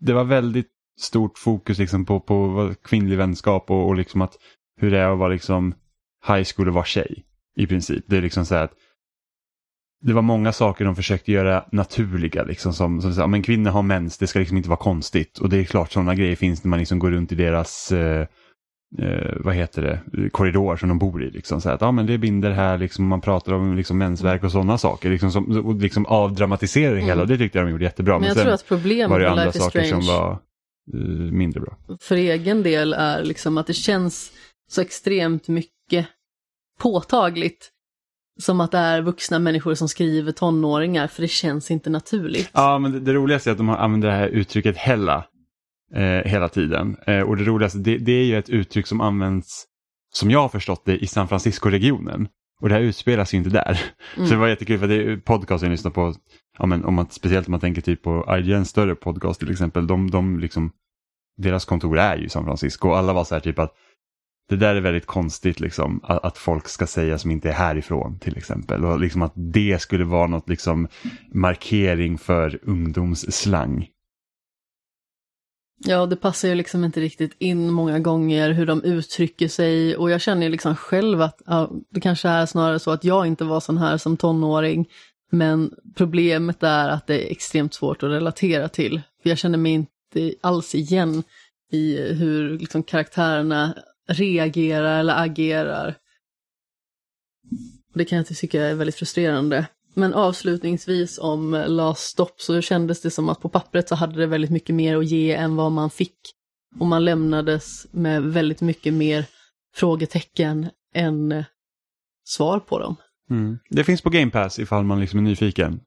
det 0.00 0.12
var 0.12 0.24
väldigt 0.24 0.70
stort 1.00 1.38
fokus 1.38 1.78
liksom 1.78 2.04
på, 2.04 2.20
på 2.20 2.74
kvinnlig 2.82 3.16
vänskap 3.16 3.70
och, 3.70 3.86
och 3.86 3.96
liksom 3.96 4.22
att 4.22 4.38
hur 4.80 4.90
det 4.90 4.98
är 4.98 5.12
att 5.12 5.18
vara 5.18 5.28
liksom 5.28 5.74
high 6.28 6.46
school 6.54 6.68
och 6.68 6.74
vara 6.74 6.84
tjej 6.84 7.24
i 7.56 7.66
princip. 7.66 8.04
Det 8.06 8.16
är 8.16 8.22
liksom 8.22 8.46
så 8.46 8.54
här 8.54 8.64
att 8.64 8.74
det 10.00 10.12
var 10.12 10.22
många 10.22 10.52
saker 10.52 10.84
de 10.84 10.96
försökte 10.96 11.32
göra 11.32 11.64
naturliga. 11.72 12.42
Liksom, 12.42 12.72
som, 12.72 13.02
som 13.02 13.14
så 13.14 13.20
här, 13.20 13.28
men 13.28 13.42
kvinnor 13.42 13.70
har 13.70 13.82
mens, 13.82 14.18
det 14.18 14.26
ska 14.26 14.38
liksom 14.38 14.56
inte 14.56 14.68
vara 14.68 14.78
konstigt. 14.78 15.38
Och 15.38 15.48
det 15.48 15.58
är 15.58 15.64
klart 15.64 15.92
sådana 15.92 16.14
grejer 16.14 16.36
finns 16.36 16.64
när 16.64 16.68
man 16.68 16.78
liksom 16.78 16.98
går 16.98 17.10
runt 17.10 17.32
i 17.32 17.34
deras 17.34 17.92
eh, 17.92 18.26
eh, 18.98 19.32
vad 19.40 19.54
heter 19.54 19.82
det, 19.82 20.30
korridor 20.30 20.76
som 20.76 20.88
de 20.88 20.98
bor 20.98 21.22
i. 21.22 21.30
Liksom, 21.30 21.60
så 21.60 21.70
att, 21.70 21.80
ja, 21.80 21.92
men 21.92 22.06
det 22.06 22.18
binder 22.18 22.50
här, 22.50 22.78
liksom, 22.78 23.06
man 23.06 23.20
pratar 23.20 23.52
om 23.52 23.76
liksom, 23.76 23.98
mensvärk 23.98 24.44
och 24.44 24.52
sådana 24.52 24.78
saker. 24.78 25.10
Liksom, 25.10 25.30
som, 25.30 25.66
och 25.66 25.74
liksom 25.76 26.06
avdramatisera 26.06 26.94
det 26.94 27.00
hela, 27.00 27.22
Mm. 27.22 27.26
det 27.28 27.38
tyckte 27.38 27.58
jag 27.58 27.66
de 27.66 27.70
gjorde 27.70 27.84
jättebra. 27.84 28.18
Men 28.18 28.26
jag 28.28 28.36
sen 28.36 28.44
tror 28.44 28.54
att 28.54 28.68
problemet 28.68 29.10
var 29.10 29.20
det 29.20 29.30
andra 29.30 29.44
Life 29.44 29.58
saker 29.58 29.82
som 29.82 30.00
var 30.06 30.30
eh, 30.94 30.98
mindre 31.32 31.60
bra. 31.60 31.76
för 32.00 32.16
egen 32.16 32.62
del 32.62 32.92
är 32.92 33.24
liksom 33.24 33.58
att 33.58 33.66
det 33.66 33.74
känns 33.74 34.32
så 34.68 34.80
extremt 34.80 35.48
mycket 35.48 36.06
påtagligt 36.80 37.70
som 38.40 38.60
att 38.60 38.70
det 38.72 38.78
är 38.78 39.02
vuxna 39.02 39.38
människor 39.38 39.74
som 39.74 39.88
skriver 39.88 40.32
tonåringar, 40.32 41.06
för 41.06 41.22
det 41.22 41.28
känns 41.28 41.70
inte 41.70 41.90
naturligt. 41.90 42.50
Ja, 42.52 42.78
men 42.78 42.92
det, 42.92 43.00
det 43.00 43.12
roligaste 43.12 43.50
är 43.50 43.52
att 43.52 43.58
de 43.58 43.68
har 43.68 43.76
använt 43.76 44.02
det 44.02 44.10
här 44.10 44.28
uttrycket 44.28 44.76
hella 44.76 45.24
eh, 45.94 46.30
hela 46.30 46.48
tiden. 46.48 46.96
Eh, 47.06 47.20
och 47.20 47.36
det 47.36 47.44
roligaste, 47.44 47.78
det, 47.78 47.98
det 47.98 48.12
är 48.12 48.24
ju 48.24 48.38
ett 48.38 48.50
uttryck 48.50 48.86
som 48.86 49.00
används, 49.00 49.64
som 50.14 50.30
jag 50.30 50.40
har 50.40 50.48
förstått 50.48 50.82
det, 50.84 50.98
i 50.98 51.06
San 51.06 51.28
Francisco-regionen. 51.28 52.28
Och 52.60 52.68
det 52.68 52.74
här 52.74 52.82
utspelas 52.82 53.34
ju 53.34 53.38
inte 53.38 53.50
där. 53.50 53.80
Mm. 54.16 54.28
Så 54.28 54.34
det 54.34 54.40
var 54.40 54.48
jättekul 54.48 54.78
för 54.78 54.88
det 54.88 54.94
är 54.94 55.16
podcasten 55.16 55.66
jag 55.66 55.72
lyssnar 55.72 55.90
på, 55.90 56.14
ja, 56.58 56.66
men 56.66 56.84
om 56.84 56.94
man, 56.94 57.06
speciellt 57.10 57.46
om 57.46 57.50
man 57.50 57.60
tänker 57.60 57.82
typ 57.82 58.02
på 58.02 58.38
IGN 58.38 58.64
större 58.64 58.94
podcast 58.94 59.40
till 59.40 59.50
exempel, 59.50 59.86
de, 59.86 60.10
de 60.10 60.38
liksom, 60.38 60.72
deras 61.36 61.64
kontor 61.64 61.98
är 61.98 62.16
ju 62.16 62.24
i 62.24 62.28
San 62.28 62.44
Francisco 62.44 62.88
och 62.88 62.98
alla 62.98 63.12
var 63.12 63.24
så 63.24 63.34
här 63.34 63.40
typ 63.40 63.58
att 63.58 63.74
det 64.48 64.56
där 64.56 64.74
är 64.74 64.80
väldigt 64.80 65.06
konstigt 65.06 65.60
liksom 65.60 66.00
att, 66.02 66.24
att 66.24 66.38
folk 66.38 66.68
ska 66.68 66.86
säga 66.86 67.18
som 67.18 67.30
inte 67.30 67.48
är 67.48 67.52
härifrån 67.52 68.18
till 68.18 68.36
exempel. 68.36 68.84
Och 68.84 69.00
liksom 69.00 69.22
att 69.22 69.32
det 69.34 69.82
skulle 69.82 70.04
vara 70.04 70.26
något 70.26 70.48
liksom 70.48 70.88
markering 71.32 72.18
för 72.18 72.58
ungdomsslang. 72.62 73.88
Ja, 75.88 76.06
det 76.06 76.16
passar 76.16 76.48
ju 76.48 76.54
liksom 76.54 76.84
inte 76.84 77.00
riktigt 77.00 77.36
in 77.38 77.70
många 77.70 77.98
gånger 77.98 78.50
hur 78.50 78.66
de 78.66 78.84
uttrycker 78.84 79.48
sig 79.48 79.96
och 79.96 80.10
jag 80.10 80.20
känner 80.20 80.42
ju 80.42 80.48
liksom 80.48 80.76
själv 80.76 81.22
att 81.22 81.42
ja, 81.46 81.70
det 81.90 82.00
kanske 82.00 82.28
är 82.28 82.46
snarare 82.46 82.78
så 82.78 82.90
att 82.90 83.04
jag 83.04 83.26
inte 83.26 83.44
var 83.44 83.60
sån 83.60 83.78
här 83.78 83.98
som 83.98 84.16
tonåring. 84.16 84.88
Men 85.30 85.74
problemet 85.94 86.62
är 86.62 86.88
att 86.88 87.06
det 87.06 87.26
är 87.26 87.32
extremt 87.32 87.74
svårt 87.74 88.02
att 88.02 88.10
relatera 88.10 88.68
till. 88.68 89.02
För 89.22 89.28
jag 89.28 89.38
känner 89.38 89.58
mig 89.58 89.72
inte 89.72 90.34
alls 90.40 90.74
igen 90.74 91.22
i 91.72 92.12
hur 92.12 92.58
liksom 92.58 92.82
karaktärerna 92.82 93.74
reagerar 94.08 95.00
eller 95.00 95.22
agerar. 95.22 95.94
Det 97.94 98.04
kan 98.04 98.18
jag 98.18 98.26
tycka 98.26 98.62
är 98.62 98.74
väldigt 98.74 98.96
frustrerande. 98.96 99.66
Men 99.98 100.14
avslutningsvis 100.14 101.18
om 101.18 101.64
Last 101.66 102.02
Stop 102.02 102.30
så 102.36 102.60
kändes 102.60 103.02
det 103.02 103.10
som 103.10 103.28
att 103.28 103.40
på 103.40 103.48
pappret 103.48 103.88
så 103.88 103.94
hade 103.94 104.18
det 104.20 104.26
väldigt 104.26 104.50
mycket 104.50 104.74
mer 104.74 104.96
att 104.96 105.06
ge 105.06 105.32
än 105.34 105.56
vad 105.56 105.72
man 105.72 105.90
fick. 105.90 106.18
Och 106.80 106.86
man 106.86 107.04
lämnades 107.04 107.86
med 107.92 108.22
väldigt 108.22 108.60
mycket 108.60 108.94
mer 108.94 109.24
frågetecken 109.74 110.66
än 110.94 111.44
svar 112.24 112.60
på 112.60 112.78
dem. 112.78 112.96
Mm. 113.30 113.58
Det 113.70 113.84
finns 113.84 114.02
på 114.02 114.10
Game 114.10 114.30
Pass 114.30 114.58
ifall 114.58 114.84
man 114.84 115.00
liksom 115.00 115.18
är 115.18 115.22
nyfiken. 115.22 115.80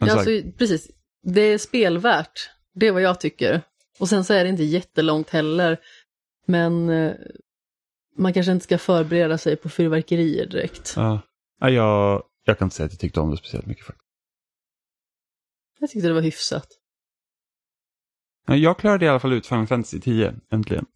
Men 0.00 0.08
Ja, 0.08 0.14
så- 0.14 0.18
alltså, 0.18 0.50
precis, 0.58 0.90
det 1.22 1.40
är 1.40 1.58
spelvärt. 1.58 2.50
Det 2.74 2.86
är 2.86 2.92
vad 2.92 3.02
jag 3.02 3.20
tycker. 3.20 3.62
Och 3.98 4.08
sen 4.08 4.24
så 4.24 4.34
är 4.34 4.44
det 4.44 4.50
inte 4.50 4.64
jättelångt 4.64 5.30
heller. 5.30 5.80
Men 6.46 6.88
eh, 6.90 7.12
man 8.18 8.32
kanske 8.32 8.52
inte 8.52 8.64
ska 8.64 8.78
förbereda 8.78 9.38
sig 9.38 9.56
på 9.56 9.68
fyrverkerier 9.68 10.46
direkt. 10.46 10.92
ja. 10.96 11.20
Ja, 11.60 11.70
jag, 11.70 12.22
jag 12.44 12.58
kan 12.58 12.66
inte 12.66 12.76
säga 12.76 12.86
att 12.86 12.92
jag 12.92 13.00
tyckte 13.00 13.20
om 13.20 13.30
det 13.30 13.36
speciellt 13.36 13.66
mycket 13.66 13.86
faktiskt. 13.86 14.04
Jag 15.80 15.90
tyckte 15.90 16.08
det 16.08 16.14
var 16.14 16.20
hyfsat. 16.20 16.66
Ja, 18.46 18.56
Jag 18.56 18.78
klarade 18.78 19.04
i 19.04 19.08
alla 19.08 19.20
fall 19.20 19.32
ut 19.32 19.46
Final 19.46 19.66
Fantasy 19.66 20.00
10, 20.00 20.34
äntligen. 20.50 20.86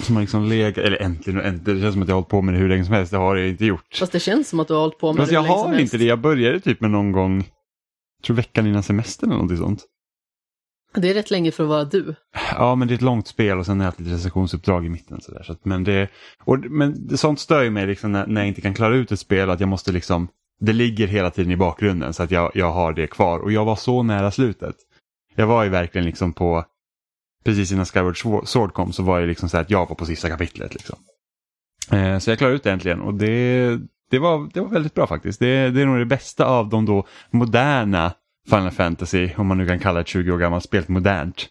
Som 0.00 0.14
har 0.16 0.22
liksom 0.22 0.44
legat, 0.44 0.78
eller 0.78 1.02
äntligen 1.02 1.40
och 1.40 1.46
äntligen, 1.46 1.76
det 1.80 1.82
känns 1.82 1.92
som 1.94 2.02
att 2.02 2.08
jag 2.08 2.14
har 2.14 2.20
hållit 2.20 2.28
på 2.30 2.42
med 2.42 2.54
det 2.54 2.58
hur 2.58 2.68
länge 2.68 2.84
som 2.84 2.94
helst, 2.94 3.10
det 3.12 3.18
har 3.18 3.36
jag 3.36 3.48
inte 3.48 3.64
gjort. 3.64 3.96
Fast 3.98 4.12
det 4.12 4.20
känns 4.20 4.48
som 4.48 4.60
att 4.60 4.68
du 4.68 4.74
har 4.74 4.80
hållit 4.80 4.98
på 4.98 5.12
med 5.12 5.16
Fast 5.16 5.30
det 5.30 5.34
jag 5.34 5.42
hur 5.42 5.48
länge 5.48 5.58
som 5.58 5.70
har 5.70 5.76
helst. 5.76 5.94
inte 5.94 6.04
det, 6.04 6.08
jag 6.08 6.20
började 6.20 6.60
typ 6.60 6.80
med 6.80 6.90
någon 6.90 7.12
gång, 7.12 7.36
jag 7.36 8.24
tror 8.24 8.36
veckan 8.36 8.66
innan 8.66 8.82
semestern 8.82 9.30
eller 9.30 9.36
någonting 9.36 9.58
sånt. 9.58 9.84
Det 10.94 11.10
är 11.10 11.14
rätt 11.14 11.30
länge 11.30 11.50
för 11.50 11.62
att 11.62 11.68
vara 11.68 11.84
du. 11.84 12.14
Ja, 12.50 12.74
men 12.74 12.88
det 12.88 12.94
är 12.94 12.96
ett 12.96 13.02
långt 13.02 13.26
spel 13.28 13.58
och 13.58 13.66
sen 13.66 13.80
är 13.80 13.84
det 13.84 13.88
alltid 13.88 14.06
ett 14.06 14.12
recensionsuppdrag 14.12 14.86
i 14.86 14.88
mitten. 14.88 15.20
Så 15.20 15.32
där. 15.32 15.42
Så 15.42 15.52
att, 15.52 15.64
men 15.64 15.84
det, 15.84 16.08
och, 16.44 16.58
men 16.58 17.18
sånt 17.18 17.40
stör 17.40 17.62
ju 17.62 17.70
mig 17.70 17.86
liksom 17.86 18.12
när, 18.12 18.26
när 18.26 18.40
jag 18.40 18.48
inte 18.48 18.60
kan 18.60 18.74
klara 18.74 18.96
ut 18.96 19.12
ett 19.12 19.20
spel, 19.20 19.50
att 19.50 19.60
jag 19.60 19.68
måste 19.68 19.92
liksom, 19.92 20.28
det 20.60 20.72
ligger 20.72 21.06
hela 21.06 21.30
tiden 21.30 21.52
i 21.52 21.56
bakgrunden 21.56 22.14
så 22.14 22.22
att 22.22 22.30
jag, 22.30 22.50
jag 22.54 22.72
har 22.72 22.92
det 22.92 23.06
kvar. 23.06 23.38
Och 23.38 23.52
jag 23.52 23.64
var 23.64 23.76
så 23.76 24.02
nära 24.02 24.30
slutet. 24.30 24.76
Jag 25.34 25.46
var 25.46 25.64
ju 25.64 25.70
verkligen 25.70 26.06
liksom 26.06 26.32
på, 26.32 26.64
precis 27.44 27.72
innan 27.72 27.86
Skyward 27.86 28.46
Sword 28.48 28.72
kom 28.72 28.92
så 28.92 29.02
var 29.02 29.20
jag 29.20 29.28
liksom 29.28 29.48
så 29.48 29.56
här 29.56 29.64
att 29.64 29.70
jag 29.70 29.88
var 29.88 29.94
på 29.94 30.06
sista 30.06 30.28
kapitlet. 30.28 30.74
Liksom. 30.74 30.98
Eh, 31.90 32.18
så 32.18 32.30
jag 32.30 32.38
klarade 32.38 32.56
ut 32.56 32.62
det 32.62 32.72
äntligen 32.72 33.00
och 33.00 33.14
det, 33.14 33.78
det, 34.10 34.18
var, 34.18 34.50
det 34.54 34.60
var 34.60 34.68
väldigt 34.68 34.94
bra 34.94 35.06
faktiskt. 35.06 35.40
Det, 35.40 35.70
det 35.70 35.82
är 35.82 35.86
nog 35.86 35.98
det 35.98 36.06
bästa 36.06 36.46
av 36.46 36.68
de 36.68 36.86
då 36.86 37.06
moderna 37.30 38.12
Final 38.48 38.70
Fantasy, 38.70 39.30
om 39.36 39.46
man 39.46 39.58
nu 39.58 39.66
kan 39.66 39.78
kalla 39.78 40.00
ett 40.00 40.08
20 40.08 40.32
år 40.32 40.38
gammalt 40.38 40.64
spel 40.64 40.84
modernt. 40.86 41.48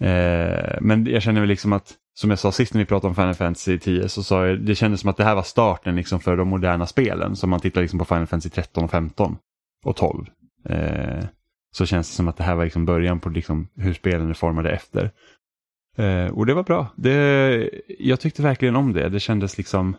Eh, 0.00 0.78
men 0.80 1.06
jag 1.06 1.22
känner 1.22 1.40
väl 1.40 1.48
liksom 1.48 1.72
att, 1.72 1.94
som 2.14 2.30
jag 2.30 2.38
sa 2.38 2.52
sist 2.52 2.74
när 2.74 2.78
vi 2.78 2.86
pratade 2.86 3.08
om 3.08 3.14
Final 3.14 3.34
Fantasy 3.34 3.78
10, 3.78 4.08
så 4.08 4.22
sa 4.22 4.46
jag, 4.46 4.60
det 4.60 4.74
kändes 4.74 5.00
som 5.00 5.10
att 5.10 5.16
det 5.16 5.24
här 5.24 5.34
var 5.34 5.42
starten 5.42 5.96
liksom 5.96 6.20
för 6.20 6.36
de 6.36 6.48
moderna 6.48 6.86
spelen. 6.86 7.36
Så 7.36 7.46
man 7.46 7.60
tittar 7.60 7.80
liksom 7.80 7.98
på 7.98 8.04
Final 8.04 8.26
Fantasy 8.26 8.50
13 8.50 8.84
och 8.84 8.90
15 8.90 9.36
och 9.84 9.96
12. 9.96 10.26
Eh, 10.68 11.24
så 11.76 11.86
känns 11.86 12.10
det 12.10 12.14
som 12.16 12.28
att 12.28 12.36
det 12.36 12.44
här 12.44 12.54
var 12.54 12.64
liksom 12.64 12.84
början 12.84 13.20
på 13.20 13.28
liksom 13.28 13.68
hur 13.76 13.94
spelen 13.94 14.30
är 14.30 14.34
formade 14.34 14.70
efter. 14.70 15.10
Eh, 15.96 16.26
och 16.26 16.46
det 16.46 16.54
var 16.54 16.62
bra. 16.62 16.86
Det, 16.96 17.70
jag 17.98 18.20
tyckte 18.20 18.42
verkligen 18.42 18.76
om 18.76 18.92
det. 18.92 19.08
Det 19.08 19.20
kändes 19.20 19.58
liksom... 19.58 19.96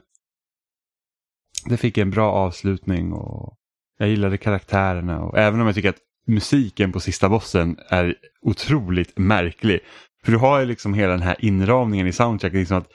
Det 1.66 1.78
fick 1.78 1.98
en 1.98 2.12
bra 2.12 2.32
avslutning 2.32 3.14
och 3.14 3.58
jag 3.98 4.10
gillade 4.10 4.38
karaktärerna. 4.38 5.22
Och 5.22 5.38
även 5.38 5.60
om 5.60 5.66
jag 5.66 5.76
tycker 5.76 5.90
att 5.90 6.02
musiken 6.28 6.92
på 6.92 7.00
sista 7.00 7.30
bossen 7.30 7.78
är 7.90 8.16
otroligt 8.42 9.18
märklig. 9.18 9.80
För 10.26 10.32
du 10.32 10.38
har 10.38 10.60
ju 10.60 10.66
liksom 10.66 10.94
hela 10.94 11.12
den 11.12 11.22
här 11.22 11.36
inramningen 11.40 12.08
i 12.08 12.14
soundtracket. 12.14 12.60
Liksom 12.60 12.78
att 12.78 12.88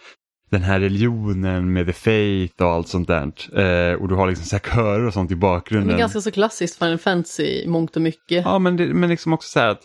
den 0.50 0.62
här 0.62 0.80
religionen 0.80 1.72
med 1.72 1.86
the 1.86 1.92
faith 1.92 2.62
och 2.62 2.68
allt 2.68 2.88
sånt 2.88 3.08
där. 3.08 3.22
Eh, 3.58 3.94
och 3.94 4.08
du 4.08 4.14
har 4.14 4.28
liksom 4.28 4.46
så 4.46 4.56
här 4.56 4.60
körer 4.74 5.06
och 5.06 5.12
sånt 5.12 5.30
i 5.30 5.36
bakgrunden. 5.36 5.88
Det 5.88 5.94
är 5.94 5.98
ganska 5.98 6.20
så 6.20 6.30
klassiskt 6.30 6.78
Final 6.78 6.98
Fantasy 6.98 7.42
i 7.42 7.68
mångt 7.68 7.96
och 7.96 8.02
mycket. 8.02 8.44
Ja, 8.44 8.58
men, 8.58 8.76
det, 8.76 8.94
men 8.94 9.10
liksom 9.10 9.32
också 9.32 9.48
så 9.48 9.60
här 9.60 9.68
att 9.68 9.82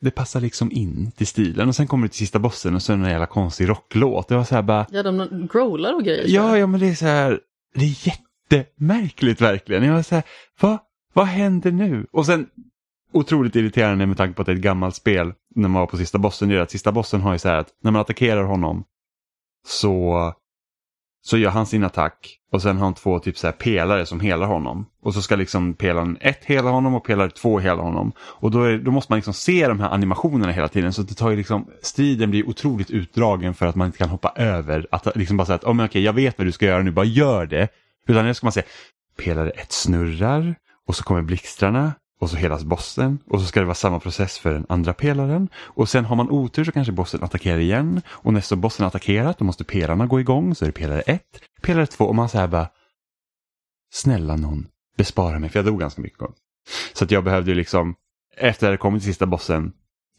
det 0.00 0.10
passar 0.10 0.40
liksom 0.40 0.72
in 0.72 1.12
till 1.16 1.26
stilen. 1.26 1.68
Och 1.68 1.76
sen 1.76 1.86
kommer 1.86 2.02
du 2.02 2.08
till 2.08 2.18
sista 2.18 2.38
bossen 2.38 2.74
och 2.74 2.82
så 2.82 2.92
är 2.92 2.96
det 2.96 3.04
en 3.04 3.10
jävla 3.10 3.26
konstig 3.26 3.68
rocklåt. 3.68 4.28
Det 4.28 4.36
var 4.36 4.44
så 4.44 4.54
här 4.54 4.62
bara... 4.62 4.86
Ja, 4.90 5.02
de 5.02 5.48
growlar 5.52 5.94
och 5.94 6.04
grejer. 6.04 6.24
Ja, 6.26 6.58
ja, 6.58 6.66
men 6.66 6.80
det 6.80 6.88
är 6.88 6.94
så 6.94 7.06
här... 7.06 7.40
Det 7.74 7.84
är 7.84 8.08
jättemärkligt 8.08 9.40
verkligen. 9.40 9.84
Jag 9.84 9.94
var 9.94 10.02
så 10.02 10.14
här, 10.14 10.24
vad, 10.60 10.78
vad 11.12 11.26
händer 11.26 11.72
nu? 11.72 12.06
Och 12.12 12.26
sen 12.26 12.46
otroligt 13.12 13.56
irriterande 13.56 14.06
med 14.06 14.16
tanke 14.16 14.34
på 14.34 14.42
att 14.42 14.46
det 14.46 14.52
är 14.52 14.56
ett 14.56 14.62
gammalt 14.62 14.94
spel 14.94 15.32
när 15.54 15.68
man 15.68 15.80
var 15.80 15.86
på 15.86 15.96
sista 15.96 16.18
bossen. 16.18 16.48
Det 16.48 16.56
är 16.56 16.60
att 16.60 16.70
sista 16.70 16.92
bossen 16.92 17.20
har 17.20 17.32
ju 17.32 17.38
så 17.38 17.48
här 17.48 17.56
att 17.56 17.68
när 17.82 17.90
man 17.90 18.00
attackerar 18.00 18.42
honom 18.42 18.84
så, 19.66 20.32
så 21.22 21.38
gör 21.38 21.50
han 21.50 21.66
sin 21.66 21.84
attack 21.84 22.36
och 22.52 22.62
sen 22.62 22.76
har 22.76 22.84
han 22.84 22.94
två 22.94 23.18
typ 23.18 23.38
så 23.38 23.46
här 23.46 23.52
pelare 23.52 24.06
som 24.06 24.20
helar 24.20 24.46
honom. 24.46 24.86
Och 25.02 25.14
så 25.14 25.22
ska 25.22 25.36
liksom 25.36 25.74
pelaren 25.74 26.18
ett 26.20 26.44
hela 26.44 26.70
honom 26.70 26.94
och 26.94 27.04
pelare 27.04 27.30
två 27.30 27.58
hela 27.58 27.82
honom. 27.82 28.12
Och 28.18 28.50
då, 28.50 28.62
är, 28.62 28.78
då 28.78 28.90
måste 28.90 29.12
man 29.12 29.16
liksom 29.16 29.34
se 29.34 29.68
de 29.68 29.80
här 29.80 29.90
animationerna 29.90 30.52
hela 30.52 30.68
tiden 30.68 30.92
så 30.92 31.02
det 31.02 31.14
tar 31.14 31.30
ju 31.30 31.36
liksom, 31.36 31.66
striden 31.82 32.30
blir 32.30 32.48
otroligt 32.48 32.90
utdragen 32.90 33.54
för 33.54 33.66
att 33.66 33.74
man 33.74 33.86
inte 33.86 33.98
kan 33.98 34.08
hoppa 34.08 34.32
över. 34.36 34.86
Att 34.90 35.16
liksom 35.16 35.36
bara 35.36 35.46
säga 35.46 35.56
att 35.56 35.64
oh, 35.64 35.74
men 35.74 35.86
okej, 35.86 36.02
jag 36.02 36.12
vet 36.12 36.38
vad 36.38 36.46
du 36.46 36.52
ska 36.52 36.66
göra 36.66 36.82
nu, 36.82 36.90
bara 36.90 37.04
gör 37.04 37.46
det. 37.46 37.68
Utan 38.06 38.24
nu 38.24 38.34
ska 38.34 38.46
man 38.46 38.52
se, 38.52 38.62
pelare 39.18 39.50
ett 39.50 39.72
snurrar 39.72 40.54
och 40.86 40.96
så 40.96 41.04
kommer 41.04 41.22
blixtrarna 41.22 41.92
och 42.20 42.30
så 42.30 42.36
helas 42.36 42.64
bossen 42.64 43.18
och 43.26 43.40
så 43.40 43.46
ska 43.46 43.60
det 43.60 43.66
vara 43.66 43.74
samma 43.74 44.00
process 44.00 44.38
för 44.38 44.52
den 44.52 44.66
andra 44.68 44.92
pelaren. 44.92 45.48
Och 45.56 45.88
sen 45.88 46.04
har 46.04 46.16
man 46.16 46.30
otur 46.30 46.64
så 46.64 46.72
kanske 46.72 46.92
bossen 46.92 47.22
attackerar 47.22 47.58
igen 47.58 48.02
och 48.08 48.32
nästa 48.32 48.56
bossen 48.56 48.86
attackerat 48.86 49.38
då 49.38 49.44
måste 49.44 49.64
pelarna 49.64 50.06
gå 50.06 50.20
igång 50.20 50.54
så 50.54 50.64
är 50.64 50.66
det 50.66 50.72
pelare 50.72 51.00
1, 51.00 51.22
pelare 51.62 51.86
2 51.86 52.04
och 52.04 52.14
man 52.14 52.28
säger 52.28 52.46
bara 52.46 52.68
Snälla 53.92 54.36
någon, 54.36 54.66
bespara 54.96 55.38
mig 55.38 55.50
för 55.50 55.58
jag 55.58 55.66
dog 55.66 55.80
ganska 55.80 56.02
mycket. 56.02 56.28
Så 56.92 57.04
att 57.04 57.10
jag 57.10 57.24
behövde 57.24 57.50
ju 57.50 57.54
liksom, 57.54 57.94
efter 58.36 58.66
att 58.66 58.72
jag 58.72 58.80
kommit 58.80 59.02
till 59.02 59.12
sista 59.12 59.26
bossen, 59.26 59.72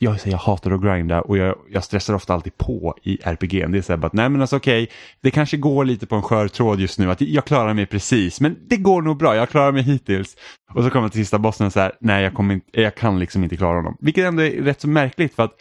jag, 0.04 0.18
jag 0.26 0.38
hatar 0.38 0.72
att 0.72 0.82
grinda 0.82 1.22
och 1.22 1.38
jag, 1.38 1.56
jag 1.70 1.84
stressar 1.84 2.14
ofta 2.14 2.34
alltid 2.34 2.58
på 2.58 2.96
i 3.04 3.18
RPG. 3.24 3.72
Det 3.72 3.78
är 3.78 3.82
så 3.82 3.92
här 3.92 3.98
bara 3.98 4.08
att 4.08 4.14
nej 4.14 4.30
men 4.30 4.42
alltså 4.42 4.56
okej, 4.56 4.84
okay, 4.84 4.96
det 5.22 5.32
kanske 5.32 5.58
går 5.58 5.86
lite 5.86 6.06
på 6.06 6.16
en 6.16 6.22
skör 6.22 6.48
tråd 6.48 6.80
just 6.80 7.00
nu 7.00 7.12
att 7.12 7.22
jag 7.22 7.46
klarar 7.46 7.74
mig 7.74 7.86
precis, 7.86 8.42
men 8.42 8.58
det 8.68 8.78
går 8.78 9.02
nog 9.02 9.18
bra, 9.18 9.36
jag 9.36 9.50
klarar 9.50 9.72
mig 9.72 9.84
hittills. 9.84 10.38
Och 10.74 10.84
så 10.84 10.90
kommer 10.90 11.06
jag 11.06 11.12
till 11.12 11.22
sista 11.22 11.40
bossen 11.40 11.68
och 11.68 11.74
så 11.74 11.80
här, 11.80 11.92
nej 12.00 12.24
jag, 12.24 12.34
kommer 12.34 12.54
inte, 12.54 12.82
jag 12.82 12.96
kan 12.96 13.20
liksom 13.20 13.44
inte 13.44 13.58
klara 13.58 13.76
honom. 13.76 13.98
Vilket 14.00 14.26
ändå 14.26 14.44
är 14.44 14.52
rätt 14.52 14.82
så 14.82 14.88
märkligt 14.88 15.36
för 15.36 15.44
att 15.44 15.54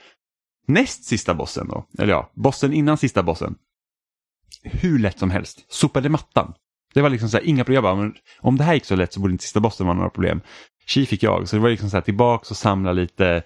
näst 0.66 1.04
sista 1.04 1.34
bossen 1.34 1.68
då, 1.68 1.86
eller 1.98 2.12
ja, 2.12 2.30
bossen 2.34 2.72
innan 2.72 2.96
sista 2.96 3.22
bossen, 3.22 3.54
hur 4.62 4.98
lätt 4.98 5.18
som 5.18 5.30
helst, 5.30 5.64
sopade 5.68 6.08
mattan. 6.08 6.54
Det 6.94 7.02
var 7.02 7.10
liksom 7.10 7.28
så 7.28 7.36
här, 7.36 7.44
inga 7.44 7.64
problem. 7.64 7.84
Jag 7.84 7.96
bara, 7.96 8.02
men 8.02 8.14
om 8.40 8.56
det 8.56 8.64
här 8.64 8.74
gick 8.74 8.84
så 8.84 8.96
lätt 8.96 9.12
så 9.12 9.20
borde 9.20 9.32
inte 9.32 9.44
sista 9.44 9.60
bossen 9.60 9.86
vara 9.86 9.96
några 9.96 10.10
problem. 10.10 10.40
Chi 10.86 11.06
fick 11.06 11.22
jag, 11.22 11.48
så 11.48 11.56
det 11.56 11.62
var 11.62 11.70
liksom 11.70 11.90
så 11.90 11.96
här 11.96 12.02
tillbaks 12.02 12.50
och 12.50 12.56
samla 12.56 12.92
lite 12.92 13.42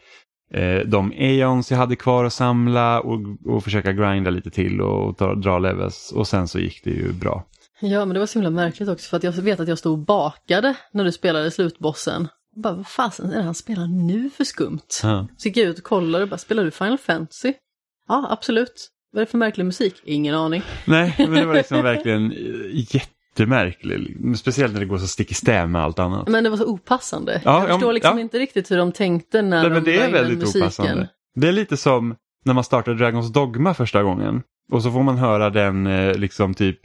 eh, 0.50 0.78
de 0.86 1.12
eons 1.12 1.70
jag 1.70 1.78
hade 1.78 1.96
kvar 1.96 2.24
att 2.24 2.32
samla 2.32 3.00
och, 3.00 3.20
och 3.46 3.64
försöka 3.64 3.92
grinda 3.92 4.30
lite 4.30 4.50
till 4.50 4.80
och 4.80 5.16
ta, 5.16 5.34
dra 5.34 5.58
levels 5.58 6.12
och 6.16 6.28
sen 6.28 6.48
så 6.48 6.58
gick 6.58 6.84
det 6.84 6.90
ju 6.90 7.12
bra. 7.12 7.44
Ja 7.80 8.04
men 8.04 8.14
det 8.14 8.18
var 8.20 8.26
så 8.26 8.38
himla 8.38 8.50
märkligt 8.50 8.88
också 8.88 9.08
för 9.08 9.16
att 9.16 9.22
jag 9.22 9.32
vet 9.32 9.60
att 9.60 9.68
jag 9.68 9.78
stod 9.78 9.92
och 9.92 10.06
bakade 10.06 10.74
när 10.92 11.04
du 11.04 11.12
spelade 11.12 11.50
slutbossen. 11.50 12.28
bara, 12.56 12.74
vad 12.74 12.86
fasen 12.86 13.30
är 13.30 13.36
det 13.36 13.42
han 13.42 13.54
spelar 13.54 13.86
nu 13.86 14.30
för 14.30 14.44
skumt? 14.44 14.80
Ja. 15.02 15.28
Så 15.36 15.48
gick 15.48 15.56
jag 15.56 15.66
ut 15.66 15.78
och 15.78 15.84
kollade 15.84 16.24
och 16.24 16.30
bara, 16.30 16.38
spelar 16.38 16.64
du 16.64 16.70
Final 16.70 16.98
Fantasy? 16.98 17.52
Ja, 18.08 18.26
absolut. 18.30 18.90
Vad 19.12 19.20
är 19.20 19.26
det 19.26 19.30
för 19.30 19.38
märklig 19.38 19.64
musik? 19.66 19.94
Ingen 20.04 20.34
aning. 20.34 20.62
Nej, 20.84 21.14
men 21.18 21.32
det 21.32 21.46
var 21.46 21.54
liksom 21.54 21.82
verkligen 21.82 22.34
jätte 22.72 23.13
jättemärklig. 23.34 24.36
Speciellt 24.36 24.72
när 24.72 24.80
det 24.80 24.86
går 24.86 24.98
så 24.98 25.06
stick 25.06 25.30
i 25.30 25.34
stäv 25.34 25.68
med 25.68 25.82
allt 25.82 25.98
annat. 25.98 26.28
Men 26.28 26.44
det 26.44 26.50
var 26.50 26.56
så 26.56 26.66
opassande. 26.66 27.40
Ja, 27.44 27.60
jag 27.60 27.68
förstår 27.68 27.92
liksom 27.92 28.18
ja. 28.18 28.22
inte 28.22 28.38
riktigt 28.38 28.70
hur 28.70 28.76
de 28.76 28.92
tänkte 28.92 29.42
när 29.42 29.60
Nej, 29.60 29.68
de 29.68 29.74
men 29.74 29.84
det 29.84 29.96
är 29.96 30.12
väldigt 30.12 30.38
musiken. 30.38 30.62
opassande. 30.62 31.08
Det 31.34 31.48
är 31.48 31.52
lite 31.52 31.76
som 31.76 32.14
när 32.44 32.54
man 32.54 32.64
startar 32.64 32.94
Dragons 32.94 33.32
Dogma 33.32 33.74
första 33.74 34.02
gången. 34.02 34.42
Och 34.72 34.82
så 34.82 34.90
får 34.90 35.02
man 35.02 35.18
höra 35.18 35.50
den 35.50 35.86
eh, 35.86 36.14
liksom 36.14 36.54
typ 36.54 36.78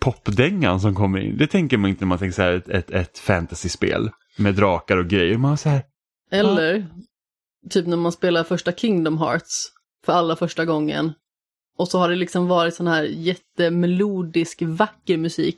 popdängan 0.00 0.80
som 0.80 0.94
kommer 0.94 1.18
in. 1.18 1.36
Det 1.36 1.46
tänker 1.46 1.76
man 1.76 1.90
inte 1.90 2.04
när 2.04 2.08
man 2.08 2.18
tänker 2.18 2.34
så 2.34 2.42
här 2.42 2.52
ett, 2.52 2.68
ett, 2.68 2.90
ett 2.90 3.18
fantasyspel 3.18 4.10
med 4.38 4.54
drakar 4.54 4.96
och 4.96 5.06
grejer. 5.06 5.38
Man 5.38 5.56
så 5.56 5.68
här, 5.68 5.82
Eller 6.30 6.78
ah. 6.78 7.68
typ 7.70 7.86
när 7.86 7.96
man 7.96 8.12
spelar 8.12 8.44
första 8.44 8.72
Kingdom 8.72 9.18
Hearts 9.18 9.68
för 10.06 10.12
allra 10.12 10.36
första 10.36 10.64
gången 10.64 11.12
och 11.82 11.88
så 11.88 11.98
har 11.98 12.08
det 12.08 12.16
liksom 12.16 12.48
varit 12.48 12.74
sån 12.74 12.86
här 12.86 13.02
jättemelodisk, 13.02 14.62
vacker 14.62 15.16
musik 15.16 15.56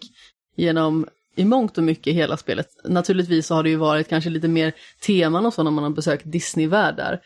genom 0.57 1.07
i 1.37 1.45
mångt 1.45 1.79
och 1.79 1.85
mycket 1.85 2.15
hela 2.15 2.37
spelet. 2.37 2.67
Naturligtvis 2.85 3.47
så 3.47 3.55
har 3.55 3.63
det 3.63 3.71
ju 3.71 3.77
varit 3.77 4.09
kanske 4.09 4.31
lite 4.31 4.49
mer 4.49 4.73
teman 5.07 5.47
och 5.47 5.55
så 5.55 5.63
när 5.63 5.71
man 5.71 5.85
har 5.85 5.91
besökt 5.91 6.33
Disney-världar. 6.33 7.21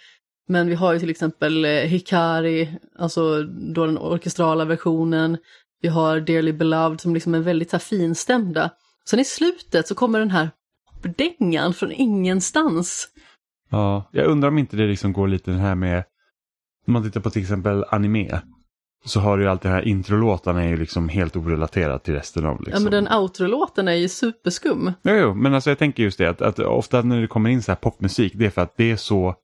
Men 0.49 0.69
vi 0.69 0.75
har 0.75 0.93
ju 0.93 0.99
till 0.99 1.11
exempel 1.11 1.65
eh, 1.65 1.71
Hikari, 1.71 2.69
alltså 2.99 3.43
då 3.43 3.87
den 3.87 3.99
orkestrala 3.99 4.65
versionen. 4.65 5.39
Vi 5.83 5.89
har 5.89 6.21
Dearly 6.21 6.53
Beloved 6.53 7.01
som 7.01 7.15
liksom 7.15 7.35
är 7.35 7.41
väldigt 7.41 7.71
så 7.71 7.77
här 7.77 7.85
finstämda. 7.85 8.71
Sen 9.11 9.21
i 9.21 9.25
slutet 9.25 9.89
så 9.89 9.95
kommer 9.95 10.19
den 10.19 10.31
här 10.31 10.51
dängan 11.17 11.75
från 11.75 11.93
ingenstans. 11.93 13.09
Ja, 13.71 14.11
jag 14.13 14.27
undrar 14.27 14.49
om 14.49 14.59
inte 14.59 14.77
det 14.77 14.87
liksom 14.87 15.13
går 15.13 15.29
lite 15.29 15.51
den 15.51 15.61
här 15.61 15.75
med, 15.75 16.05
om 16.87 16.93
man 16.93 17.03
tittar 17.03 17.21
på 17.21 17.31
till 17.31 17.43
exempel 17.43 17.85
anime 17.91 18.41
så 19.05 19.21
har 19.21 19.37
du 19.37 19.43
ju 19.43 19.51
alltid 19.51 19.71
den 19.71 19.75
här 19.77 19.89
introlåten 19.89 20.57
är 20.57 20.69
ju 20.69 20.77
liksom 20.77 21.09
helt 21.09 21.37
orelaterad 21.37 22.03
till 22.03 22.15
resten 22.15 22.47
av. 22.47 22.61
Liksom. 22.61 22.73
Ja 22.73 22.91
men 22.91 23.05
den 23.05 23.19
outrolåten 23.19 23.89
är 23.89 23.95
ju 23.95 24.09
superskum. 24.09 24.93
Jo, 25.03 25.15
jo, 25.15 25.35
men 25.35 25.55
alltså 25.55 25.71
jag 25.71 25.79
tänker 25.79 26.03
just 26.03 26.19
det 26.19 26.27
att, 26.27 26.43
att 26.43 26.59
ofta 26.59 27.03
när 27.03 27.21
det 27.21 27.27
kommer 27.27 27.51
in 27.51 27.63
så 27.63 27.71
här 27.71 27.77
popmusik 27.77 28.33
det 28.35 28.47
är 28.47 28.51
för 28.51 28.63
att 28.63 28.77
det 28.77 28.91
är 28.91 28.97
så 28.97 29.35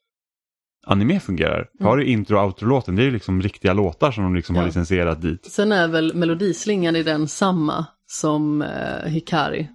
anime 0.86 1.20
fungerar. 1.20 1.68
Mm. 1.80 1.88
Har 1.88 1.96
du 1.96 2.04
intro 2.06 2.38
och 2.38 2.44
outrolåten 2.44 2.96
det 2.96 3.02
är 3.02 3.04
ju 3.04 3.10
liksom 3.10 3.42
riktiga 3.42 3.72
låtar 3.72 4.12
som 4.12 4.24
de 4.24 4.34
liksom 4.34 4.56
ja. 4.56 4.62
har 4.62 4.66
licensierat 4.66 5.22
dit. 5.22 5.44
Sen 5.44 5.72
är 5.72 5.88
väl 5.88 6.14
melodislingan 6.14 6.96
i 6.96 7.02
den 7.02 7.28
samma 7.28 7.86
som 8.06 8.62
eh, 8.62 9.08
Hikari. 9.10 9.68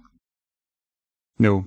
Jo. 1.38 1.64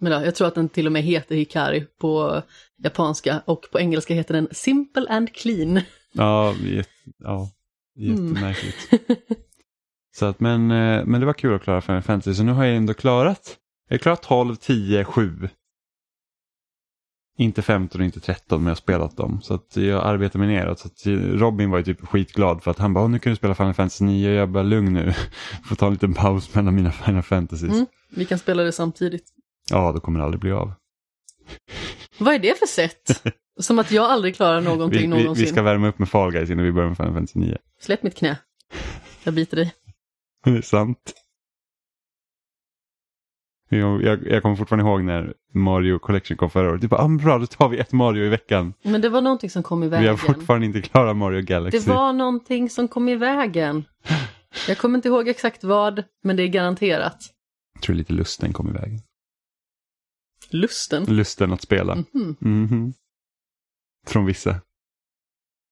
Men 0.00 0.12
då, 0.12 0.26
jag 0.26 0.34
tror 0.34 0.48
att 0.48 0.54
den 0.54 0.68
till 0.68 0.86
och 0.86 0.92
med 0.92 1.02
heter 1.02 1.34
Hikari 1.34 1.86
på 2.00 2.42
japanska 2.84 3.42
och 3.44 3.66
på 3.72 3.80
engelska 3.80 4.14
heter 4.14 4.34
den 4.34 4.48
Simple 4.52 5.06
and 5.08 5.32
Clean. 5.34 5.80
Ja, 6.16 6.54
jätte, 6.54 6.90
ja 7.18 7.50
jättemärkligt. 7.96 8.92
Mm. 8.92 9.18
så 10.16 10.26
att, 10.26 10.40
men, 10.40 10.70
eh, 10.70 11.04
men 11.04 11.20
det 11.20 11.26
var 11.26 11.32
kul 11.32 11.54
att 11.54 11.62
klara 11.62 11.80
Final 11.80 12.02
Fantasy, 12.02 12.34
så 12.34 12.42
nu 12.42 12.52
har 12.52 12.64
jag 12.64 12.76
ändå 12.76 12.94
klarat, 12.94 13.56
jag 13.88 14.00
klarat 14.00 14.22
12, 14.22 14.56
10, 14.56 15.04
7. 15.04 15.48
Inte 17.38 17.62
15 17.62 18.00
och 18.00 18.04
inte 18.04 18.20
13 18.20 18.60
men 18.60 18.66
jag 18.66 18.70
har 18.70 18.76
spelat 18.76 19.16
dem. 19.16 19.40
Så 19.42 19.54
att 19.54 19.76
jag 19.76 20.06
arbetar 20.06 20.38
mig 20.38 20.48
neråt. 20.48 20.78
Så 20.78 20.88
att 20.88 21.06
Robin 21.40 21.70
var 21.70 21.78
ju 21.78 21.84
typ 21.84 22.08
skitglad 22.08 22.62
för 22.62 22.70
att 22.70 22.78
han 22.78 22.94
bara, 22.94 23.08
nu 23.08 23.18
kan 23.18 23.30
du 23.30 23.36
spela 23.36 23.54
Final 23.54 23.74
Fantasy 23.74 24.04
9 24.04 24.30
och 24.30 24.34
jag 24.34 24.48
bara, 24.48 24.62
lugn 24.62 24.92
nu. 24.92 25.12
Får 25.68 25.76
ta 25.76 25.86
en 25.86 25.92
liten 25.92 26.14
paus 26.14 26.54
mellan 26.54 26.74
mina 26.74 26.92
Final 26.92 27.22
Fantasies. 27.22 27.72
Mm, 27.72 27.86
vi 28.10 28.24
kan 28.24 28.38
spela 28.38 28.62
det 28.62 28.72
samtidigt. 28.72 29.24
Ja, 29.70 29.92
då 29.92 30.00
kommer 30.00 30.18
det 30.18 30.24
aldrig 30.24 30.40
bli 30.40 30.52
av. 30.52 30.72
Vad 32.18 32.34
är 32.34 32.38
det 32.38 32.58
för 32.58 32.66
sätt? 32.66 33.22
Som 33.60 33.78
att 33.78 33.90
jag 33.90 34.04
aldrig 34.04 34.36
klarar 34.36 34.60
någonting 34.60 35.00
vi, 35.00 35.06
någonsin. 35.06 35.44
Vi 35.44 35.50
ska 35.50 35.62
värma 35.62 35.88
upp 35.88 35.98
med 35.98 36.08
Fall 36.08 36.32
Guys 36.32 36.50
innan 36.50 36.64
vi 36.64 36.72
börjar 36.72 36.88
med 36.88 36.96
Final 36.96 37.12
Fantasy 37.14 37.38
9. 37.38 37.58
Släpp 37.80 38.02
mitt 38.02 38.14
knä. 38.14 38.38
Jag 39.24 39.34
biter 39.34 39.56
dig. 39.56 39.74
Det 40.44 40.50
är 40.50 40.62
sant. 40.62 41.12
Jag, 43.68 44.02
jag, 44.02 44.26
jag 44.26 44.42
kommer 44.42 44.56
fortfarande 44.56 44.90
ihåg 44.90 45.04
när 45.04 45.34
Mario 45.54 45.98
Collection 45.98 46.36
kom 46.36 46.50
förra 46.50 46.70
året. 46.70 46.80
Du 46.80 46.88
bara, 46.88 47.00
ah, 47.00 47.08
bra, 47.08 47.38
då 47.38 47.46
tar 47.46 47.68
vi 47.68 47.78
ett 47.78 47.92
Mario 47.92 48.24
i 48.24 48.28
veckan. 48.28 48.74
Men 48.82 49.00
det 49.00 49.08
var 49.08 49.20
någonting 49.20 49.50
som 49.50 49.62
kom 49.62 49.82
i 49.82 49.88
vägen. 49.88 50.02
Vi 50.02 50.08
har 50.08 50.16
fortfarande 50.16 50.66
inte 50.66 50.82
klarat 50.82 51.16
Mario 51.16 51.42
Galaxy. 51.42 51.78
Det 51.78 51.86
var 51.86 52.12
någonting 52.12 52.70
som 52.70 52.88
kom 52.88 53.08
i 53.08 53.16
vägen. 53.16 53.84
Jag 54.68 54.78
kommer 54.78 54.98
inte 54.98 55.08
ihåg 55.08 55.28
exakt 55.28 55.64
vad, 55.64 56.04
men 56.22 56.36
det 56.36 56.42
är 56.42 56.48
garanterat. 56.48 57.18
Jag 57.74 57.82
tror 57.82 57.96
lite 57.96 58.12
lusten 58.12 58.52
kom 58.52 58.68
i 58.68 58.72
vägen. 58.72 59.00
Lusten? 60.50 61.04
Lusten 61.04 61.52
att 61.52 61.62
spela. 61.62 61.92
Mm 61.92 62.04
-hmm. 62.12 62.36
Mm 62.44 62.68
-hmm. 62.68 62.92
Från 64.06 64.26
vissa. 64.26 64.60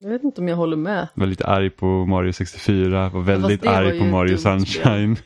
Jag 0.00 0.10
vet 0.10 0.24
inte 0.24 0.40
om 0.40 0.48
jag 0.48 0.56
håller 0.56 0.76
med. 0.76 1.08
Var 1.14 1.26
lite 1.26 1.46
arg 1.46 1.70
på 1.70 2.06
Mario 2.06 2.32
64, 2.32 3.08
var 3.08 3.22
väldigt 3.22 3.66
arg 3.66 3.98
på 3.98 4.04
Mario 4.04 4.36
Sunshine. 4.36 5.16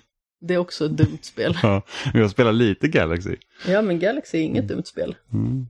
Det 0.40 0.54
är 0.54 0.58
också 0.58 0.84
ett 0.84 0.96
dumt 0.96 1.18
spel. 1.22 1.58
Ja, 1.62 1.82
men 2.12 2.22
jag 2.22 2.30
spelar 2.30 2.52
lite 2.52 2.88
Galaxy. 2.88 3.36
Ja, 3.66 3.82
men 3.82 3.98
Galaxy 3.98 4.38
är 4.38 4.42
inget 4.42 4.68
dumt 4.68 4.84
spel. 4.84 5.16
Mm. 5.32 5.66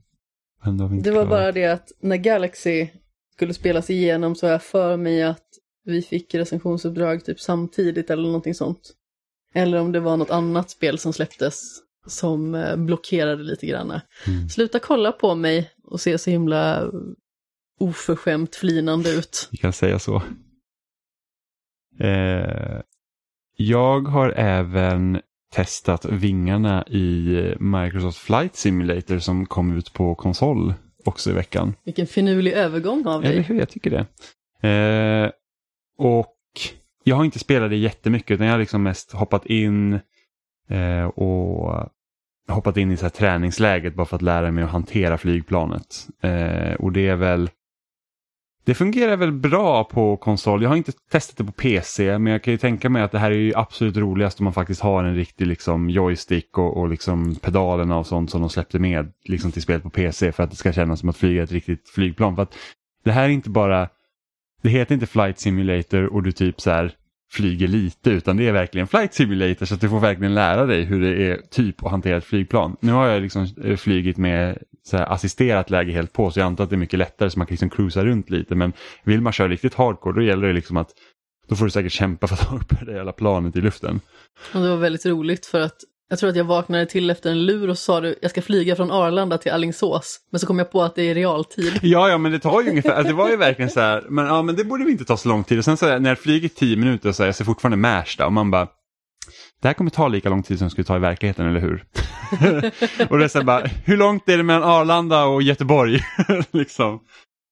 Det 0.63 1.11
var 1.11 1.11
klarat. 1.11 1.29
bara 1.29 1.51
det 1.51 1.65
att 1.65 1.91
när 1.99 2.17
Galaxy 2.17 2.87
skulle 3.33 3.53
spelas 3.53 3.89
igenom 3.89 4.35
så 4.35 4.45
har 4.45 4.51
jag 4.51 4.63
för 4.63 4.97
mig 4.97 5.23
att 5.23 5.45
vi 5.85 6.01
fick 6.01 6.35
recensionsuppdrag 6.35 7.25
typ 7.25 7.39
samtidigt 7.39 8.09
eller 8.09 8.23
någonting 8.23 8.55
sånt. 8.55 8.91
Eller 9.53 9.79
om 9.79 9.91
det 9.91 9.99
var 9.99 10.17
något 10.17 10.29
annat 10.29 10.69
spel 10.69 10.99
som 10.99 11.13
släpptes 11.13 11.79
som 12.07 12.55
eh, 12.55 12.75
blockerade 12.75 13.43
lite 13.43 13.65
grann. 13.65 13.99
Mm. 14.27 14.49
Sluta 14.49 14.79
kolla 14.79 15.11
på 15.11 15.35
mig 15.35 15.71
och 15.83 16.01
se 16.01 16.17
så 16.17 16.29
himla 16.29 16.91
oförskämt 17.79 18.55
flinande 18.55 19.09
ut. 19.11 19.49
Vi 19.51 19.57
kan 19.57 19.73
säga 19.73 19.99
så. 19.99 20.21
Eh, 21.99 22.81
jag 23.57 24.01
har 24.01 24.29
även 24.29 25.21
testat 25.53 26.05
vingarna 26.05 26.83
i 26.87 27.55
Microsoft 27.59 28.17
Flight 28.17 28.55
Simulator 28.55 29.19
som 29.19 29.45
kom 29.45 29.77
ut 29.77 29.93
på 29.93 30.15
konsol 30.15 30.73
också 31.05 31.29
i 31.29 31.33
veckan. 31.33 31.75
Vilken 31.83 32.07
finurlig 32.07 32.51
övergång 32.53 33.07
av 33.07 33.23
Eller 33.23 33.33
dig. 33.35 33.43
hur, 33.43 33.59
jag 33.59 33.69
tycker 33.69 33.89
det. 33.91 34.05
Eh, 34.69 35.31
och 35.97 36.35
jag 37.03 37.15
har 37.15 37.25
inte 37.25 37.39
spelat 37.39 37.69
det 37.69 37.75
jättemycket 37.77 38.31
utan 38.31 38.45
jag 38.45 38.53
har 38.53 38.59
liksom 38.59 38.83
mest 38.83 39.11
hoppat 39.11 39.45
in 39.45 39.93
eh, 40.69 41.05
och 41.05 41.89
hoppat 42.49 42.77
in 42.77 42.91
i 42.91 42.97
så 42.97 43.05
här 43.05 43.09
träningsläget 43.09 43.95
bara 43.95 44.05
för 44.05 44.15
att 44.15 44.21
lära 44.21 44.51
mig 44.51 44.63
att 44.63 44.69
hantera 44.69 45.17
flygplanet. 45.17 46.07
Eh, 46.21 46.73
och 46.73 46.91
det 46.91 47.07
är 47.07 47.15
väl 47.15 47.49
det 48.69 48.75
fungerar 48.75 49.17
väl 49.17 49.31
bra 49.31 49.83
på 49.83 50.17
konsol. 50.17 50.63
Jag 50.63 50.69
har 50.69 50.75
inte 50.75 50.91
testat 51.11 51.37
det 51.37 51.43
på 51.43 51.51
PC 51.51 52.19
men 52.19 52.33
jag 52.33 52.43
kan 52.43 52.51
ju 52.51 52.57
tänka 52.57 52.89
mig 52.89 53.01
att 53.01 53.11
det 53.11 53.19
här 53.19 53.31
är 53.31 53.35
ju 53.35 53.53
absolut 53.55 53.97
roligast 53.97 54.39
om 54.39 54.43
man 54.43 54.53
faktiskt 54.53 54.81
har 54.81 55.03
en 55.03 55.15
riktig 55.15 55.47
liksom, 55.47 55.89
joystick 55.89 56.57
och, 56.57 56.77
och 56.77 56.89
liksom 56.89 57.35
pedalerna 57.35 57.97
och 57.97 58.07
sånt 58.07 58.31
som 58.31 58.41
de 58.41 58.49
släppte 58.49 58.79
med 58.79 59.11
liksom, 59.25 59.51
till 59.51 59.61
spelet 59.61 59.83
på 59.83 59.89
PC 59.89 60.31
för 60.31 60.43
att 60.43 60.49
det 60.49 60.55
ska 60.55 60.73
kännas 60.73 60.99
som 60.99 61.09
att 61.09 61.17
flyga 61.17 61.43
ett 61.43 61.51
riktigt 61.51 61.89
flygplan. 61.89 62.35
För 62.35 62.43
att 62.43 62.55
det 63.03 63.11
här 63.11 63.23
är 63.23 63.29
inte 63.29 63.49
bara, 63.49 63.89
det 64.61 64.69
heter 64.69 64.93
inte 64.93 65.07
Flight 65.07 65.39
Simulator 65.39 66.05
och 66.05 66.23
du 66.23 66.31
typ 66.31 66.61
så 66.61 66.71
här 66.71 66.93
flyger 67.31 67.67
lite 67.67 68.09
utan 68.09 68.37
det 68.37 68.47
är 68.47 68.51
verkligen 68.51 68.87
Flight 68.87 69.13
Simulator 69.13 69.65
så 69.65 69.75
att 69.75 69.81
du 69.81 69.89
får 69.89 69.99
verkligen 69.99 70.33
lära 70.33 70.65
dig 70.65 70.83
hur 70.83 71.01
det 71.01 71.31
är 71.31 71.37
typ 71.51 71.83
att 71.83 71.91
hantera 71.91 72.17
ett 72.17 72.25
flygplan. 72.25 72.75
Nu 72.79 72.91
har 72.91 73.07
jag 73.07 73.21
liksom 73.21 73.47
eh, 73.63 73.75
flygit 73.75 74.17
med 74.17 74.57
så 74.83 74.97
här 74.97 75.13
assisterat 75.13 75.69
läge 75.69 75.91
helt 75.91 76.13
på 76.13 76.31
så 76.31 76.39
jag 76.39 76.45
antar 76.45 76.63
att 76.63 76.69
det 76.69 76.75
är 76.75 76.77
mycket 76.77 76.99
lättare 76.99 77.29
så 77.29 77.39
man 77.39 77.47
kan 77.47 77.53
liksom 77.53 77.69
cruisa 77.69 78.05
runt 78.05 78.29
lite 78.29 78.55
men 78.55 78.73
vill 79.03 79.21
man 79.21 79.33
köra 79.33 79.47
riktigt 79.47 79.73
hardcore 79.73 80.15
då 80.15 80.21
gäller 80.21 80.47
det 80.47 80.53
liksom 80.53 80.77
att 80.77 80.89
då 81.47 81.55
får 81.55 81.65
du 81.65 81.71
säkert 81.71 81.91
kämpa 81.91 82.27
för 82.27 82.35
att 82.35 82.41
ha 82.41 82.57
uppe 82.57 82.85
det 82.85 82.93
hela 82.93 83.11
planet 83.11 83.55
i 83.55 83.61
luften. 83.61 84.01
Och 84.53 84.61
det 84.61 84.69
var 84.69 84.77
väldigt 84.77 85.05
roligt 85.05 85.45
för 85.45 85.59
att 85.59 85.77
jag 86.09 86.19
tror 86.19 86.29
att 86.29 86.35
jag 86.35 86.43
vaknade 86.43 86.85
till 86.85 87.09
efter 87.09 87.31
en 87.31 87.45
lur 87.45 87.69
och 87.69 87.77
sa 87.77 88.01
du, 88.01 88.15
jag 88.21 88.31
ska 88.31 88.41
flyga 88.41 88.75
från 88.75 88.91
Arlanda 88.91 89.37
till 89.37 89.51
Alingsås. 89.51 90.19
Men 90.31 90.39
så 90.39 90.47
kom 90.47 90.59
jag 90.59 90.71
på 90.71 90.81
att 90.83 90.95
det 90.95 91.03
är 91.03 91.15
realtid. 91.15 91.79
Ja, 91.81 92.09
ja, 92.09 92.17
men 92.17 92.31
det 92.31 92.39
tar 92.39 92.61
ju 92.61 92.69
ungefär, 92.69 92.91
alltså, 92.91 93.07
det 93.07 93.17
var 93.17 93.29
ju 93.29 93.37
verkligen 93.37 93.71
så 93.71 93.79
här, 93.79 94.05
men, 94.09 94.25
ja, 94.25 94.41
men 94.41 94.55
det 94.55 94.63
borde 94.63 94.85
vi 94.85 94.91
inte 94.91 95.05
ta 95.05 95.17
så 95.17 95.29
lång 95.29 95.43
tid. 95.43 95.57
Och 95.57 95.65
sen 95.65 95.77
så 95.77 95.85
här, 95.85 95.99
när 95.99 96.09
jag 96.09 96.19
flyger 96.19 96.49
tio 96.49 96.77
minuter 96.77 97.11
så 97.11 97.23
här, 97.23 97.27
jag 97.27 97.35
ser 97.35 97.45
fortfarande 97.45 97.77
Märsta 97.77 98.25
och 98.25 98.33
man 98.33 98.51
bara, 98.51 98.67
det 99.61 99.67
här 99.67 99.73
kommer 99.73 99.91
ta 99.91 100.07
lika 100.07 100.29
lång 100.29 100.43
tid 100.43 100.57
som 100.57 100.65
det 100.65 100.71
skulle 100.71 100.85
ta 100.85 100.95
i 100.95 100.99
verkligheten, 100.99 101.45
eller 101.45 101.59
hur? 101.59 101.85
och 103.09 103.17
det 103.17 103.23
är 103.23 103.27
så 103.27 103.43
bara, 103.43 103.63
hur 103.85 103.97
långt 103.97 104.29
är 104.29 104.37
det 104.37 104.43
mellan 104.43 104.69
Arlanda 104.69 105.25
och 105.25 105.41
Göteborg? 105.41 105.99
liksom. 106.51 106.99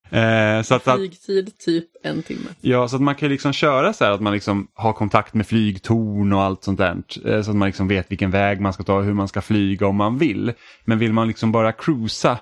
Eh, 0.10 0.62
så 0.62 0.76
att, 0.76 0.88
att, 0.88 0.96
Flygtid 0.96 1.58
typ 1.58 1.86
en 2.04 2.24
timme. 2.24 2.50
ja, 2.62 2.88
så 2.88 2.96
att 2.96 3.02
man 3.02 3.16
kan 3.16 3.30
liksom 3.30 3.54
köra 3.54 3.94
så 3.94 4.06
här 4.06 4.12
att 4.12 4.22
man 4.22 4.34
liksom 4.34 4.68
har 4.74 4.94
kontakt 4.94 5.34
med 5.34 5.48
flygtorn 5.48 6.34
och 6.34 6.42
allt 6.42 6.64
sånt 6.64 6.78
där. 6.78 7.04
Eh, 7.26 7.42
så 7.42 7.52
att 7.52 7.58
man 7.58 7.66
liksom 7.66 7.88
vet 7.88 8.12
vilken 8.12 8.32
väg 8.32 8.62
man 8.62 8.74
ska 8.74 8.84
ta 8.84 8.94
och 8.96 9.04
hur 9.04 9.14
man 9.14 9.28
ska 9.28 9.42
flyga 9.42 9.88
om 9.88 9.96
man 9.96 10.18
vill. 10.18 10.54
Men 10.86 11.00
vill 11.00 11.14
man 11.14 11.28
liksom 11.28 11.52
bara 11.52 11.72
cruisa, 11.72 12.40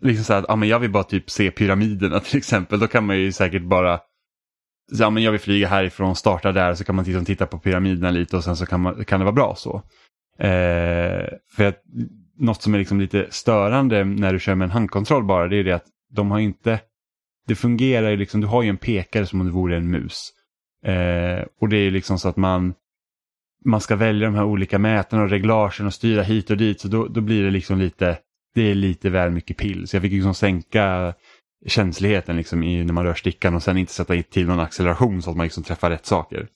liksom 0.00 0.24
så 0.24 0.32
här 0.32 0.40
att 0.40 0.50
ah, 0.50 0.56
men 0.56 0.68
jag 0.68 0.78
vill 0.78 0.90
bara 0.90 1.04
typ 1.04 1.30
se 1.30 1.50
pyramiderna 1.50 2.20
till 2.24 2.38
exempel, 2.38 2.80
då 2.80 2.86
kan 2.86 3.06
man 3.06 3.18
ju 3.18 3.32
säkert 3.32 3.62
bara 3.62 4.00
så, 4.96 5.02
ja, 5.02 5.10
men 5.10 5.22
jag 5.22 5.32
vill 5.32 5.40
flyga 5.40 5.68
härifrån, 5.68 6.16
starta 6.16 6.52
där 6.52 6.74
så 6.74 6.84
kan 6.84 6.94
man 6.94 7.04
liksom 7.04 7.24
titta 7.24 7.46
på 7.46 7.58
pyramiderna 7.58 8.10
lite 8.10 8.36
och 8.36 8.44
sen 8.44 8.56
så 8.56 8.66
kan, 8.66 8.80
man, 8.80 9.04
kan 9.04 9.20
det 9.20 9.24
vara 9.24 9.34
bra 9.34 9.54
så. 9.56 9.82
Eh, 10.38 11.26
för 11.56 11.64
att, 11.64 11.82
något 12.38 12.62
som 12.62 12.74
är 12.74 12.78
liksom 12.78 13.00
lite 13.00 13.26
störande 13.30 14.04
när 14.04 14.32
du 14.32 14.40
kör 14.40 14.54
med 14.54 14.64
en 14.64 14.70
handkontroll 14.70 15.24
bara, 15.24 15.48
det 15.48 15.56
är 15.56 15.64
det 15.64 15.72
att 15.72 15.86
de 16.12 16.30
har 16.30 16.38
inte, 16.38 16.80
det 17.48 17.54
fungerar 17.54 18.10
ju 18.10 18.16
liksom, 18.16 18.40
du 18.40 18.46
har 18.46 18.62
ju 18.62 18.68
en 18.68 18.76
pekare 18.76 19.26
som 19.26 19.40
om 19.40 19.46
det 19.46 19.52
vore 19.52 19.76
en 19.76 19.90
mus. 19.90 20.30
Eh, 20.86 21.44
och 21.60 21.68
det 21.68 21.76
är 21.76 21.82
ju 21.82 21.90
liksom 21.90 22.18
så 22.18 22.28
att 22.28 22.36
man, 22.36 22.74
man 23.64 23.80
ska 23.80 23.96
välja 23.96 24.26
de 24.26 24.34
här 24.34 24.44
olika 24.44 24.78
mätarna 24.78 25.22
och 25.22 25.30
reglagen 25.30 25.86
och 25.86 25.94
styra 25.94 26.22
hit 26.22 26.50
och 26.50 26.56
dit, 26.56 26.80
så 26.80 26.88
då, 26.88 27.06
då 27.06 27.20
blir 27.20 27.44
det 27.44 27.50
liksom 27.50 27.78
lite, 27.78 28.18
det 28.54 28.70
är 28.70 28.74
lite 28.74 29.10
väl 29.10 29.30
mycket 29.30 29.56
pill. 29.56 29.88
Så 29.88 29.96
jag 29.96 30.02
fick 30.02 30.12
liksom 30.12 30.34
sänka 30.34 31.14
känsligheten 31.66 32.36
liksom 32.36 32.62
i, 32.62 32.84
när 32.84 32.92
man 32.92 33.04
rör 33.04 33.14
stickan 33.14 33.54
och 33.54 33.62
sen 33.62 33.76
inte 33.76 33.92
sätta 33.92 34.14
in 34.14 34.22
till 34.22 34.46
någon 34.46 34.60
acceleration 34.60 35.22
så 35.22 35.30
att 35.30 35.36
man 35.36 35.44
liksom 35.44 35.62
träffar 35.62 35.90
rätt 35.90 36.06
saker. 36.06 36.48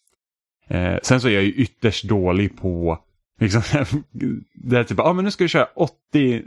Eh, 0.69 0.97
sen 1.03 1.21
så 1.21 1.29
är 1.29 1.33
jag 1.33 1.43
ju 1.45 1.53
ytterst 1.53 2.05
dålig 2.05 2.57
på 2.57 2.99
liksom, 3.41 3.63
det 4.55 4.79
är 4.79 4.85
typ, 4.85 5.01
ah, 5.01 5.13
men 5.13 5.25
nu 5.25 5.31
ska 5.31 5.45
vi 5.45 5.49
köra 5.49 5.69
80 5.75 6.43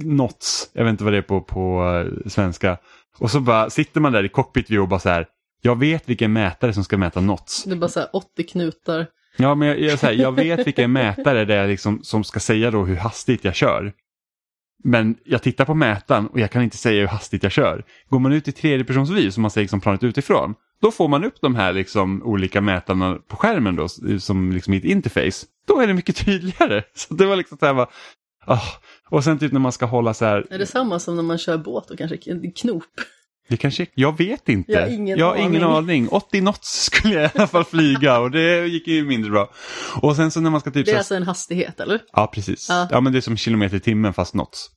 knots, 0.00 0.70
jag 0.72 0.84
vet 0.84 0.90
inte 0.90 1.04
vad 1.04 1.12
det 1.12 1.16
är 1.16 1.22
på, 1.22 1.40
på 1.40 1.84
eh, 2.06 2.28
svenska. 2.30 2.78
Och 3.18 3.30
så 3.30 3.40
bara 3.40 3.70
sitter 3.70 4.00
man 4.00 4.12
där 4.12 4.24
i 4.24 4.28
cockpit 4.28 4.70
view 4.70 4.82
och 4.82 4.88
bara 4.88 5.00
så 5.00 5.08
här, 5.08 5.26
jag 5.62 5.78
vet 5.78 6.08
vilken 6.08 6.32
mätare 6.32 6.72
som 6.72 6.84
ska 6.84 6.98
mäta 6.98 7.20
knots. 7.20 7.64
Det 7.64 7.72
är 7.72 7.76
bara 7.76 7.88
så 7.88 8.00
här 8.00 8.08
80 8.12 8.42
knutar. 8.42 9.06
Ja, 9.36 9.54
men 9.54 9.68
jag, 9.68 9.80
jag, 9.80 9.96
här, 9.96 10.12
jag 10.12 10.32
vet 10.32 10.66
vilken 10.66 10.92
mätare 10.92 11.44
det 11.44 11.54
är 11.54 11.68
liksom, 11.68 12.00
som 12.02 12.24
ska 12.24 12.40
säga 12.40 12.70
då 12.70 12.84
hur 12.84 12.96
hastigt 12.96 13.44
jag 13.44 13.54
kör. 13.54 13.92
Men 14.84 15.16
jag 15.24 15.42
tittar 15.42 15.64
på 15.64 15.74
mätaren 15.74 16.26
och 16.26 16.40
jag 16.40 16.50
kan 16.50 16.62
inte 16.62 16.76
säga 16.76 17.00
hur 17.00 17.08
hastigt 17.08 17.42
jag 17.42 17.52
kör. 17.52 17.84
Går 18.08 18.18
man 18.18 18.32
ut 18.32 18.48
i 18.48 18.52
tredjepersonsvy 18.52 19.30
som 19.30 19.42
man 19.42 19.50
ser 19.50 19.60
liksom 19.60 19.80
planet 19.80 20.02
utifrån, 20.02 20.54
då 20.82 20.90
får 20.90 21.08
man 21.08 21.24
upp 21.24 21.40
de 21.40 21.54
här 21.54 21.72
liksom 21.72 22.22
olika 22.22 22.60
mätarna 22.60 23.18
på 23.28 23.36
skärmen 23.36 23.76
då, 23.76 23.88
som 24.20 24.52
liksom 24.52 24.74
i 24.74 24.76
ett 24.76 24.84
interface. 24.84 25.46
Då 25.66 25.80
är 25.80 25.86
det 25.86 25.94
mycket 25.94 26.16
tydligare. 26.16 26.82
Så 26.94 27.14
det 27.14 27.26
var 27.26 27.36
liksom 27.36 27.58
så 27.58 27.66
här 27.66 27.74
bara, 27.74 27.88
oh. 28.46 28.68
Och 29.08 29.24
sen 29.24 29.38
typ 29.38 29.52
när 29.52 29.60
man 29.60 29.72
ska 29.72 29.86
hålla 29.86 30.14
så 30.14 30.24
här, 30.24 30.46
Är 30.50 30.58
det 30.58 30.66
samma 30.66 30.98
som 30.98 31.16
när 31.16 31.22
man 31.22 31.38
kör 31.38 31.58
båt 31.58 31.90
och 31.90 31.98
kanske 31.98 32.16
knop? 32.56 32.84
Det 33.50 33.56
kanske, 33.56 33.86
jag 33.94 34.18
vet 34.18 34.48
inte. 34.48 34.72
Jag 34.72 34.80
har 34.80 34.88
ingen 34.88 35.18
jag 35.18 35.26
har 35.26 35.36
ingen 35.36 35.62
aning. 35.62 35.76
aning. 35.76 36.08
80 36.08 36.40
knots 36.40 36.82
skulle 36.82 37.14
jag 37.14 37.24
i 37.24 37.30
alla 37.34 37.46
fall 37.46 37.64
flyga 37.64 38.18
och 38.18 38.30
det 38.30 38.66
gick 38.66 38.86
ju 38.88 39.04
mindre 39.04 39.30
bra. 39.30 39.50
Och 40.02 40.16
sen 40.16 40.30
så 40.30 40.40
när 40.40 40.50
man 40.50 40.60
ska 40.60 40.70
typ 40.70 40.86
Det 40.86 40.92
är 40.92 40.96
alltså 40.96 41.14
en 41.14 41.22
hastighet, 41.22 41.80
eller? 41.80 42.00
Ja, 42.12 42.26
precis. 42.26 42.66
Ja. 42.68 42.88
Ja. 42.90 43.00
men 43.00 43.12
det 43.12 43.18
är 43.18 43.20
som 43.20 43.36
kilometer 43.36 43.76
i 43.76 43.80
timmen 43.80 44.12
fast 44.12 44.32
knots. 44.32 44.70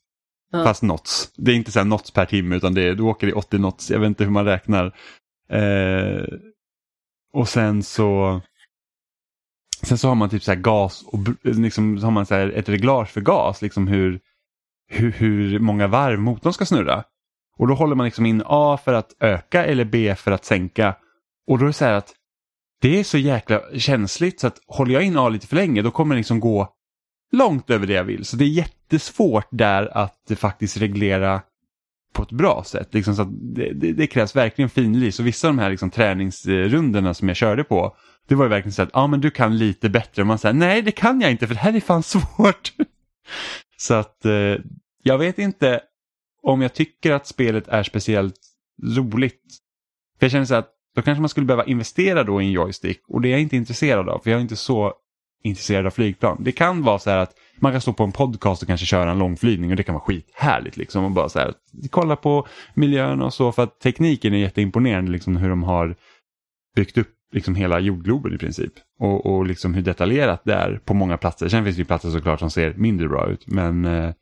Ja. 0.52 0.64
Fast 0.64 0.80
knots. 0.80 1.32
Det 1.38 1.52
är 1.52 1.56
inte 1.56 1.72
så 1.72 1.80
här 1.80 1.86
knots 1.86 2.12
per 2.12 2.26
timme 2.26 2.56
utan 2.56 2.74
det 2.74 2.82
är, 2.82 2.94
du 2.96 3.04
åker 3.04 3.28
i 3.28 3.34
80 3.34 3.58
knots. 3.58 3.92
Jag 3.92 4.00
vet 4.00 4.08
inte 4.08 4.24
hur 4.24 4.32
man 4.32 4.46
räknar. 4.46 4.86
Eh, 5.50 6.24
och 7.34 7.50
sen 7.50 7.84
så 7.84 8.42
Sen 9.82 9.98
så 9.98 10.08
har 10.08 10.16
man 10.16 10.30
typ 10.30 10.44
så 10.44 10.52
här 10.52 10.60
gas 10.60 11.04
och 11.08 11.20
liksom 11.42 12.00
så 12.00 12.06
har 12.06 12.12
man 12.12 12.26
så 12.26 12.36
ett 12.36 12.70
reglage 12.70 13.10
för 13.10 13.22
gas, 13.22 13.62
liksom 13.62 13.88
hur, 13.88 14.20
hur, 14.90 15.12
hur 15.12 15.60
många 15.60 15.88
varv 15.88 16.20
motorn 16.20 16.54
ska 16.54 16.66
snurra. 16.66 17.04
Och 17.58 17.68
då 17.68 17.74
håller 17.74 17.96
man 17.96 18.06
liksom 18.06 18.26
in 18.26 18.44
A 18.46 18.80
för 18.84 18.94
att 18.94 19.16
öka 19.20 19.66
eller 19.66 19.86
B 19.86 20.16
för 20.16 20.32
att 20.32 20.46
sänka. 20.46 20.96
Och 21.48 21.58
då 21.58 21.66
är 21.66 21.68
det 21.68 21.74
så 21.74 21.86
här 21.86 21.94
att 21.94 22.14
det 22.82 23.00
är 23.00 23.04
så 23.04 23.18
jäkla 23.18 23.62
känsligt 23.78 24.40
så 24.40 24.48
att 24.48 24.60
håller 24.68 24.94
jag 24.94 25.04
in 25.04 25.18
A 25.18 25.30
lite 25.30 25.48
för 25.48 25.56
länge 25.56 25.82
då 25.82 25.92
kommer 25.92 26.16
det 26.16 26.20
liksom 26.20 26.40
gå 26.40 26.74
långt 27.32 27.70
över 27.70 27.88
det 27.88 27.94
jag 27.94 28.04
vill. 28.04 28.26
Så 28.26 28.38
det 28.38 28.44
är 28.44 28.48
jättesvårt 28.48 29.48
där 29.52 29.98
att 29.98 30.32
faktiskt 30.36 30.78
reglera 30.78 31.42
på 32.14 32.24
ett 32.24 32.32
bra 32.32 32.64
sätt. 32.66 32.94
Liksom 32.94 33.16
så 33.16 33.22
att 33.22 33.56
det, 33.56 33.74
det, 33.74 33.94
det 33.94 34.08
krävs 34.08 34.36
verkligen 34.36 34.70
finlis. 34.70 35.16
Så 35.16 35.24
vissa 35.24 35.48
av 35.48 35.56
de 35.56 35.62
här 35.62 35.70
liksom 35.70 35.90
träningsrundorna 35.90 37.14
som 37.14 37.28
jag 37.28 37.38
körde 37.38 37.64
på, 37.64 37.96
det 38.28 38.36
var 38.36 38.46
ju 38.46 38.50
verkligen 38.50 38.74
så 38.74 38.82
att 38.82 38.90
ah, 38.94 39.08
men 39.08 39.22
du 39.22 39.32
kan 39.32 39.58
lite 39.58 39.90
bättre. 39.90 40.22
Och 40.22 40.28
man 40.28 40.38
säger 40.38 40.54
nej 40.54 40.82
det 40.82 40.92
kan 40.92 41.22
jag 41.22 41.32
inte 41.32 41.48
för 41.48 41.54
det 41.54 41.60
här 41.60 41.76
är 41.76 41.80
fan 41.80 42.04
svårt. 42.14 42.74
så 43.78 43.94
att 43.94 44.26
eh, 44.26 44.56
jag 45.04 45.18
vet 45.18 45.40
inte 45.40 45.82
om 46.44 46.62
jag 46.62 46.74
tycker 46.74 47.12
att 47.12 47.28
spelet 47.28 47.68
är 47.68 47.84
speciellt 47.84 48.40
roligt. 48.98 49.42
För 50.20 50.26
jag 50.26 50.32
känner 50.32 50.46
så 50.46 50.56
att 50.56 50.70
då 50.96 51.02
kanske 51.02 51.22
man 51.22 51.30
skulle 51.30 51.46
behöva 51.46 51.66
investera 51.66 52.24
då 52.24 52.42
i 52.42 52.46
en 52.46 52.52
joystick 52.52 53.02
och 53.08 53.22
det 53.22 53.28
är 53.28 53.32
jag 53.32 53.42
inte 53.42 53.56
intresserad 53.56 54.10
av 54.10 54.20
för 54.20 54.32
jag 54.32 54.38
är 54.38 54.42
inte 54.42 54.56
så 54.56 54.94
intresserad 55.44 55.86
av 55.86 55.92
flygplan. 55.92 56.38
Det 56.44 56.52
kan 56.52 56.84
vara 56.84 57.00
så 57.00 57.10
här 57.10 57.18
att 57.18 57.34
man 57.60 57.72
kan 57.72 57.82
stå 57.82 57.94
på 57.94 58.04
en 58.04 58.12
podcast 58.12 58.62
och 58.62 58.68
kanske 58.68 58.86
köra 58.86 59.12
en 59.12 59.20
långflygning 59.20 59.70
och 59.70 59.76
det 59.76 59.84
kan 59.84 59.96
vara 59.96 60.04
skithärligt 60.04 60.78
liksom 60.78 61.06
och 61.06 61.12
bara 61.12 61.30
så 61.30 61.40
här 61.40 61.54
kolla 61.90 62.16
på 62.16 62.48
miljön 62.74 63.22
och 63.22 63.34
så 63.34 63.52
för 63.52 63.64
att 63.64 63.80
tekniken 63.80 64.34
är 64.34 64.38
jätteimponerande 64.38 65.12
liksom 65.12 65.38
hur 65.38 65.50
de 65.50 65.64
har 65.64 65.96
byggt 66.76 66.98
upp 66.98 67.14
liksom 67.34 67.56
hela 67.56 67.80
jordgloben 67.80 68.34
i 68.34 68.38
princip 68.38 68.74
och, 69.00 69.26
och 69.26 69.46
liksom 69.46 69.74
hur 69.74 69.82
detaljerat 69.82 70.42
det 70.46 70.54
är 70.54 70.82
på 70.86 70.94
många 70.94 71.18
platser. 71.18 71.48
Sen 71.48 71.64
finns 71.64 71.76
det 71.76 71.82
ju 71.82 71.86
platser 71.86 72.10
såklart 72.10 72.40
som 72.40 72.52
ser 72.52 72.74
mindre 72.74 73.08
bra 73.08 73.30
ut 73.30 73.48
men 73.48 73.86
eh, 73.86 74.14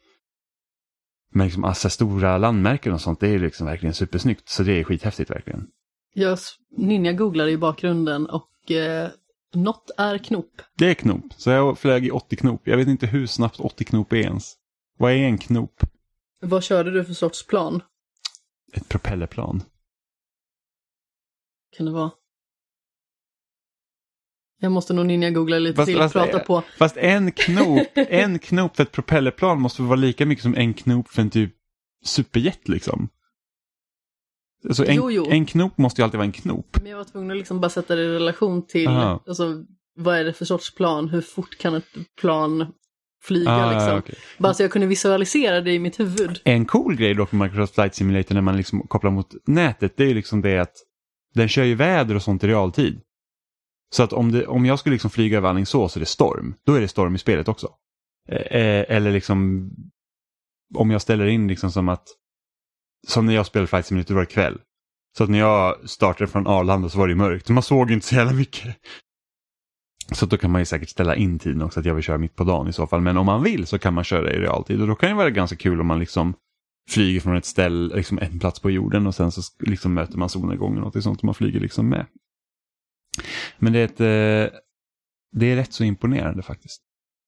men 1.32 1.48
liksom 1.48 1.64
alltså, 1.64 1.90
stora 1.90 2.38
landmärken 2.38 2.94
och 2.94 3.02
sånt 3.02 3.20
det 3.20 3.28
är 3.28 3.40
liksom 3.40 3.66
verkligen 3.68 3.94
supersnyggt 3.94 4.50
så 4.50 4.64
det 4.64 4.80
är 4.80 4.84
skithäftigt 4.84 5.30
verkligen. 5.30 5.68
Jag 6.14 6.34
s- 6.34 6.56
ninja-googlade 6.78 7.52
i 7.52 7.58
bakgrunden 7.58 8.26
och 8.30 8.72
eh, 8.72 9.10
Något 9.54 9.92
är 9.98 10.18
knop. 10.18 10.62
Det 10.78 10.86
är 10.90 10.94
knop. 10.94 11.24
Så 11.38 11.50
jag 11.50 11.78
flög 11.80 12.06
i 12.06 12.12
80 12.12 12.36
knop. 12.36 12.62
Jag 12.64 12.78
vet 12.78 12.88
inte 12.88 13.08
hur 13.08 13.28
snabbt 13.28 13.60
80 13.60 13.84
knop 13.86 14.14
är 14.14 14.18
ens. 14.18 14.54
Vad 14.98 15.12
är 15.12 15.16
en 15.18 15.38
knop? 15.38 15.84
Vad 16.42 16.64
körde 16.64 16.92
du 16.92 17.06
för 17.06 17.14
sorts 17.14 17.48
plan? 17.48 17.82
Ett 18.74 18.90
propellerplan. 18.90 19.64
Kan 21.78 21.86
det 21.86 21.92
vara? 21.92 22.12
Jag 24.64 24.72
måste 24.72 24.94
nog 24.94 25.06
ninja-googla 25.06 25.60
lite 25.60 25.76
Fast- 25.76 25.86
till, 25.88 25.98
fast- 25.98 26.14
prata 26.14 26.40
på. 26.40 26.64
Fast 26.78 26.98
en 26.98 27.32
knop, 27.32 27.88
en 27.96 28.40
knop 28.40 28.76
för 28.76 28.84
ett 28.84 28.92
propellerplan 28.92 29.62
måste 29.62 29.82
vara 29.82 29.96
lika 29.96 30.26
mycket 30.26 30.44
som 30.44 30.56
en 30.56 30.74
knop 30.74 31.08
för 31.10 31.22
en 31.22 31.30
typ 31.30 31.54
superjet 32.06 32.68
liksom. 32.68 33.10
Alltså 34.68 34.86
en, 34.86 34.96
Jo, 34.96 35.12
jo. 35.12 35.26
en 35.30 35.46
knop 35.46 35.78
måste 35.78 36.02
ju 36.02 36.04
alltid 36.04 36.18
vara 36.18 36.26
en 36.26 36.32
knop. 36.32 36.78
Men 36.82 36.92
jag 36.92 36.98
var 36.98 37.04
tvungen 37.04 37.32
att 37.32 37.38
liksom 37.38 37.60
bara 37.62 37.70
sätta 37.70 37.96
det 37.96 38.02
i 38.04 38.08
relation 38.08 38.68
till, 38.68 38.88
Aha. 38.88 39.24
alltså, 39.28 39.64
vad 39.96 40.18
är 40.18 40.24
det 40.24 40.34
för 40.34 40.46
sorts 40.46 40.76
plan? 40.76 41.10
Hur 41.10 41.22
fort 41.22 41.58
kan 41.58 41.76
ett 41.76 41.86
plan 42.22 42.68
flyga 43.24 43.52
Ah, 43.52 43.74
liksom? 43.74 43.98
okej. 43.98 44.16
Bara 44.38 44.54
så 44.54 44.64
jag 44.64 44.72
kunde 44.72 44.88
visualisera 44.88 45.62
det 45.62 45.72
i 45.74 45.80
mitt 45.80 46.00
huvud. 46.00 46.42
En 46.44 46.66
cool 46.66 46.96
grej 46.96 47.14
dock 47.14 47.32
med 47.32 47.48
Microsoft 47.50 47.76
Flight 47.76 47.96
Simulator 47.96 48.36
när 48.36 48.42
man 48.42 48.58
liksom 48.58 48.88
kopplar 48.88 49.12
mot 49.12 49.28
nätet, 49.48 49.98
det 49.98 50.04
är 50.04 50.08
ju 50.08 50.14
liksom 50.14 50.42
det 50.42 50.58
att 50.60 50.74
den 51.34 51.48
kör 51.48 51.64
ju 51.64 51.76
väder 51.76 52.16
och 52.16 52.24
sånt 52.24 52.44
i 52.44 52.48
realtid. 52.48 53.02
Så 53.94 54.04
att 54.04 54.14
om, 54.14 54.32
det, 54.32 54.48
om 54.48 54.66
jag 54.66 54.80
skulle 54.80 54.94
liksom 54.94 55.12
flyga 55.12 55.38
över 55.38 55.50
Alingsås 55.50 55.96
och 55.96 56.00
det 56.00 56.04
är 56.04 56.06
storm, 56.06 56.54
då 56.66 56.74
är 56.74 56.82
det 56.82 56.88
storm 56.88 57.16
i 57.16 57.18
spelet 57.18 57.48
också. 57.48 57.70
Eh, 58.30 58.62
eh, 58.62 58.86
eller 58.88 59.12
liksom 59.12 59.70
om 60.76 60.92
jag 60.92 61.02
ställer 61.02 61.26
in 61.26 61.48
liksom 61.48 61.72
som 61.72 61.90
att, 61.90 62.08
som 63.08 63.26
när 63.26 63.34
jag 63.34 63.46
spelade 63.46 63.68
Flight 63.68 63.86
Simulator 63.86 64.16
var 64.16 64.22
det 64.22 64.28
kväll. 64.28 64.58
Så 65.18 65.24
att 65.24 65.30
när 65.30 65.40
jag 65.40 65.90
startade 65.90 66.32
från 66.32 66.48
Arlanda 66.48 66.90
så 66.90 66.98
var 66.98 67.08
det 67.08 67.16
mörkt, 67.16 67.50
man 67.50 67.64
såg 67.64 67.92
inte 67.92 68.08
så 68.08 68.16
jävla 68.16 68.34
mycket. 68.34 68.76
Så 70.12 70.26
då 70.26 70.38
kan 70.38 70.52
man 70.52 70.62
ju 70.62 70.66
säkert 70.66 70.90
ställa 70.90 71.16
in 71.16 71.40
tiden 71.40 71.62
också 71.62 71.80
att 71.80 71.86
jag 71.86 71.96
vill 71.96 72.04
köra 72.04 72.18
mitt 72.18 72.36
på 72.36 72.44
dagen 72.44 72.68
i 72.68 72.74
så 72.74 72.88
fall. 72.88 73.02
Men 73.02 73.18
om 73.18 73.26
man 73.26 73.44
vill 73.44 73.68
så 73.68 73.80
kan 73.80 73.94
man 73.94 74.04
köra 74.04 74.34
i 74.34 74.40
realtid 74.40 74.82
och 74.82 74.88
då 74.88 74.96
kan 74.96 75.10
det 75.10 75.16
vara 75.16 75.30
ganska 75.30 75.56
kul 75.56 75.82
om 75.82 75.88
man 75.88 76.00
liksom 76.00 76.34
flyger 76.90 77.20
från 77.20 77.38
ett 77.38 77.46
ställe, 77.46 77.96
liksom 77.96 78.20
en 78.20 78.40
plats 78.40 78.60
på 78.60 78.72
jorden 78.72 79.08
och 79.08 79.16
sen 79.16 79.32
så 79.32 79.42
liksom 79.60 79.94
möter 79.94 80.18
man 80.18 80.30
solnedgången 80.30 80.84
och 80.84 80.96
något 80.96 81.04
sånt 81.04 81.20
som 81.20 81.28
man 81.28 81.36
flyger 81.36 81.60
liksom 81.60 81.90
med. 81.90 82.06
Men 83.58 83.74
det 83.74 83.80
är, 83.80 83.86
ett, 83.86 84.00
eh, 84.00 84.60
det 85.32 85.46
är 85.46 85.56
rätt 85.56 85.74
så 85.74 85.84
imponerande 85.84 86.44
faktiskt. 86.44 86.82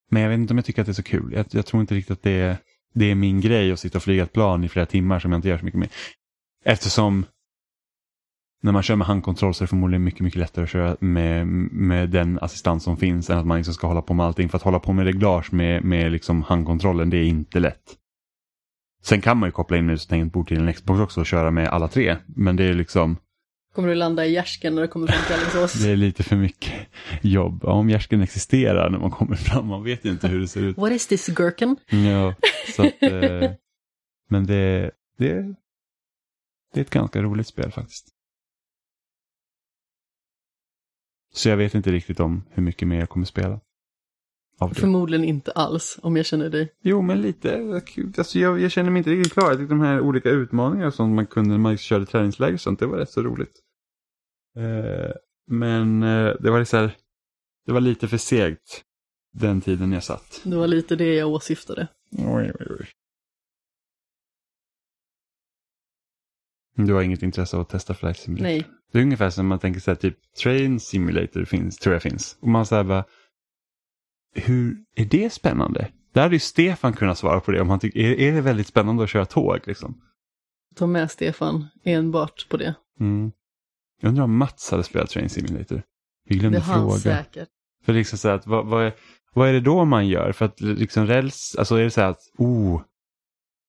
Men 0.10 0.22
jag 0.22 0.30
vet 0.30 0.40
inte 0.40 0.54
om 0.54 0.58
jag 0.58 0.66
tycker 0.66 0.82
att 0.82 0.86
det 0.86 0.92
är 0.92 0.94
så 0.94 1.04
kul. 1.04 1.34
Jag, 1.34 1.46
jag 1.52 1.66
tror 1.66 1.82
inte 1.82 1.96
riktigt 1.96 2.12
att 2.12 2.24
det 2.24 2.32
är, 2.32 2.58
det 2.94 3.06
är 3.06 3.16
min 3.16 3.42
grej 3.42 3.72
att 3.72 3.80
sitta 3.80 3.98
och 3.98 4.04
flyga 4.04 4.24
ett 4.24 4.34
plan 4.34 4.64
i 4.64 4.70
flera 4.70 4.86
timmar 4.86 5.20
som 5.20 5.32
jag 5.32 5.38
inte 5.38 5.50
gör 5.50 5.58
så 5.58 5.66
mycket 5.66 5.80
med. 5.80 5.90
Eftersom 6.66 7.26
när 8.64 8.72
man 8.72 8.84
kör 8.84 8.96
med 8.96 9.08
handkontroll 9.08 9.54
så 9.54 9.64
är 9.64 9.66
det 9.66 9.70
förmodligen 9.70 10.04
mycket, 10.04 10.22
mycket 10.22 10.40
lättare 10.40 10.64
att 10.64 10.70
köra 10.70 10.98
med, 11.00 11.48
med 11.48 12.10
den 12.10 12.40
assistans 12.42 12.84
som 12.84 12.98
finns 12.98 13.30
än 13.30 13.38
att 13.38 13.46
man 13.46 13.58
liksom 13.58 13.74
ska 13.74 13.88
hålla 13.88 14.02
på 14.02 14.14
med 14.14 14.26
allting. 14.26 14.50
För 14.50 14.58
att 14.58 14.64
hålla 14.64 14.80
på 14.80 14.94
med 14.94 15.06
reglage 15.06 15.54
med, 15.54 15.84
med 15.84 16.12
liksom 16.12 16.44
handkontrollen, 16.44 17.10
det 17.10 17.18
är 17.18 17.24
inte 17.24 17.60
lätt. 17.60 17.98
Sen 19.04 19.22
kan 19.22 19.38
man 19.38 19.48
ju 19.48 19.52
koppla 19.52 19.78
in 19.78 19.86
mus 19.86 20.04
och 20.04 20.10
tangentbord 20.10 20.48
till 20.48 20.60
en 20.60 20.74
Xbox 20.74 21.00
också 21.00 21.20
och 21.20 21.26
köra 21.26 21.52
med 21.52 21.68
alla 21.68 21.88
tre. 21.88 22.18
Men 22.26 22.56
det 22.56 22.64
är 22.64 22.74
liksom, 22.74 23.18
Kommer 23.74 23.90
du 23.90 23.96
landa 23.96 24.26
i 24.26 24.32
gärsken 24.32 24.76
när 24.76 24.82
du 24.82 24.88
kommer 24.88 25.08
fram 25.08 25.26
till 25.26 25.36
Alingsås? 25.36 25.84
det 25.84 25.90
är 25.90 25.96
lite 25.96 26.24
för 26.24 26.36
mycket 26.36 26.74
jobb. 27.22 27.60
Ja, 27.64 27.72
om 27.72 27.90
gärsken 27.90 28.22
existerar 28.22 28.90
när 28.90 29.00
man 29.00 29.12
kommer 29.12 29.36
fram, 29.36 29.68
man 29.68 29.84
vet 29.84 30.06
ju 30.06 30.10
inte 30.10 30.28
hur 30.28 30.40
det 30.40 30.48
ser 30.48 30.62
ut. 30.62 30.78
What 30.78 30.92
is 30.92 31.08
this 31.08 31.28
gherkin? 31.28 31.76
Ja, 31.90 32.36
så 32.76 32.88
att, 32.88 33.04
eh, 33.04 33.52
men 34.30 34.46
det, 34.46 34.92
det, 35.18 35.56
det 36.74 36.80
är 36.80 36.82
ett 36.82 36.90
ganska 36.90 37.22
roligt 37.22 37.48
spel 37.48 37.72
faktiskt. 37.72 38.08
Så 41.34 41.50
jag 41.50 41.58
vet 41.58 41.76
inte 41.76 41.92
riktigt 41.92 42.20
om 42.20 42.44
hur 42.52 42.64
mycket 42.64 42.88
mer 42.88 43.00
jag 43.00 43.10
kommer 43.10 43.26
spela. 43.26 43.60
Förmodligen 44.74 45.26
inte 45.26 45.52
alls, 45.52 46.00
om 46.02 46.18
jag 46.18 46.26
känner 46.26 46.50
dig. 46.50 46.74
Jo, 46.82 47.02
men 47.02 47.22
lite. 47.22 47.82
Alltså, 48.18 48.40
jag, 48.40 48.62
jag 48.62 48.72
känner 48.72 48.90
mig 48.90 48.98
inte 48.98 49.10
riktigt 49.10 49.34
klar. 49.34 49.50
Jag 49.50 49.58
tyckte 49.58 49.74
de 49.74 49.82
här 49.82 50.00
olika 50.00 50.30
utmaningarna 50.30 50.92
som 50.92 51.16
man 51.16 51.26
kunde 51.26 51.50
när 51.50 51.58
man 51.58 51.78
körde 51.78 52.06
träningsläger 52.06 52.54
och 52.54 52.62
sånt, 52.62 52.80
det 52.80 52.86
var 52.86 52.98
rätt 52.98 53.10
så 53.10 53.22
roligt. 53.22 53.63
Eh, 54.56 55.12
men 55.48 56.04
eh, 56.04 56.34
det 56.40 56.52
var 56.52 56.60
liksom, 56.60 56.78
så 56.78 56.78
här, 56.78 56.98
det 57.66 57.74
var 57.74 57.82
lite 57.82 58.08
för 58.08 58.18
segt 58.18 58.84
den 59.34 59.62
tiden 59.62 59.92
jag 59.92 60.04
satt. 60.04 60.42
Det 60.44 60.56
var 60.56 60.68
lite 60.68 60.96
det 60.96 61.14
jag 61.14 61.30
åsyftade. 61.30 61.88
Oj, 62.12 62.52
oj, 62.60 62.68
oj. 62.80 62.88
Du 66.76 66.94
har 66.94 67.02
inget 67.02 67.24
intresse 67.24 67.56
av 67.56 67.62
att 67.62 67.70
testa 67.70 67.94
Flight 67.94 68.18
Simulator? 68.18 68.44
Nej. 68.44 68.68
Det 68.92 69.00
är 69.00 69.04
ungefär 69.04 69.30
som 69.30 69.48
man 69.48 69.60
tänker 69.60 69.80
så 69.80 69.92
här, 69.92 69.96
typ 69.96 70.34
Train 70.44 70.80
Simulator 70.80 71.46
finns, 71.46 71.78
tror 71.78 71.94
jag 71.94 72.02
finns. 72.02 72.38
Och 72.42 72.48
man 72.48 72.66
säger 72.66 72.84
bara, 72.84 73.06
hur 74.36 74.78
är 74.96 75.06
det 75.06 75.34
spännande? 75.34 75.92
Där 76.14 76.22
hade 76.22 76.36
ju 76.36 76.40
Stefan 76.40 76.94
kunnat 76.94 77.18
svara 77.18 77.40
på 77.40 77.52
det 77.52 77.62
om 77.62 77.70
han 77.70 77.80
tycker, 77.80 78.00
är, 78.00 78.20
är 78.20 78.32
det 78.32 78.42
väldigt 78.42 78.68
spännande 78.68 79.04
att 79.04 79.10
köra 79.10 79.26
tåg 79.26 79.60
liksom? 79.64 80.02
Ta 80.76 80.88
med 80.88 81.12
Stefan 81.12 81.66
enbart 81.84 82.50
på 82.50 82.58
det. 82.58 82.76
Mm. 83.00 83.32
Jag 84.04 84.10
undrar 84.10 84.24
om 84.24 84.38
Mats 84.38 84.72
hade 84.72 84.84
spelat 84.84 85.10
Train 85.10 85.30
Simulator. 85.30 85.82
Vi 86.30 86.36
Det 86.36 86.40
glömde 86.40 86.60
han 86.60 86.80
fråga. 86.80 87.00
säkert. 87.00 87.50
För 87.86 87.94
liksom 87.94 88.18
så 88.18 88.30
att, 88.30 88.48
vad, 88.48 88.66
vad, 88.66 88.86
är, 88.86 88.94
vad 89.34 89.50
är 89.50 89.54
det 89.54 89.60
då 89.60 89.86
man 89.86 90.08
gör? 90.08 90.32
För 90.32 90.46
att 90.46 90.62
liksom 90.62 91.08
räls, 91.08 91.56
alltså 91.60 91.76
är 91.76 91.84
det 91.84 91.92
så 91.92 92.02
här 92.02 92.10
att, 92.10 92.20
oh, 92.38 92.82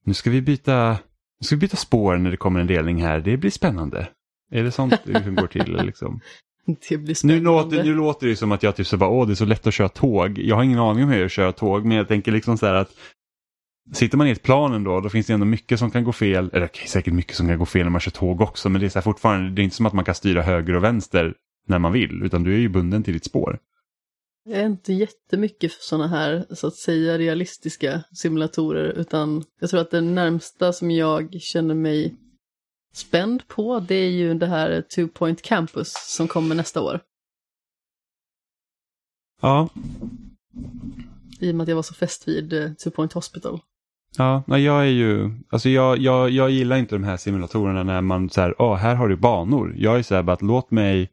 nu 0.05 0.15
ska 0.15 0.31
vi 0.31 0.43
byta, 0.43 0.99
nu 1.41 1.45
ska 1.45 1.57
vi 1.57 1.61
byta 1.61 1.77
spår 1.77 2.17
när 2.17 2.31
det 2.31 2.37
kommer 2.37 2.61
en 2.61 2.67
delning 2.67 3.03
här, 3.03 3.21
det 3.21 3.37
blir 3.37 3.51
spännande. 3.51 4.09
Är 4.51 4.63
det 4.63 4.71
sånt 4.71 4.95
det 5.05 5.13
liksom 5.13 5.35
går 5.35 5.47
till? 5.47 5.77
Liksom? 5.77 6.21
Det 6.89 6.99
blir 6.99 7.27
Nu, 7.27 7.41
låter, 7.41 7.85
nu 7.85 7.95
låter 7.95 8.27
det 8.27 8.37
som 8.37 8.53
att 8.53 8.63
jag 8.63 8.77
typ 8.77 8.87
så 8.87 8.97
bara, 8.97 9.11
åh 9.11 9.27
det 9.27 9.33
är 9.33 9.35
så 9.35 9.45
lätt 9.45 9.67
att 9.67 9.75
köra 9.75 9.89
tåg. 9.89 10.39
Jag 10.39 10.57
har 10.57 10.63
ingen 10.63 10.79
aning 10.79 11.05
om 11.05 11.11
hur 11.11 11.21
jag 11.21 11.31
kör 11.31 11.53
tåg, 11.53 11.85
men 11.85 11.97
jag 11.97 12.09
tänker 12.09 12.33
liksom 12.33 12.59
så 12.59 12.67
här 12.67 12.75
att 12.75 12.91
Sitter 13.93 14.19
man 14.19 14.27
i 14.27 14.31
ett 14.31 14.43
plan 14.43 14.73
ändå, 14.73 15.01
då 15.01 15.09
finns 15.09 15.27
det 15.27 15.33
ändå 15.33 15.47
mycket 15.47 15.79
som 15.79 15.91
kan 15.91 16.05
gå 16.05 16.13
fel. 16.13 16.51
Eller 16.53 16.67
okej, 16.67 16.87
säkert 16.87 17.15
mycket 17.15 17.37
som 17.37 17.49
kan 17.49 17.59
gå 17.59 17.67
fel 17.67 17.83
när 17.83 17.91
man 17.91 18.01
kör 18.01 18.11
tåg 18.11 18.41
också, 18.41 18.69
men 18.69 18.81
det 18.81 18.87
är 18.87 18.89
så 18.89 18.99
här 18.99 19.05
fortfarande, 19.05 19.51
det 19.51 19.63
är 19.63 19.65
inte 19.65 19.77
som 19.77 19.87
att 19.87 19.93
man 19.93 20.05
kan 20.05 20.15
styra 20.15 20.43
höger 20.43 20.77
och 20.77 20.85
vänster 20.85 21.35
när 21.67 21.79
man 21.79 21.93
vill, 21.93 22.23
utan 22.23 22.43
du 22.43 22.55
är 22.55 22.59
ju 22.59 22.69
bunden 22.69 23.03
till 23.03 23.15
ditt 23.15 23.25
spår. 23.25 23.59
Jag 24.45 24.61
är 24.61 24.67
inte 24.67 24.93
jättemycket 24.93 25.73
för 25.73 25.83
sådana 25.83 26.09
här, 26.09 26.47
så 26.51 26.67
att 26.67 26.75
säga, 26.75 27.19
realistiska 27.19 28.05
simulatorer, 28.13 28.93
utan 28.93 29.45
jag 29.61 29.71
tror 29.71 29.81
att 29.81 29.91
det 29.91 30.01
närmsta 30.01 30.73
som 30.73 30.91
jag 30.91 31.41
känner 31.41 31.75
mig 31.75 32.15
spänd 32.95 33.49
på, 33.49 33.81
det 33.81 33.95
är 33.95 34.11
ju 34.11 34.35
det 34.35 34.47
här 34.47 34.83
Two 34.83 35.07
Point 35.15 35.43
Campus 35.43 35.93
som 36.17 36.29
kommer 36.29 36.55
nästa 36.55 36.81
år. 36.81 37.01
Ja, 39.43 39.69
I 41.41 41.51
och 41.51 41.55
med 41.55 41.63
att 41.63 41.69
jag 41.69 41.77
var 41.77 41.83
så 41.83 41.95
fäst 41.95 42.29
vid 42.29 42.53
eh, 42.53 42.73
Two 42.73 42.91
Point 42.91 43.13
Hospital. 43.13 43.61
Ja, 44.19 44.45
jag 44.47 44.81
är 44.81 44.91
ju, 44.91 45.31
alltså 45.49 45.69
jag, 45.69 45.99
jag, 45.99 46.31
jag 46.31 46.51
gillar 46.51 46.77
inte 46.77 46.95
de 46.95 47.05
här 47.05 47.17
simulatorerna 47.17 47.83
när 47.83 48.01
man 48.01 48.31
så 48.31 48.41
här, 48.41 48.63
åh, 48.63 48.77
här 48.77 48.95
har 48.95 49.09
du 49.09 49.17
banor. 49.17 49.75
Jag 49.77 49.99
är 49.99 50.03
så 50.03 50.15
här 50.15 50.23
bara 50.23 50.33
att 50.33 50.43
låt 50.43 50.71
mig, 50.71 51.11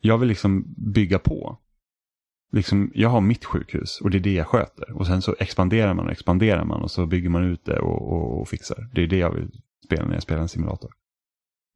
jag 0.00 0.18
vill 0.18 0.28
liksom 0.28 0.64
bygga 0.76 1.18
på. 1.18 1.58
Liksom, 2.52 2.90
jag 2.94 3.08
har 3.08 3.20
mitt 3.20 3.44
sjukhus 3.44 4.00
och 4.00 4.10
det 4.10 4.18
är 4.18 4.20
det 4.20 4.32
jag 4.32 4.46
sköter. 4.46 4.92
Och 4.92 5.06
sen 5.06 5.22
så 5.22 5.34
expanderar 5.38 5.94
man 5.94 6.06
och 6.06 6.12
expanderar 6.12 6.64
man 6.64 6.82
och 6.82 6.90
så 6.90 7.06
bygger 7.06 7.28
man 7.28 7.44
ut 7.44 7.64
det 7.64 7.78
och, 7.78 8.12
och, 8.12 8.40
och 8.40 8.48
fixar. 8.48 8.88
Det 8.94 9.02
är 9.02 9.06
det 9.06 9.18
jag 9.18 9.30
vill 9.30 9.50
spela 9.84 10.04
när 10.04 10.14
jag 10.14 10.22
spelar 10.22 10.42
en 10.42 10.48
simulator. 10.48 10.90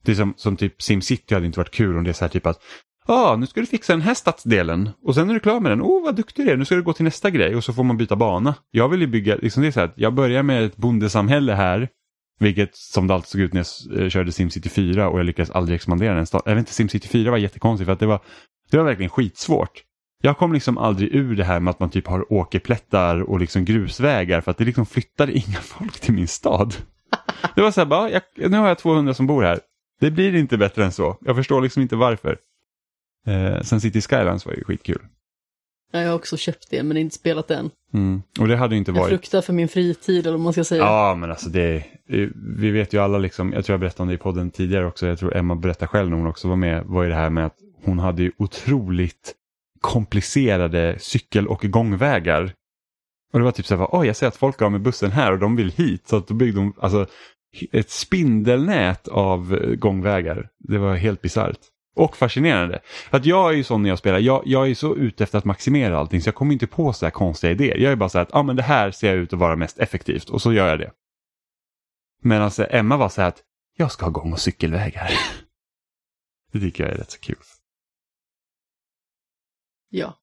Det 0.04 0.12
är 0.12 0.16
som, 0.16 0.34
som 0.36 0.56
typ 0.56 0.82
SimCity 0.82 1.34
hade 1.34 1.46
inte 1.46 1.58
varit 1.58 1.74
kul 1.74 1.96
om 1.96 2.04
det 2.04 2.10
är 2.10 2.12
så 2.12 2.24
här 2.24 2.30
typ 2.30 2.46
att 2.46 2.60
Ja, 3.06 3.36
nu 3.36 3.46
ska 3.46 3.60
du 3.60 3.66
fixa 3.66 3.92
den 3.92 4.02
här 4.02 4.14
stadsdelen 4.14 4.90
och 5.02 5.14
sen 5.14 5.30
är 5.30 5.34
du 5.34 5.40
klar 5.40 5.60
med 5.60 5.72
den. 5.72 5.82
Åh, 5.82 6.04
vad 6.04 6.16
duktig 6.16 6.46
du 6.46 6.50
är. 6.50 6.56
Nu 6.56 6.64
ska 6.64 6.74
du 6.74 6.82
gå 6.82 6.92
till 6.92 7.04
nästa 7.04 7.30
grej 7.30 7.56
och 7.56 7.64
så 7.64 7.72
får 7.72 7.84
man 7.84 7.96
byta 7.96 8.16
bana. 8.16 8.54
Jag 8.70 8.88
vill 8.88 9.00
ju 9.00 9.06
bygga, 9.06 9.36
liksom 9.36 9.62
det 9.62 9.68
är 9.68 9.72
så 9.72 9.80
här, 9.80 9.92
jag 9.96 10.14
börjar 10.14 10.42
med 10.42 10.64
ett 10.64 10.76
bondesamhälle 10.76 11.52
här, 11.52 11.88
vilket 12.38 12.76
som 12.76 13.06
det 13.06 13.14
alltid 13.14 13.28
såg 13.28 13.40
ut 13.40 13.52
när 13.52 13.66
jag 13.90 14.02
eh, 14.02 14.08
körde 14.08 14.32
SimCity 14.32 14.68
4 14.68 15.08
och 15.08 15.18
jag 15.18 15.26
lyckades 15.26 15.50
aldrig 15.50 15.76
expandera 15.76 16.14
den 16.14 16.26
staden. 16.26 16.42
Jag 16.46 16.54
vet 16.54 16.62
inte, 16.62 16.72
SimCity 16.72 17.08
4 17.08 17.30
var 17.30 17.38
jättekonstigt 17.38 17.86
för 17.86 17.92
att 17.92 18.00
det 18.00 18.06
var, 18.06 18.20
det 18.70 18.76
var 18.76 18.84
verkligen 18.84 19.10
skitsvårt. 19.10 19.82
Jag 20.22 20.38
kom 20.38 20.52
liksom 20.52 20.78
aldrig 20.78 21.14
ur 21.14 21.36
det 21.36 21.44
här 21.44 21.60
med 21.60 21.70
att 21.70 21.80
man 21.80 21.90
typ 21.90 22.06
har 22.06 22.32
åkerplättar 22.32 23.20
och 23.20 23.40
liksom 23.40 23.64
grusvägar 23.64 24.40
för 24.40 24.50
att 24.50 24.58
det 24.58 24.64
liksom 24.64 24.86
flyttade 24.86 25.32
inga 25.38 25.58
folk 25.60 26.00
till 26.00 26.14
min 26.14 26.28
stad. 26.28 26.74
Det 27.54 27.62
var 27.62 27.70
så 27.70 27.80
här, 27.80 27.86
bara, 27.86 28.10
jag, 28.10 28.22
nu 28.36 28.56
har 28.56 28.68
jag 28.68 28.78
200 28.78 29.14
som 29.14 29.26
bor 29.26 29.42
här. 29.42 29.60
Det 30.00 30.10
blir 30.10 30.34
inte 30.34 30.58
bättre 30.58 30.84
än 30.84 30.92
så. 30.92 31.16
Jag 31.20 31.36
förstår 31.36 31.62
liksom 31.62 31.82
inte 31.82 31.96
varför. 31.96 32.38
Eh, 33.26 33.60
sen 33.62 33.80
City 33.80 34.00
Skylines 34.00 34.46
var 34.46 34.52
ju 34.52 34.64
skitkul. 34.64 35.02
Ja, 35.92 36.00
Jag 36.00 36.08
har 36.08 36.14
också 36.14 36.36
köpt 36.36 36.66
det, 36.70 36.82
men 36.82 36.96
inte 36.96 37.14
spelat 37.16 37.48
den. 37.48 37.70
Mm. 37.94 38.22
Och 38.40 38.48
det 38.48 38.56
hade 38.56 38.74
ju 38.74 38.78
inte 38.78 38.90
Jag 38.90 38.98
varit... 38.98 39.08
fruktar 39.10 39.40
för 39.40 39.52
min 39.52 39.68
fritid, 39.68 40.20
eller 40.26 40.36
vad 40.36 40.40
man 40.40 40.52
ska 40.52 40.64
säga. 40.64 40.82
Ja, 40.82 41.14
men 41.18 41.30
alltså 41.30 41.48
det... 41.50 41.76
eh, 42.08 42.28
Vi 42.58 42.70
vet 42.70 42.92
ju 42.92 42.98
alla 42.98 43.18
liksom, 43.18 43.52
jag 43.52 43.64
tror 43.64 43.74
jag 43.74 43.80
berättade 43.80 44.02
om 44.02 44.08
det 44.08 44.14
i 44.14 44.18
podden 44.18 44.50
tidigare 44.50 44.86
också, 44.86 45.06
jag 45.06 45.18
tror 45.18 45.36
Emma 45.36 45.54
berättade 45.54 45.86
själv 45.88 46.10
när 46.10 46.16
hon 46.16 46.26
också 46.26 46.48
var 46.48 46.56
med, 46.56 46.84
var 46.86 47.02
ju 47.02 47.08
det 47.08 47.14
här 47.14 47.30
med 47.30 47.46
att 47.46 47.56
hon 47.84 47.98
hade 47.98 48.22
ju 48.22 48.32
otroligt 48.38 49.34
komplicerade 49.80 50.96
cykel 50.98 51.46
och 51.48 51.60
gångvägar. 51.62 52.52
Och 53.32 53.38
det 53.38 53.44
var 53.44 53.52
typ 53.52 53.66
så 53.66 53.76
här, 53.76 53.88
oj 53.92 54.06
jag 54.06 54.16
ser 54.16 54.26
att 54.26 54.36
folk 54.36 54.60
har 54.60 54.70
med 54.70 54.80
bussen 54.82 55.10
här 55.10 55.32
och 55.32 55.38
de 55.38 55.56
vill 55.56 55.70
hit. 55.72 56.08
Så 56.08 56.16
att 56.16 56.28
då 56.28 56.34
byggde 56.34 56.60
de 56.60 56.72
alltså, 56.78 57.06
ett 57.72 57.90
spindelnät 57.90 59.08
av 59.08 59.54
eh, 59.54 59.74
gångvägar. 59.74 60.48
Det 60.58 60.78
var 60.78 60.94
helt 60.94 61.22
bisarrt. 61.22 61.58
Och 61.96 62.16
fascinerande. 62.16 62.80
För 62.84 63.16
att 63.16 63.26
jag 63.26 63.52
är 63.52 63.56
ju 63.56 63.64
sån 63.64 63.82
när 63.82 63.88
jag 63.88 63.98
spelar, 63.98 64.18
jag, 64.18 64.42
jag 64.46 64.70
är 64.70 64.74
så 64.74 64.96
ute 64.96 65.24
efter 65.24 65.38
att 65.38 65.44
maximera 65.44 65.98
allting 65.98 66.20
så 66.22 66.28
jag 66.28 66.34
kommer 66.34 66.52
inte 66.52 66.66
på 66.66 66.92
så 66.92 67.06
här 67.06 67.10
konstiga 67.10 67.50
idéer. 67.50 67.76
Jag 67.76 67.92
är 67.92 67.96
bara 67.96 68.08
så 68.08 68.18
här 68.18 68.22
att 68.22 68.34
ah, 68.34 68.42
men 68.42 68.56
det 68.56 68.62
här 68.62 68.90
ser 68.90 69.16
ut 69.16 69.32
att 69.32 69.38
vara 69.38 69.56
mest 69.56 69.78
effektivt 69.78 70.28
och 70.28 70.42
så 70.42 70.52
gör 70.52 70.68
jag 70.68 70.78
det. 70.78 70.92
Men 72.22 72.42
alltså 72.42 72.66
Emma 72.70 72.96
var 72.96 73.08
så 73.08 73.20
här 73.20 73.28
att 73.28 73.42
jag 73.76 73.92
ska 73.92 74.06
ha 74.06 74.10
gång 74.10 74.32
och 74.32 74.40
cykelvägar. 74.40 75.10
Det 76.52 76.60
tycker 76.60 76.84
jag 76.84 76.92
är 76.92 76.98
rätt 76.98 77.10
så 77.10 77.20
kul. 77.20 77.36
Ja. 79.88 80.18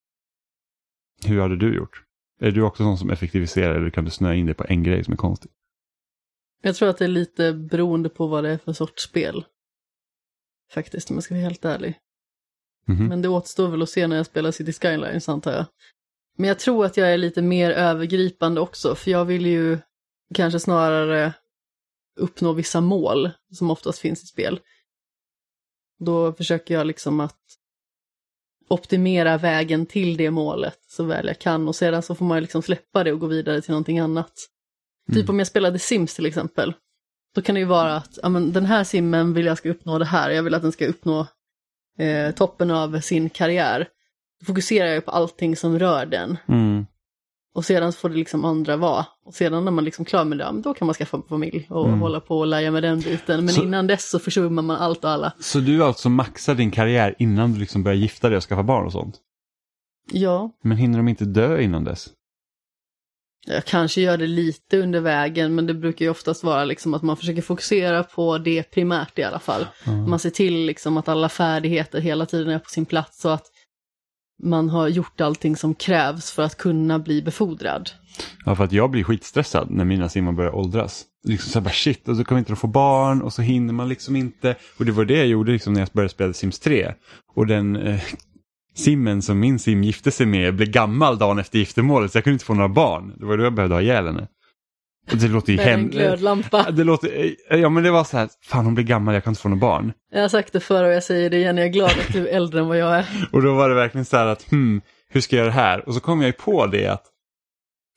Hur 1.26 1.42
hade 1.42 1.56
du 1.58 1.76
gjort? 1.76 2.04
Är 2.40 2.52
du 2.52 2.62
också 2.62 2.84
sån 2.84 2.98
som 2.98 3.10
effektiviserar 3.10 3.76
eller 3.76 3.90
kan 3.90 4.06
du 4.06 4.12
snöa 4.12 4.36
in 4.36 4.46
dig 4.46 4.56
på 4.56 4.66
en 4.68 4.84
grej 4.84 5.04
som 5.04 5.14
är 5.14 5.18
konstig? 5.18 5.52
Jag 6.62 6.76
tror 6.76 6.90
att 6.90 6.98
det 6.98 7.06
är 7.06 7.10
lite 7.10 7.54
beroende 7.54 8.10
på 8.10 8.28
vad 8.28 8.44
det 8.44 8.50
är 8.50 8.58
för 8.58 8.74
sorts 8.74 9.04
spel. 9.04 9.46
Faktiskt, 10.74 11.10
om 11.10 11.16
jag 11.16 11.24
ska 11.24 11.34
vara 11.34 11.44
helt 11.44 11.66
ärlig. 11.66 12.00
Mhm. 12.88 13.08
Men 13.08 13.22
det 13.22 13.30
återstår 13.30 13.68
väl 13.68 13.82
att 13.82 13.90
se 13.90 14.08
när 14.08 14.16
jag 14.16 14.26
spelar 14.26 14.52
City 14.52 14.74
Skylines 14.74 15.30
antar 15.30 15.52
jag. 15.52 15.66
Men 16.38 16.48
jag 16.48 16.60
tror 16.60 16.86
att 16.86 16.98
jag 16.98 17.14
är 17.14 17.18
lite 17.18 17.42
mer 17.42 17.72
övergripande 17.72 18.62
också, 18.62 18.96
för 18.96 19.12
jag 19.12 19.26
vill 19.26 19.46
ju 19.46 19.78
kanske 20.34 20.60
snarare 20.60 21.34
uppnå 22.20 22.54
vissa 22.54 22.82
mål 22.82 23.32
som 23.52 23.72
oftast 23.72 24.00
finns 24.00 24.24
i 24.24 24.26
spel. 24.26 24.60
Då 26.00 26.34
försöker 26.34 26.74
jag 26.74 26.88
liksom 26.88 27.20
att 27.20 27.40
optimera 28.70 29.38
vägen 29.38 29.86
till 29.86 30.18
det 30.18 30.32
målet 30.32 30.80
så 30.88 31.04
väl 31.04 31.28
jag 31.28 31.40
kan 31.40 31.68
och 31.68 31.76
sedan 31.76 32.02
så 32.02 32.16
får 32.16 32.26
man 32.26 32.42
liksom 32.42 32.62
släppa 32.62 33.04
det 33.04 33.12
och 33.12 33.20
gå 33.20 33.28
vidare 33.28 33.62
till 33.62 33.72
någonting 33.72 34.00
annat. 34.00 34.34
Typ 35.14 35.30
om 35.30 35.40
jag 35.40 35.48
spelade 35.48 35.80
Sims 35.80 36.16
till 36.16 36.26
exempel. 36.26 36.74
Då 37.36 37.42
kan 37.42 37.56
det 37.56 37.60
ju 37.62 37.66
vara 37.68 37.96
att 37.96 38.20
ja, 38.24 38.30
men 38.30 38.52
den 38.54 38.66
här 38.66 38.84
simmen 38.84 39.34
vill 39.34 39.46
jag 39.46 39.58
ska 39.58 39.70
uppnå 39.70 40.00
det 40.00 40.06
här, 40.06 40.30
jag 40.30 40.44
vill 40.44 40.54
att 40.54 40.62
den 40.62 40.72
ska 40.72 40.86
uppnå 40.88 41.28
eh, 42.00 42.32
toppen 42.36 42.72
av 42.72 43.00
sin 43.00 43.30
karriär. 43.30 43.88
Då 44.40 44.46
fokuserar 44.46 44.88
jag 44.88 45.06
på 45.06 45.12
allting 45.12 45.56
som 45.56 45.80
rör 45.80 46.06
den. 46.06 46.38
Mm. 46.48 46.86
Och 47.56 47.66
sedan 47.66 47.94
får 47.94 48.10
det 48.10 48.16
liksom 48.16 48.46
andra 48.46 48.78
vara. 48.78 49.06
Och 49.26 49.34
sedan 49.34 49.66
när 49.66 49.72
man 49.72 49.86
liksom 49.86 50.06
klar 50.06 50.26
med 50.26 50.38
det, 50.38 50.52
då 50.64 50.74
kan 50.74 50.86
man 50.86 50.94
skaffa 50.96 51.18
en 51.18 51.24
familj 51.24 51.68
och 51.70 51.88
Mm. 51.88 52.00
hålla 52.00 52.20
på 52.20 52.40
och 52.40 52.48
lära 52.48 52.72
med 52.72 52.84
den 52.84 53.00
biten. 53.00 53.46
Men 53.46 53.54
Så- 53.54 53.64
innan 53.64 53.88
dess 53.88 54.10
så 54.10 54.20
försummar 54.20 54.62
man 54.64 54.76
allt 54.78 55.04
och 55.04 55.10
alla. 55.10 55.34
Så 55.40 55.60
du 55.60 55.84
alltså 55.84 56.10
maxar 56.10 56.56
din 56.56 56.72
karriär 56.72 57.16
innan 57.20 57.54
du 57.54 57.60
liksom 57.60 57.84
börjar 57.84 57.96
gifta 57.98 58.30
dig 58.30 58.38
och 58.38 58.44
skaffa 58.44 58.64
barn 58.64 58.86
och 58.86 58.92
sånt? 58.92 59.16
Ja, 60.12 60.52
Men 60.64 60.78
hinner 60.78 60.98
de 60.98 61.08
inte 61.08 61.26
dö 61.26 61.62
innan 61.62 61.84
dess? 61.84 62.08
Jag 63.46 63.66
kanske 63.66 64.02
gör 64.02 64.18
det 64.18 64.28
lite 64.28 64.78
under 64.78 65.00
vägen, 65.00 65.56
men 65.56 65.68
det 65.68 65.74
brukar 65.74 66.06
ju 66.06 66.12
oftast 66.12 66.44
vara 66.44 66.66
liksom 66.66 66.94
att 66.94 67.02
man 67.02 67.18
försöker 67.18 67.42
fokusera 67.42 68.04
på 68.04 68.38
det 68.38 68.64
primärt 68.64 69.20
i 69.20 69.24
alla 69.24 69.40
fall. 69.40 69.68
Man 70.08 70.20
ser 70.20 70.30
till 70.30 70.66
liksom 70.66 70.98
att 70.98 71.08
alla 71.08 71.30
färdigheter 71.30 72.02
hela 72.02 72.26
tiden 72.26 72.54
är 72.54 72.60
på 72.60 72.70
sin 72.70 72.86
plats 72.86 73.22
så 73.22 73.30
att 73.30 73.46
man 74.44 74.70
har 74.70 74.88
gjort 74.88 75.22
allting 75.22 75.56
som 75.56 75.76
krävs 75.76 76.32
för 76.32 76.44
att 76.44 76.58
kunna 76.58 77.00
bli 77.00 77.22
befordrad. 77.22 77.90
Ja, 78.46 78.56
för 78.56 78.64
att 78.64 78.72
jag 78.72 78.92
blir 78.92 79.04
skitstressad 79.04 79.72
när 79.72 79.86
mina 79.86 80.10
simmar 80.10 80.32
börjar 80.32 80.56
åldras. 80.56 81.06
Liksom 81.28 81.52
så 81.52 81.60
här 81.60 81.64
bara 81.64 81.74
shit, 81.74 82.08
och 82.08 82.18
så 82.18 82.24
kommer 82.24 82.40
inte 82.40 82.52
de 82.52 82.56
få 82.56 82.68
barn 82.68 83.22
och 83.22 83.34
så 83.34 83.42
hinner 83.42 83.74
man 83.74 83.90
liksom 83.90 84.16
inte. 84.16 84.56
Och 84.80 84.86
det 84.86 84.92
var 84.92 85.06
det 85.06 85.18
jag 85.18 85.28
gjorde 85.28 85.52
liksom 85.52 85.74
när 85.74 85.82
jag 85.82 85.90
började 85.94 86.14
spela 86.14 86.34
Sims 86.34 86.60
3. 86.60 86.94
Och 87.36 87.48
den 87.48 87.76
eh, 87.76 88.02
simmen 88.76 89.22
som 89.22 89.40
min 89.40 89.60
sim 89.60 89.84
gifte 89.84 90.12
sig 90.12 90.26
med 90.26 90.56
blev 90.56 90.70
gammal 90.70 91.18
dagen 91.18 91.40
efter 91.40 91.60
giftermålet 91.60 92.12
så 92.12 92.18
jag 92.18 92.24
kunde 92.24 92.36
inte 92.36 92.46
få 92.46 92.54
några 92.54 92.70
barn. 92.70 93.14
Det 93.18 93.26
var 93.26 93.38
då 93.38 93.44
jag 93.44 93.54
behövde 93.54 93.76
ha 93.76 93.82
ihjäl 93.82 94.06
henne. 94.06 94.28
Och 95.12 95.18
det 95.18 95.28
låter 95.28 95.54
ju 95.54 95.60
hemskt. 95.62 95.94
glödlampa. 95.94 96.72
Det 96.72 96.84
låter, 96.84 97.36
ja 97.50 97.70
men 97.70 97.84
det 97.84 97.92
var 97.92 98.04
så 98.04 98.18
här, 98.18 98.30
fan 98.44 98.66
hon 98.66 98.76
blir 98.76 98.86
gammal, 98.86 99.14
jag 99.14 99.24
kan 99.24 99.32
inte 99.32 99.42
få 99.42 99.50
några 99.50 99.62
barn. 99.62 99.94
Jag 100.12 100.22
har 100.22 100.30
sagt 100.30 100.54
det 100.54 100.60
förr 100.60 100.84
och 100.84 100.94
jag 100.94 101.04
säger 101.04 101.30
det 101.30 101.38
igen, 101.38 101.58
jag 101.58 101.66
är 101.66 101.72
glad 101.72 101.92
att 101.92 102.14
du 102.14 102.28
är 102.28 102.36
äldre 102.36 102.60
än 102.60 102.68
vad 102.68 102.78
jag 102.78 102.96
är. 102.96 103.28
Och 103.32 103.42
då 103.42 103.54
var 103.54 103.70
det 103.70 103.76
verkligen 103.76 104.06
så 104.06 104.18
här 104.18 104.26
att, 104.26 104.52
hmm, 104.52 104.82
hur 105.10 105.22
ska 105.22 105.36
jag 105.36 105.44
göra 105.44 105.54
det 105.56 105.62
här? 105.62 105.88
Och 105.88 105.94
så 105.94 106.00
kom 106.00 106.22
jag 106.22 106.28
ju 106.28 106.34
på 106.34 106.66
det 106.66 106.88
att, 106.88 107.04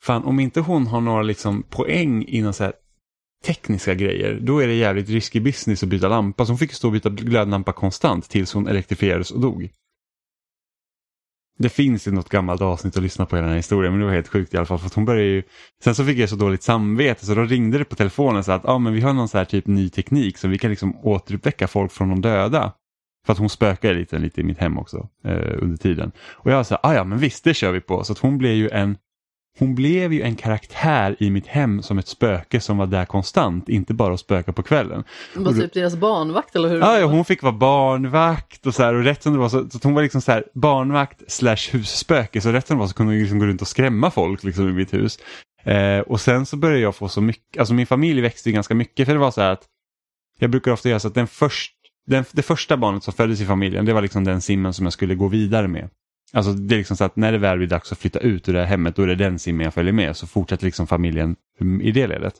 fan 0.03 0.23
om 0.23 0.39
inte 0.39 0.59
hon 0.59 0.87
har 0.87 1.01
några 1.01 1.21
liksom 1.21 1.63
poäng 1.63 2.25
inom 2.27 2.53
så 2.53 2.63
här 2.63 2.73
tekniska 3.45 3.93
grejer, 3.93 4.39
då 4.41 4.59
är 4.59 4.67
det 4.67 4.73
jävligt 4.73 5.09
risky 5.09 5.39
business 5.39 5.83
att 5.83 5.89
byta 5.89 6.07
lampa. 6.07 6.45
Så 6.45 6.51
hon 6.51 6.57
fick 6.57 6.73
stå 6.73 6.87
och 6.87 6.91
byta 6.91 7.09
glödlampa 7.09 7.73
konstant 7.73 8.29
tills 8.29 8.53
hon 8.53 8.67
elektrifierades 8.67 9.31
och 9.31 9.39
dog. 9.39 9.69
Det 11.57 11.69
finns 11.69 12.07
ju 12.07 12.11
något 12.11 12.29
gammalt 12.29 12.61
avsnitt 12.61 12.97
att 12.97 13.03
lyssna 13.03 13.25
på 13.25 13.37
i 13.37 13.39
den 13.39 13.49
här 13.49 13.55
historien, 13.55 13.93
men 13.93 13.99
det 13.99 14.05
var 14.05 14.13
helt 14.13 14.27
sjukt 14.27 14.53
i 14.53 14.57
alla 14.57 14.65
fall. 14.65 14.79
För 14.79 14.85
att 14.85 14.93
hon 14.93 15.05
började 15.05 15.27
ju... 15.27 15.43
Sen 15.83 15.95
så 15.95 16.05
fick 16.05 16.17
jag 16.17 16.29
så 16.29 16.35
dåligt 16.35 16.63
samvete 16.63 17.25
så 17.25 17.35
då 17.35 17.43
ringde 17.43 17.77
det 17.77 17.85
på 17.85 17.95
telefonen 17.95 18.43
så 18.43 18.51
att 18.51 18.65
ah, 18.65 18.79
men 18.79 18.93
vi 18.93 19.01
har 19.01 19.13
någon 19.13 19.27
så 19.27 19.37
här 19.37 19.45
typ 19.45 19.67
ny 19.67 19.89
teknik 19.89 20.37
så 20.37 20.47
vi 20.47 20.57
kan 20.57 20.69
liksom 20.69 20.97
återuppväcka 21.05 21.67
folk 21.67 21.91
från 21.91 22.09
de 22.09 22.21
döda. 22.21 22.73
För 23.25 23.33
att 23.33 23.39
hon 23.39 23.49
spökade 23.49 23.93
lite, 23.93 24.17
lite 24.17 24.41
i 24.41 24.43
mitt 24.43 24.57
hem 24.57 24.77
också 24.77 25.09
eh, 25.23 25.57
under 25.61 25.77
tiden. 25.77 26.11
Och 26.19 26.51
jag 26.51 26.65
sa, 26.65 26.79
ah, 26.83 26.93
ja 26.93 27.03
men 27.03 27.17
visst 27.17 27.43
det 27.43 27.53
kör 27.53 27.71
vi 27.71 27.81
på. 27.81 28.03
Så 28.03 28.13
att 28.13 28.19
hon 28.19 28.37
blev 28.37 28.53
ju 28.53 28.69
en 28.69 28.97
hon 29.59 29.75
blev 29.75 30.13
ju 30.13 30.21
en 30.21 30.35
karaktär 30.35 31.15
i 31.19 31.29
mitt 31.29 31.47
hem 31.47 31.83
som 31.83 31.97
ett 31.97 32.07
spöke 32.07 32.59
som 32.59 32.77
var 32.77 32.85
där 32.85 33.05
konstant, 33.05 33.69
inte 33.69 33.93
bara 33.93 34.13
att 34.13 34.19
spöka 34.19 34.53
på 34.53 34.63
kvällen. 34.63 35.03
Det 35.33 35.39
var 35.39 35.53
typ 35.53 35.73
deras 35.73 35.95
barnvakt 35.95 36.55
eller 36.55 36.69
hur? 36.69 36.79
Ja, 36.79 36.99
ja, 36.99 37.05
hon 37.05 37.25
fick 37.25 37.43
vara 37.43 37.53
barnvakt 37.53 38.65
och 38.65 38.75
så 38.75 38.83
här 38.83 38.93
och 38.93 39.03
rätt 39.03 39.23
som 39.23 39.33
det 39.33 39.39
var 39.39 39.49
så, 39.49 39.69
så 39.69 39.79
hon 39.83 39.93
var 39.93 40.01
liksom 40.01 40.21
så 40.21 40.31
här 40.31 40.43
barnvakt 40.53 41.31
slash 41.31 41.71
husspöke 41.71 42.41
så 42.41 42.51
rätt 42.51 42.67
som 42.67 42.77
det 42.77 42.79
var 42.79 42.87
så 42.87 42.93
kunde 42.93 43.13
hon 43.13 43.21
liksom 43.21 43.39
gå 43.39 43.45
runt 43.45 43.61
och 43.61 43.67
skrämma 43.67 44.11
folk 44.11 44.43
liksom 44.43 44.69
i 44.69 44.73
mitt 44.73 44.93
hus. 44.93 45.19
Eh, 45.63 45.99
och 45.99 46.21
sen 46.21 46.45
så 46.45 46.57
började 46.57 46.81
jag 46.81 46.95
få 46.95 47.09
så 47.09 47.21
mycket, 47.21 47.59
alltså 47.59 47.73
min 47.73 47.87
familj 47.87 48.21
växte 48.21 48.51
ganska 48.51 48.75
mycket 48.75 49.05
för 49.05 49.13
det 49.13 49.19
var 49.19 49.31
så 49.31 49.41
här 49.41 49.51
att 49.51 49.63
jag 50.39 50.49
brukar 50.49 50.71
ofta 50.71 50.89
göra 50.89 50.99
så 50.99 51.07
att 51.07 51.15
den 51.15 51.27
först, 51.27 51.73
den, 52.07 52.25
det 52.31 52.41
första 52.41 52.77
barnet 52.77 53.03
som 53.03 53.13
föddes 53.13 53.41
i 53.41 53.45
familjen 53.45 53.85
det 53.85 53.93
var 53.93 54.01
liksom 54.01 54.23
den 54.23 54.41
simmen 54.41 54.73
som 54.73 54.85
jag 54.85 54.93
skulle 54.93 55.15
gå 55.15 55.27
vidare 55.27 55.67
med. 55.67 55.89
Alltså 56.33 56.53
det 56.53 56.75
är 56.75 56.77
liksom 56.77 56.97
så 56.97 57.03
att 57.03 57.15
när 57.15 57.31
det 57.31 57.37
väl 57.37 57.57
blir 57.57 57.67
dags 57.67 57.91
att 57.91 57.97
flytta 57.97 58.19
ut 58.19 58.49
ur 58.49 58.53
det 58.53 58.59
här 58.59 58.67
hemmet 58.67 58.95
då 58.95 59.01
är 59.01 59.07
det 59.07 59.15
den 59.15 59.39
simmen 59.39 59.63
jag 59.63 59.73
följer 59.73 59.93
med 59.93 60.17
så 60.17 60.27
fortsätter 60.27 60.65
liksom 60.65 60.87
familjen 60.87 61.35
i 61.81 61.91
det 61.91 62.07
ledet. 62.07 62.33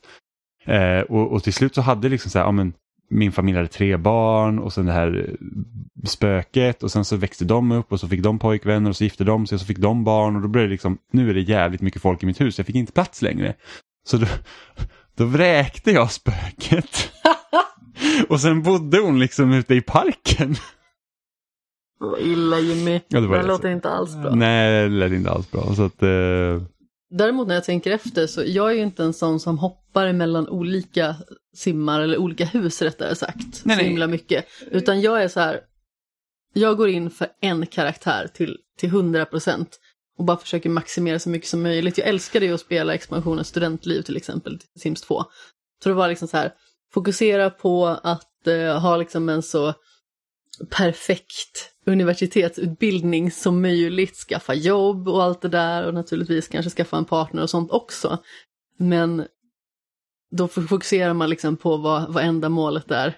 Eh, 0.66 1.00
och, 1.00 1.32
och 1.32 1.44
till 1.44 1.54
slut 1.54 1.76
så 1.76 1.82
hade 1.82 2.10
liksom 2.10 2.32
så 2.32 2.40
här, 2.40 2.46
ja 2.46 2.52
men 2.52 2.74
min 3.10 3.32
familj 3.32 3.58
hade 3.58 3.68
tre 3.68 3.98
barn 3.98 4.60
och 4.60 4.74
sen 4.74 4.86
det 4.86 4.92
här 4.92 5.36
spöket 6.06 6.84
och 6.84 6.92
sen 6.92 7.06
så 7.06 7.16
växte 7.16 7.46
de 7.46 7.72
upp 7.72 7.92
och 7.92 8.00
så 8.00 8.08
fick 8.08 8.22
de 8.22 8.40
pojkvänner 8.40 8.90
och 8.90 8.96
så 8.96 9.04
gifte 9.04 9.24
de 9.24 9.48
sig 9.48 9.56
och 9.56 9.60
så 9.60 9.68
fick 9.68 9.78
de 9.78 10.04
barn 10.04 10.36
och 10.36 10.42
då 10.42 10.48
blev 10.48 10.64
det 10.64 10.72
liksom, 10.72 10.98
nu 11.12 11.30
är 11.30 11.34
det 11.34 11.42
jävligt 11.42 11.82
mycket 11.82 12.02
folk 12.02 12.24
i 12.24 12.26
mitt 12.26 12.42
hus, 12.42 12.58
jag 12.58 12.68
fick 12.68 12.76
inte 12.76 12.92
plats 12.92 13.22
längre. 13.22 13.54
Så 14.08 14.18
då, 14.18 14.28
då 15.16 15.26
vräkte 15.26 15.92
jag 15.92 16.12
spöket. 16.12 17.12
och 18.30 18.42
sen 18.42 18.64
bodde 18.64 19.00
hon 19.00 19.20
liksom 19.20 19.54
ute 19.54 19.76
i 19.76 19.82
parken. 19.82 20.56
Vad 22.00 22.20
illa 22.20 22.60
Jimmy. 22.60 23.02
Ja, 23.08 23.20
det 23.20 23.28
var 23.28 23.38
det 23.38 23.48
låter 23.48 23.70
inte 23.70 23.90
alls 23.90 24.16
bra. 24.16 24.36
Nej, 24.36 24.90
det 24.90 24.96
lät 24.96 25.12
inte 25.12 25.30
alls 25.30 25.52
bra. 25.52 25.76
Så 25.76 25.84
att, 25.84 26.04
eh, 26.04 26.68
Däremot 27.10 27.48
när 27.48 27.56
jag 27.56 27.64
tänker 27.64 27.92
efter 27.92 28.28
så 28.28 28.44
jag 28.46 28.72
är 28.72 28.76
ju 28.76 28.82
inte 28.82 29.04
en 29.04 29.14
sån 29.14 29.40
som 29.40 29.58
hoppar 29.58 30.14
mellan 30.14 30.50
olika 30.50 31.16
simmar 31.56 32.02
eller 32.02 32.18
olika 32.18 32.46
hus 32.46 32.82
rättare 32.82 33.16
sagt. 33.16 33.38
Nej, 33.38 33.76
så 33.76 33.82
nej. 33.82 33.86
himla 33.86 34.08
mycket. 34.08 34.46
Utan 34.72 35.02
jag 35.02 35.24
är 35.24 35.28
så 35.28 35.40
här, 35.40 35.60
jag 36.54 36.78
går 36.78 36.90
in 36.90 37.10
för 37.10 37.28
en 37.42 37.66
karaktär 37.66 38.28
till, 38.34 38.58
till 38.78 38.90
100% 38.90 39.66
och 40.18 40.26
bara 40.26 40.38
försöker 40.38 40.70
maximera 40.70 41.20
så 41.20 41.30
mycket 41.30 41.50
som 41.50 41.64
möjligt. 41.64 41.98
Jag 41.98 42.08
älskade 42.08 42.46
ju 42.46 42.54
att 42.54 42.62
spela 42.62 42.94
expansionen 42.94 43.46
Studentliv 43.46 44.02
till 44.02 44.18
exempel, 44.18 44.60
till 44.60 44.82
Sims 44.82 45.02
2. 45.02 45.24
Så 45.84 45.90
det 45.90 45.96
var 45.96 46.08
liksom 46.08 46.28
så 46.28 46.38
här, 46.38 46.54
fokusera 46.94 47.50
på 47.50 47.88
att 47.88 48.48
eh, 48.48 48.80
ha 48.80 48.98
liksom 48.98 49.30
en 49.30 49.42
så 49.42 49.74
perfekt 50.70 51.74
universitetsutbildning 51.86 53.32
som 53.32 53.62
möjligt, 53.62 54.16
skaffa 54.16 54.54
jobb 54.54 55.08
och 55.08 55.24
allt 55.24 55.42
det 55.42 55.50
där 55.50 55.88
och 55.88 55.94
naturligtvis 55.94 56.48
kanske 56.48 56.70
skaffa 56.70 56.98
en 56.98 57.06
partner 57.06 57.42
och 57.42 57.50
sånt 57.50 57.72
också. 57.72 58.18
Men 58.78 59.26
då 60.32 60.48
fokuserar 60.48 61.14
man 61.14 61.30
liksom 61.30 61.58
på 61.58 61.78
vad, 61.78 62.14
vad 62.14 62.24
enda 62.24 62.50
målet 62.50 62.92
är 62.92 63.18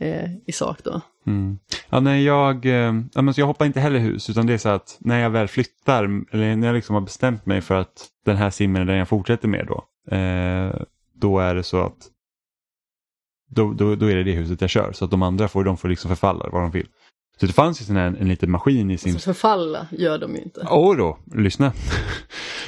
eh, 0.00 0.30
i 0.46 0.52
sak 0.52 0.84
då. 0.84 1.00
Mm. 1.26 1.58
Ja, 1.88 2.00
nej, 2.00 2.24
jag, 2.24 2.66
eh, 2.66 2.94
ja, 3.14 3.22
men 3.22 3.34
så 3.34 3.40
jag 3.40 3.46
hoppar 3.46 3.66
inte 3.66 3.80
heller 3.80 3.98
hus 3.98 4.30
utan 4.30 4.46
det 4.46 4.52
är 4.54 4.58
så 4.58 4.68
att 4.68 4.96
när 5.00 5.20
jag 5.20 5.30
väl 5.30 5.48
flyttar 5.48 6.04
eller 6.04 6.56
när 6.56 6.66
jag 6.66 6.74
liksom 6.74 6.94
har 6.94 7.02
bestämt 7.02 7.46
mig 7.46 7.60
för 7.60 7.74
att 7.74 8.08
den 8.24 8.36
här 8.36 8.50
simmen 8.50 8.82
är 8.82 8.86
den 8.86 8.96
jag 8.96 9.08
fortsätter 9.08 9.48
med 9.48 9.66
då. 9.66 9.84
Eh, 10.16 10.74
då 11.14 11.38
är 11.38 11.54
det 11.54 11.62
så 11.62 11.82
att 11.82 12.10
då, 13.50 13.72
då, 13.72 13.94
då 13.94 14.06
är 14.10 14.16
det 14.16 14.24
det 14.24 14.32
huset 14.32 14.60
jag 14.60 14.70
kör 14.70 14.92
så 14.92 15.04
att 15.04 15.10
de 15.10 15.22
andra 15.22 15.48
får, 15.48 15.64
de 15.64 15.76
får 15.76 15.88
liksom 15.88 16.08
förfalla 16.08 16.48
vad 16.52 16.62
de 16.62 16.70
vill. 16.70 16.86
Så 17.40 17.46
det 17.46 17.52
fanns 17.52 17.80
ju 17.80 17.84
sån 17.84 17.96
här, 17.96 18.06
en 18.20 18.28
liten 18.28 18.50
maskin 18.50 18.90
i 18.90 18.98
Sims 18.98 19.14
Alltså 19.14 19.32
förfalla 19.34 19.86
gör 19.90 20.18
de 20.18 20.34
ju 20.34 20.42
inte. 20.42 20.66
Åh 20.70 20.96
då, 20.96 21.18
lyssna. 21.34 21.72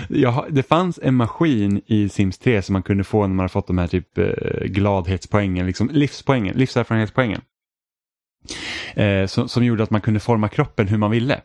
Har- 0.26 0.50
det 0.50 0.62
fanns 0.62 0.98
en 1.02 1.14
maskin 1.14 1.82
i 1.86 2.08
Sims 2.08 2.38
3 2.38 2.62
som 2.62 2.72
man 2.72 2.82
kunde 2.82 3.04
få 3.04 3.20
när 3.26 3.34
man 3.34 3.44
har 3.44 3.48
fått 3.48 3.66
de 3.66 3.78
här 3.78 3.86
typ 3.86 4.18
eh, 4.18 4.24
gladhetspoängen, 4.64 5.66
liksom 5.66 5.88
livspoängen, 5.92 6.56
livserfarenhetspoängen. 6.56 7.40
Eh, 8.94 9.26
som, 9.26 9.48
som 9.48 9.64
gjorde 9.64 9.82
att 9.82 9.90
man 9.90 10.00
kunde 10.00 10.20
forma 10.20 10.48
kroppen 10.48 10.88
hur 10.88 10.98
man 10.98 11.10
ville. 11.10 11.40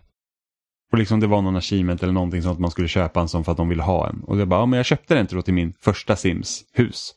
Och 0.92 0.98
liksom 0.98 1.20
det 1.20 1.28
var 1.28 1.42
någon 1.42 1.56
achievement 1.56 2.04
eller 2.04 2.14
någonting 2.14 2.46
att 2.46 2.60
man 2.60 2.72
skulle 2.72 2.88
köpa 2.88 3.22
en 3.22 3.28
sån 3.28 3.44
för 3.44 3.52
att 3.52 3.58
de 3.58 3.70
ville 3.70 3.84
ha 3.84 4.10
en. 4.10 4.24
Och 4.24 4.40
jag 4.40 4.48
bara, 4.48 4.60
ja 4.60 4.66
men 4.66 4.78
jag 4.78 4.86
köpte 4.86 5.16
den 5.16 5.28
då 5.32 5.42
till 5.42 5.54
min 5.54 5.74
första 5.82 6.16
Sims 6.16 6.64
hus. 6.74 7.14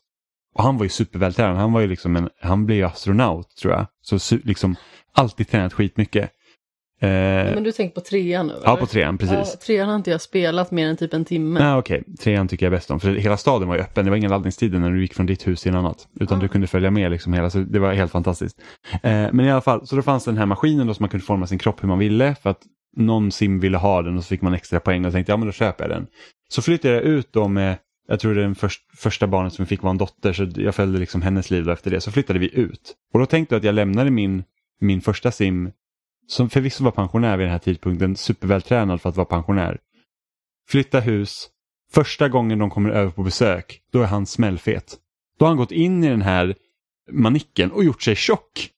Och 0.59 0.63
han 0.65 0.77
var 0.77 0.85
ju 0.85 0.89
supervältränad, 0.89 1.57
han 1.57 1.73
var 1.73 1.81
ju 1.81 1.87
liksom 1.87 2.17
en, 2.17 2.29
han 2.43 2.67
blev 2.67 2.87
astronaut 2.87 3.57
tror 3.63 3.73
jag. 3.73 3.87
Så 4.03 4.37
liksom 4.45 4.77
alltid 5.13 5.49
tränat 5.49 5.73
skitmycket. 5.73 6.31
Eh, 7.01 7.09
Men 7.09 7.63
du 7.63 7.73
tänker 7.73 7.95
på 7.95 8.01
trean 8.01 8.47
nu? 8.47 8.55
ja, 8.65 8.71
eller? 8.71 8.81
på 8.81 8.87
trean, 8.87 9.19
precis. 9.19 9.37
Ja, 9.37 9.45
trean 9.67 9.89
har 9.89 9.97
inte 9.97 10.11
jag 10.11 10.21
spelat 10.21 10.71
mer 10.71 10.89
än 10.89 10.97
typ 10.97 11.15
en 11.15 11.25
timme. 11.25 11.61
Nej, 11.61 11.75
okej. 11.75 12.05
Trean 12.21 12.49
tycker 12.49 12.67
jag 12.67 12.71
bäst 12.73 12.91
om. 12.91 13.01
För 13.01 13.11
hela 13.15 13.37
staden 13.37 13.69
var 13.69 13.75
ju 13.77 13.81
öppen. 13.81 14.05
Det 14.05 14.11
var 14.11 14.17
inga 14.19 14.29
laddningstider 14.29 14.79
när 14.79 14.91
du 14.91 15.01
gick 15.01 15.15
från 15.15 15.27
ditt 15.27 15.47
hus 15.47 15.63
till 15.63 15.73
en 15.73 15.79
annat. 15.79 16.09
Utan 16.21 16.39
Ah. 16.39 16.41
du 16.41 16.49
kunde 16.49 16.67
följa 16.67 16.91
med 16.91 17.11
liksom 17.11 17.33
hela. 17.33 17.51
Så 17.51 17.59
det 17.59 17.79
var 17.79 17.93
helt 17.95 18.13
fantastiskt. 18.13 18.61
Eh, 18.93 19.01
men 19.33 19.41
i 19.41 19.51
alla 19.51 19.61
fall, 19.61 19.87
så 19.87 19.97
då 19.97 20.03
fanns 20.03 20.25
den 20.25 20.37
här 20.39 20.47
maskinen 20.47 20.87
då 20.87 20.95
som 20.95 21.03
man 21.03 21.11
kunde 21.11 21.27
forma 21.27 21.47
sin 21.47 21.59
kropp 21.59 21.83
hur 21.83 21.89
man 21.89 21.99
ville. 21.99 22.35
För 22.43 22.51
att 22.51 22.61
någon 22.97 23.33
sim 23.33 23.61
ville 23.61 23.79
ha 23.79 24.03
den 24.03 24.17
och 24.17 24.25
så 24.25 24.29
fick 24.29 24.43
man 24.43 24.55
extra 24.55 24.81
poäng. 24.81 25.05
Och 25.07 25.13
tänkte 25.13 25.33
ja 25.33 25.37
men 25.37 25.47
då 25.47 25.53
köper 25.53 25.85
jag 25.85 25.91
den. 25.91 26.07
Så 26.49 26.63
flyttade 26.63 26.95
jag 26.95 27.03
ut 27.03 27.33
då 27.33 27.49
med, 27.49 27.77
jag 28.09 28.21
tror 28.21 28.35
det 28.35 28.43
den 28.43 28.55
först, 28.55 28.83
första 28.97 29.27
barnet 29.27 29.53
som 29.53 29.65
vi 29.65 29.69
fick 29.69 29.83
var 29.83 29.91
en 29.91 29.99
dotter. 29.99 30.33
Så 30.33 30.49
jag 30.57 30.75
följde 30.75 30.99
liksom 30.99 31.23
hennes 31.23 31.51
liv 31.51 31.69
efter 31.69 31.91
det. 31.91 32.01
Så 32.01 32.13
flyttade 32.13 32.39
vi 32.39 32.55
ut. 32.55 32.95
Och 33.13 33.21
då 33.21 33.27
tänkte 33.27 33.55
jag 33.55 33.61
att 33.61 33.65
jag 33.65 33.75
lämnade 33.75 34.11
min, 34.11 34.45
min 34.81 35.01
första 35.01 35.31
sim 35.31 35.71
som 36.27 36.51
förvisso 36.51 36.85
var 36.85 36.91
pensionär 36.91 37.37
vid 37.37 37.47
den 37.47 37.53
här 37.53 37.59
tidpunkten, 37.59 38.17
supervältränad 38.17 39.01
för 39.01 39.09
att 39.09 39.17
vara 39.17 39.25
pensionär. 39.25 39.79
Flytta 40.69 41.01
hus, 41.01 41.49
första 41.93 42.29
gången 42.29 42.59
de 42.59 42.71
kommer 42.71 42.91
över 42.91 43.11
på 43.11 43.23
besök, 43.23 43.81
då 43.93 44.03
är 44.03 44.07
han 44.07 44.27
smällfet. 44.27 44.97
Då 45.39 45.45
har 45.45 45.49
han 45.49 45.57
gått 45.57 45.73
in 45.73 46.05
i 46.05 46.09
den 46.09 46.23
här 46.23 46.55
manicken 47.13 47.73
och 47.73 47.85
gjort 47.85 48.03
sig 48.03 48.17
tjock. 48.17 48.71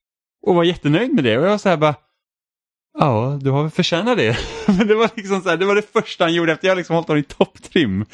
Och 0.42 0.54
var 0.54 0.64
jättenöjd 0.64 1.14
med 1.14 1.24
det 1.24 1.38
och 1.38 1.44
jag 1.44 1.50
var 1.50 1.58
så 1.58 1.68
här 1.68 1.76
bara, 1.76 1.94
ja 2.98 3.38
du 3.42 3.50
har 3.50 3.62
väl 3.62 3.70
förtjänat 3.70 4.18
det. 4.18 4.36
Men 4.66 4.86
det 4.86 4.94
var 4.94 5.10
liksom 5.16 5.40
så 5.40 5.48
här, 5.48 5.56
det 5.56 5.66
var 5.66 5.74
det 5.74 5.92
första 5.92 6.24
han 6.24 6.34
gjorde 6.34 6.52
efter 6.52 6.68
jag 6.68 6.76
liksom 6.76 6.94
hållit 6.94 7.08
honom 7.08 7.20
i 7.20 7.24
topptrim. 7.24 8.04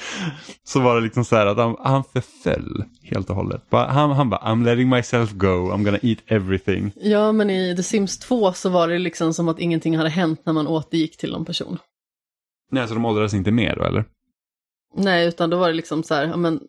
Så 0.65 0.81
var 0.81 0.95
det 0.95 1.01
liksom 1.01 1.25
så 1.25 1.37
här 1.37 1.47
att 1.47 1.57
han, 1.57 1.77
han 1.79 2.05
förföll 2.05 2.85
helt 3.03 3.31
och 3.31 3.37
hållet. 3.37 3.63
Han, 3.71 4.11
han 4.11 4.31
bara, 4.31 4.41
I'm 4.41 4.65
letting 4.65 4.89
myself 4.89 5.33
go, 5.33 5.73
I'm 5.73 5.85
gonna 5.85 5.99
eat 6.03 6.19
everything. 6.27 6.93
Ja, 6.97 7.33
men 7.33 7.51
i 7.51 7.77
The 7.77 7.83
Sims 7.83 8.19
2 8.19 8.53
så 8.53 8.69
var 8.69 8.89
det 8.89 8.99
liksom 8.99 9.35
som 9.35 9.49
att 9.49 9.59
ingenting 9.59 9.97
hade 9.97 10.11
hänt 10.11 10.41
när 10.45 10.53
man 10.53 10.67
återgick 10.67 11.17
till 11.17 11.33
någon 11.33 11.45
person. 11.45 11.79
Nej, 12.71 12.89
så 12.89 12.95
de 12.95 13.05
åldrades 13.05 13.35
inte 13.35 13.51
mer 13.51 13.77
då 13.77 13.85
eller? 13.85 14.05
Nej, 14.97 15.29
utan 15.29 15.51
då 15.51 15.57
var 15.57 15.69
det 15.69 15.75
liksom 15.75 16.03
så 16.03 16.15
här, 16.15 16.27
ja, 16.27 16.37
men 16.37 16.61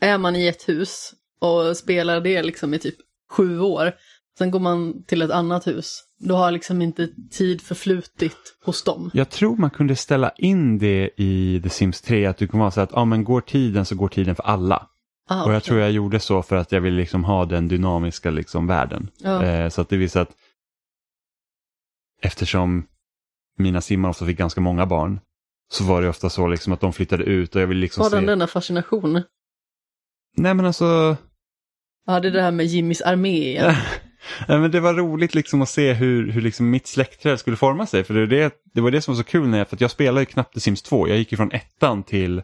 är 0.00 0.18
man 0.18 0.36
i 0.36 0.46
ett 0.46 0.68
hus 0.68 1.12
och 1.40 1.76
spelar 1.76 2.20
det 2.20 2.42
liksom 2.42 2.74
i 2.74 2.78
typ 2.78 2.96
sju 3.30 3.60
år, 3.60 3.92
sen 4.38 4.50
går 4.50 4.60
man 4.60 5.04
till 5.04 5.22
ett 5.22 5.30
annat 5.30 5.66
hus, 5.66 6.02
då 6.18 6.36
har 6.36 6.50
liksom 6.50 6.82
inte 6.82 7.08
tid 7.30 7.60
förflutit 7.62 8.56
hos 8.64 8.84
dem. 8.84 9.10
Jag 9.14 9.30
tror 9.30 9.56
man 9.56 9.70
kunde 9.70 9.96
ställa 9.96 10.30
in 10.30 10.78
det 10.78 11.10
i 11.16 11.60
The 11.62 11.68
Sims 11.70 12.00
3 12.00 12.26
att 12.26 12.36
du 12.36 12.48
kan 12.48 12.60
vara 12.60 12.70
så 12.70 12.80
att 12.80 12.90
ja, 12.92 13.04
men 13.04 13.24
går 13.24 13.40
tiden 13.40 13.84
så 13.84 13.94
går 13.94 14.08
tiden 14.08 14.34
för 14.34 14.42
alla. 14.42 14.88
Ah, 15.28 15.44
Och 15.44 15.50
jag 15.50 15.56
okej. 15.56 15.60
tror 15.60 15.80
jag 15.80 15.90
gjorde 15.90 16.20
så 16.20 16.42
för 16.42 16.56
att 16.56 16.72
jag 16.72 16.80
ville 16.80 16.96
liksom 16.96 17.24
ha 17.24 17.44
den 17.44 17.68
dynamiska 17.68 18.30
liksom 18.30 18.66
världen. 18.66 19.10
Ja. 19.18 19.42
Eh, 19.44 19.68
så 19.68 19.80
att 19.80 19.88
det 19.88 19.96
visar 19.96 20.22
att 20.22 20.30
eftersom 22.22 22.86
mina 23.58 23.80
simmar 23.80 24.08
ofta 24.08 24.26
fick 24.26 24.38
ganska 24.38 24.60
många 24.60 24.86
barn 24.86 25.20
så 25.68 25.84
var 25.84 26.02
det 26.02 26.08
ofta 26.08 26.30
så 26.30 26.46
liksom 26.48 26.72
att 26.72 26.80
de 26.80 26.92
flyttade 26.92 27.24
ut 27.24 27.54
och 27.56 27.62
jag 27.62 27.66
ville 27.66 27.80
liksom 27.80 28.02
den 28.10 28.20
se... 28.20 28.26
denna 28.26 28.46
fascination? 28.46 29.22
Nej 30.36 30.54
men 30.54 30.66
alltså, 30.66 31.16
Ja, 32.06 32.20
det 32.20 32.28
är 32.28 32.32
det 32.32 32.42
här 32.42 32.50
med 32.50 32.66
Jimmys 32.66 33.02
armé 33.02 33.48
igen. 33.48 33.74
Nej, 34.48 34.58
men 34.58 34.70
det 34.70 34.80
var 34.80 34.94
roligt 34.94 35.34
liksom 35.34 35.62
att 35.62 35.68
se 35.68 35.92
hur, 35.92 36.32
hur 36.32 36.40
liksom 36.40 36.70
mitt 36.70 36.86
släktträd 36.86 37.38
skulle 37.38 37.56
forma 37.56 37.86
sig. 37.86 38.04
För 38.04 38.14
det, 38.14 38.20
var 38.20 38.26
det, 38.26 38.54
det 38.74 38.80
var 38.80 38.90
det 38.90 39.00
som 39.00 39.14
var 39.14 39.18
så 39.22 39.24
kul 39.24 39.48
när 39.48 39.58
jag, 39.58 39.68
för 39.68 39.76
att 39.76 39.80
jag 39.80 39.90
spelade 39.90 40.26
knappt 40.26 40.54
The 40.54 40.60
Sims 40.60 40.82
2. 40.82 41.08
Jag 41.08 41.18
gick 41.18 41.36
från 41.36 41.52
ettan 41.52 42.02
till 42.02 42.42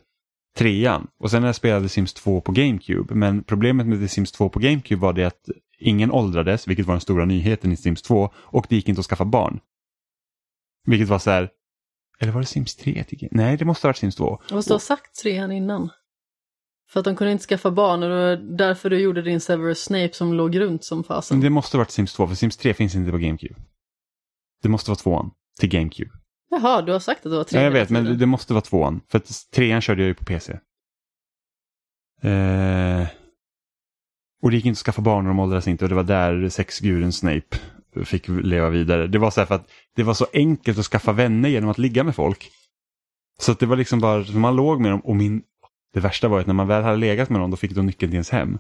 trean. 0.59 1.07
Och 1.21 1.31
sen 1.31 1.41
när 1.43 1.49
jag 1.49 1.57
spelade 1.57 1.89
Sims 1.89 2.15
2 2.15 2.41
på 2.41 2.53
GameCube. 2.53 3.15
Men 3.15 3.43
problemet 3.45 3.87
med 3.87 4.01
The 4.01 4.09
Sims 4.09 4.33
2 4.33 4.49
på 4.49 4.59
GameCube 4.59 5.01
var 5.01 5.13
det 5.13 5.25
att 5.25 5.49
ingen 5.79 6.11
åldrades, 6.11 6.69
vilket 6.69 6.87
var 6.87 6.95
den 6.95 7.01
stora 7.01 7.25
nyheten 7.25 7.73
i 7.73 7.77
Sims 7.77 8.03
2. 8.03 8.31
Och 8.37 8.67
det 8.69 8.77
gick 8.77 8.89
inte 8.89 9.01
att 9.01 9.07
skaffa 9.07 9.25
barn. 9.25 9.61
Vilket 10.87 11.09
var 11.09 11.19
så 11.19 11.31
här, 11.31 11.49
eller 12.21 12.33
var 12.33 12.41
det 12.41 12.47
Sims 12.47 12.77
3? 12.77 13.05
till 13.05 13.19
Game- 13.19 13.29
Nej, 13.31 13.57
det 13.57 13.65
måste 13.65 13.87
ha 13.87 13.89
varit 13.89 13.97
Sims 13.97 14.17
2. 14.17 14.41
Vad 14.51 14.67
du 14.67 14.73
har 14.73 14.79
sagt 14.79 15.15
trean 15.23 15.53
innan? 15.53 15.91
För 16.93 17.01
att 17.01 17.05
de 17.05 17.17
kunde 17.17 17.33
inte 17.33 17.45
skaffa 17.45 17.71
barn 17.71 18.03
och 18.03 18.09
det 18.09 18.15
var 18.15 18.37
därför 18.37 18.91
du 18.91 18.99
gjorde 18.99 19.23
din 19.23 19.41
Severus 19.41 19.83
Snape 19.85 20.11
som 20.13 20.35
låg 20.35 20.61
runt 20.61 20.85
som 20.85 21.05
fasen. 21.05 21.37
Men 21.37 21.45
det 21.45 21.51
måste 21.51 21.77
ha 21.77 21.81
varit 21.81 21.91
Sims 21.91 22.13
2, 22.13 22.27
för 22.29 22.35
Sims 22.35 22.57
3 22.57 22.75
finns 22.75 22.95
inte 22.95 23.11
på 23.11 23.19
GameCube. 23.19 23.55
Det 24.63 24.69
måste 24.69 24.91
vara 24.91 24.97
tvåan 24.97 25.31
till 25.61 25.69
GameCube. 25.69 26.11
Jaha, 26.51 26.83
du 26.83 26.93
har 26.93 26.99
sagt 27.01 27.19
att 27.19 27.23
det 27.23 27.29
var 27.31 27.37
Ja, 27.39 27.45
trean. 27.45 27.65
jag 27.65 27.71
vet, 27.71 27.91
men 27.91 28.05
tiden. 28.05 28.19
det 28.19 28.27
måste 28.27 28.53
vara 28.53 28.61
tvåan. 28.63 29.01
För 29.09 29.19
att 29.19 29.31
trean 29.55 29.81
körde 29.81 30.03
jag 30.03 30.09
ju 30.09 30.15
på 30.15 30.25
PC. 30.25 30.53
Eh, 32.23 33.07
och 34.43 34.51
det 34.51 34.57
gick 34.57 34.67
inte 34.67 34.79
att 34.79 34.85
skaffa 34.85 35.03
barn 35.03 35.27
och 35.27 35.31
de 35.31 35.39
åldrades 35.41 35.69
inte 35.69 35.85
och 35.85 35.89
det 35.89 35.95
var 35.95 36.03
där 36.05 36.49
sexguden 36.49 37.13
Snape 37.13 37.57
fick 38.05 38.29
leva 38.29 38.71
vidare. 38.71 39.07
Det 39.07 39.19
var 39.19 39.31
så 39.31 39.41
här 39.41 39.47
för 39.47 39.55
att 39.55 39.71
det 39.97 40.03
var 40.03 40.15
så 40.15 40.27
enkelt 40.33 40.79
att 40.79 40.87
skaffa 40.87 41.13
vänner 41.13 41.49
genom 41.49 41.71
att 41.71 41.79
ligga 41.79 42.05
med 42.05 42.15
folk. 42.15 42.51
Så 43.41 43.53
att 43.53 43.59
det 43.59 43.67
var 43.67 43.77
liksom 43.77 44.01
bara, 44.01 44.25
man 44.33 44.57
låg 44.57 44.81
med 44.81 44.91
dem 44.91 45.01
och 45.01 45.17
min, 45.17 45.43
det 45.95 46.01
värsta 46.01 46.29
var 46.29 46.41
att 46.41 46.47
när 46.47 46.55
man 46.55 46.69
väl 46.69 46.83
hade 46.83 46.97
legat 46.97 47.31
med 47.31 47.41
någon 47.41 47.51
då 47.51 47.57
fick 47.57 47.73
de 47.73 47.87
nyckeln 47.87 48.11
till 48.11 48.17
ens 48.17 48.31
hem. 48.31 48.59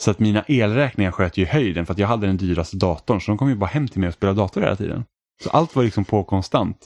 Så 0.00 0.10
att 0.10 0.18
mina 0.18 0.44
elräkningar 0.48 1.10
sköt 1.10 1.36
ju 1.36 1.42
i 1.42 1.46
höjden 1.46 1.86
för 1.86 1.92
att 1.92 1.98
jag 1.98 2.08
hade 2.08 2.26
den 2.26 2.36
dyraste 2.36 2.76
datorn 2.76 3.20
så 3.20 3.30
de 3.30 3.38
kom 3.38 3.48
ju 3.48 3.54
bara 3.54 3.66
hem 3.66 3.88
till 3.88 4.00
mig 4.00 4.08
och 4.08 4.14
spelade 4.14 4.40
dator 4.40 4.60
hela 4.60 4.76
tiden. 4.76 5.04
Så 5.44 5.50
allt 5.50 5.76
var 5.76 5.84
liksom 5.84 6.04
på 6.04 6.24
konstant. 6.24 6.76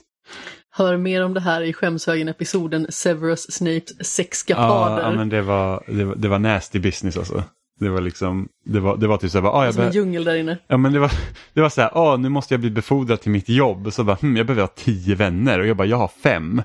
Hör 0.71 0.97
mer 0.97 1.25
om 1.25 1.35
det 1.35 1.41
här 1.41 1.61
i 1.63 1.73
Skämshögen-episoden 1.73 2.87
Severus 2.89 3.53
Snapes 3.53 3.93
Ja, 3.99 4.05
sexskapader. 4.05 5.03
ja, 5.03 5.11
men 5.11 5.29
det 5.29 5.43
var, 5.43 5.85
det 5.87 6.05
var, 6.05 6.15
det 6.15 6.29
var 6.29 6.39
nasty 6.39 6.79
business 6.79 7.17
alltså. 7.17 7.45
Det 7.81 7.89
var 7.89 8.01
liksom, 8.01 8.49
det 8.65 8.81
var, 8.81 8.97
det 8.97 9.07
var 9.07 9.17
typ 9.17 9.31
så 9.31 9.41
här, 9.41 9.49
ah, 9.49 9.65
jag 9.65 9.75
Som 9.75 9.85
en 9.85 9.93
djungel 9.93 10.25
där 10.25 10.35
inne. 10.37 10.59
ja, 10.67 10.77
men 10.77 10.93
det 10.93 10.99
var, 10.99 11.13
det 11.53 11.61
var 11.61 11.69
så 11.69 11.81
här, 11.81 11.91
ah, 11.95 12.17
nu 12.17 12.29
måste 12.29 12.55
jag 12.55 12.61
bli 12.61 12.71
befordrad 12.71 13.21
till 13.21 13.31
mitt 13.31 13.49
jobb. 13.49 13.93
Så 13.93 14.05
bara, 14.05 14.17
hm, 14.23 14.37
jag 14.37 14.47
behöver 14.47 14.63
ha 14.63 14.69
tio 14.77 15.15
vänner 15.15 15.59
och 15.61 15.67
jag 15.67 15.77
bara, 15.77 15.89
jag 15.89 15.97
har 15.97 16.09
fem. 16.23 16.63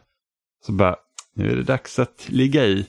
Så 0.66 0.72
bara, 0.72 0.95
nu 1.36 1.51
är 1.51 1.55
det 1.55 1.64
dags 1.64 1.99
att 1.99 2.26
ligga 2.30 2.66
i. 2.66 2.86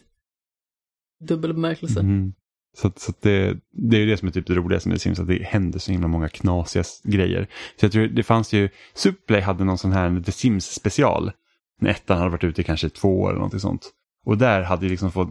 Dubbel 1.20 1.54
bemärkelse. 1.54 2.00
Mm. 2.00 2.32
Så, 2.76 2.92
så 2.96 3.10
att 3.10 3.22
det, 3.22 3.56
det 3.72 3.96
är 3.96 4.00
ju 4.00 4.06
det 4.06 4.16
som 4.16 4.28
är 4.28 4.32
typ 4.32 4.46
det 4.46 4.54
roligaste 4.54 4.88
med 4.88 5.00
Sims, 5.00 5.20
att 5.20 5.28
det 5.28 5.42
händer 5.42 5.78
så 5.78 5.92
himla 5.92 6.08
många 6.08 6.28
knasiga 6.28 6.84
grejer. 7.04 7.48
Så 7.80 7.84
jag 7.84 7.92
tror 7.92 8.06
det 8.06 8.22
fanns 8.22 8.52
ju, 8.52 8.68
Superplay 8.94 9.40
hade 9.40 9.64
någon 9.64 9.78
sån 9.78 9.92
här 9.92 10.20
The 10.20 10.32
Sims 10.32 10.66
special. 10.66 11.32
När 11.80 11.90
ettan 11.90 12.18
hade 12.18 12.30
varit 12.30 12.44
ute 12.44 12.60
i 12.60 12.64
kanske 12.64 12.88
två 12.88 13.20
år 13.20 13.28
eller 13.28 13.38
någonting 13.38 13.60
sånt. 13.60 13.90
Och 14.24 14.38
där 14.38 14.62
hade 14.62 14.88
liksom 14.88 15.12
fått, 15.12 15.28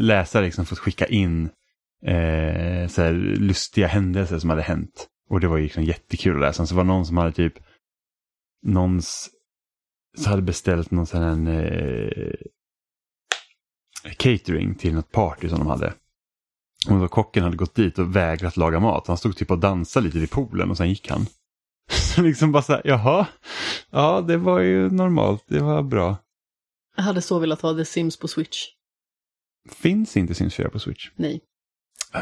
läsare 0.00 0.44
liksom 0.44 0.66
fått 0.66 0.78
skicka 0.78 1.06
in 1.06 1.44
eh, 2.02 2.88
så 2.88 3.02
här 3.02 3.12
lustiga 3.38 3.86
händelser 3.86 4.38
som 4.38 4.50
hade 4.50 4.62
hänt. 4.62 5.06
Och 5.30 5.40
det 5.40 5.48
var 5.48 5.56
ju 5.56 5.62
liksom 5.62 5.84
jättekul 5.84 6.34
att 6.34 6.40
läsa. 6.40 6.66
Så 6.66 6.74
var 6.74 6.84
det 6.84 6.88
någon 6.88 7.06
som 7.06 7.16
hade 7.16 7.32
typ, 7.32 7.54
någons, 8.62 9.30
så 10.18 10.30
hade 10.30 10.42
beställt 10.42 10.90
någon 10.90 11.06
sån 11.06 11.22
här 11.22 11.54
eh, 11.54 12.34
catering 14.16 14.74
till 14.74 14.94
något 14.94 15.12
party 15.12 15.48
som 15.48 15.58
de 15.58 15.66
hade. 15.66 15.94
Och 16.90 17.00
då 17.00 17.08
kocken 17.08 17.42
hade 17.42 17.56
gått 17.56 17.74
dit 17.74 17.98
och 17.98 18.16
vägrat 18.16 18.56
laga 18.56 18.80
mat. 18.80 19.06
Han 19.06 19.16
stod 19.16 19.36
typ 19.36 19.50
och 19.50 19.58
dansade 19.58 20.06
lite 20.06 20.18
vid 20.18 20.30
poolen 20.30 20.70
och 20.70 20.76
sen 20.76 20.88
gick 20.88 21.10
han. 21.10 21.26
Så 21.90 22.22
liksom 22.22 22.52
bara 22.52 22.62
så 22.62 22.72
här, 22.72 22.82
jaha, 22.84 23.26
ja 23.90 24.20
det 24.20 24.36
var 24.36 24.60
ju 24.60 24.90
normalt, 24.90 25.44
det 25.48 25.60
var 25.60 25.82
bra. 25.82 26.16
Jag 26.96 27.02
hade 27.02 27.22
så 27.22 27.38
velat 27.38 27.60
ha 27.60 27.74
The 27.74 27.84
Sims 27.84 28.16
på 28.16 28.28
Switch. 28.28 28.66
Finns 29.70 30.16
inte 30.16 30.34
Sims 30.34 30.54
4 30.54 30.70
på 30.70 30.78
Switch? 30.78 31.10
Nej. 31.16 31.40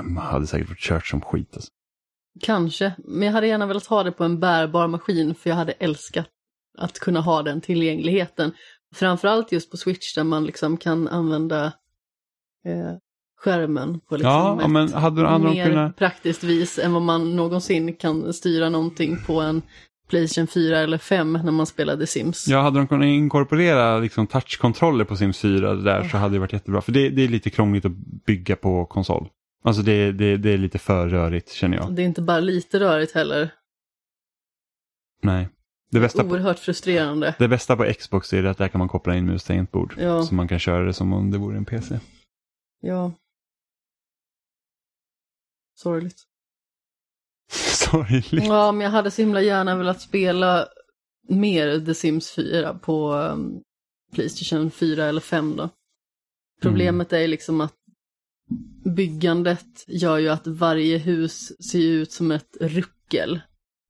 Man 0.02 0.26
hade 0.26 0.46
säkert 0.46 0.68
fått 0.68 0.78
kört 0.78 1.06
som 1.06 1.20
skit 1.20 1.50
alltså. 1.54 1.70
Kanske, 2.40 2.94
men 2.98 3.22
jag 3.26 3.32
hade 3.32 3.46
gärna 3.46 3.66
velat 3.66 3.86
ha 3.86 4.02
det 4.02 4.12
på 4.12 4.24
en 4.24 4.40
bärbar 4.40 4.88
maskin 4.88 5.34
för 5.34 5.50
jag 5.50 5.56
hade 5.56 5.72
älskat 5.72 6.28
att 6.78 6.98
kunna 6.98 7.20
ha 7.20 7.42
den 7.42 7.60
tillgängligheten. 7.60 8.52
Framförallt 8.94 9.52
just 9.52 9.70
på 9.70 9.76
Switch 9.76 10.14
där 10.14 10.24
man 10.24 10.44
liksom 10.46 10.76
kan 10.76 11.08
använda 11.08 11.64
eh, 12.66 12.92
skärmen 13.40 14.00
på 14.00 14.16
liksom 14.16 14.32
Ja, 14.32 14.62
ett 14.62 14.70
men 14.70 14.92
hade, 14.92 15.28
hade 15.28 15.44
de 15.44 15.54
mer 15.54 15.66
kunnat... 15.66 15.96
praktiskt 15.96 16.44
vis 16.44 16.78
än 16.78 16.92
vad 16.92 17.02
man 17.02 17.36
någonsin 17.36 17.96
kan 17.96 18.32
styra 18.32 18.68
någonting 18.68 19.18
på 19.26 19.40
en 19.40 19.62
Playstation 20.08 20.46
4 20.46 20.78
eller 20.78 20.98
5 20.98 21.32
när 21.32 21.52
man 21.52 21.66
spelar 21.66 21.96
The 21.96 22.06
Sims. 22.06 22.48
Ja, 22.48 22.60
hade 22.60 22.78
de 22.78 22.86
kunnat 22.86 23.06
inkorporera 23.06 23.98
liksom 23.98 24.26
touchkontroller 24.26 25.04
på 25.04 25.16
Sims 25.16 25.38
4 25.38 25.74
där 25.74 26.08
så 26.08 26.16
hade 26.16 26.34
det 26.34 26.38
varit 26.38 26.52
jättebra. 26.52 26.80
För 26.80 26.92
det, 26.92 27.08
det 27.08 27.22
är 27.22 27.28
lite 27.28 27.50
krångligt 27.50 27.84
att 27.84 27.92
bygga 28.26 28.56
på 28.56 28.86
konsol. 28.86 29.28
Alltså 29.64 29.82
det, 29.82 30.12
det, 30.12 30.36
det 30.36 30.50
är 30.50 30.58
lite 30.58 30.78
för 30.78 31.08
rörigt 31.08 31.52
känner 31.52 31.76
jag. 31.76 31.92
Det 31.92 32.02
är 32.02 32.06
inte 32.06 32.22
bara 32.22 32.40
lite 32.40 32.80
rörigt 32.80 33.14
heller. 33.14 33.50
Nej. 35.22 35.48
Det 35.94 36.00
bästa, 36.00 36.24
på, 36.24 36.30
Oerhört 36.30 36.58
frustrerande. 36.58 37.34
det 37.38 37.48
bästa 37.48 37.76
på 37.76 37.92
Xbox 37.98 38.32
är 38.32 38.44
att 38.44 38.58
där 38.58 38.68
kan 38.68 38.78
man 38.78 38.88
koppla 38.88 39.16
in 39.16 39.26
mus 39.26 39.44
tangentbord. 39.44 39.94
Ja. 39.98 40.22
Så 40.22 40.34
man 40.34 40.48
kan 40.48 40.58
köra 40.58 40.84
det 40.84 40.92
som 40.92 41.12
om 41.12 41.30
det 41.30 41.38
vore 41.38 41.56
en 41.56 41.64
PC. 41.64 42.00
Ja. 42.80 43.12
Sorgligt. 45.74 46.22
Sorgligt. 47.72 48.44
Ja, 48.44 48.72
men 48.72 48.84
jag 48.84 48.90
hade 48.90 49.10
så 49.10 49.22
himla 49.22 49.40
gärna 49.42 49.76
velat 49.76 50.00
spela 50.00 50.68
mer 51.28 51.86
The 51.86 51.94
Sims 51.94 52.34
4 52.34 52.74
på 52.74 53.12
um, 53.12 53.62
Playstation 54.12 54.70
4 54.70 55.04
eller 55.04 55.20
5 55.20 55.56
då. 55.56 55.68
Problemet 56.62 57.12
är 57.12 57.18
ju 57.18 57.26
liksom 57.26 57.60
att 57.60 57.74
byggandet 58.84 59.84
gör 59.86 60.18
ju 60.18 60.28
att 60.28 60.46
varje 60.46 60.98
hus 60.98 61.62
ser 61.70 61.78
ut 61.78 62.12
som 62.12 62.30
ett 62.30 62.56
ruckel. 62.60 63.40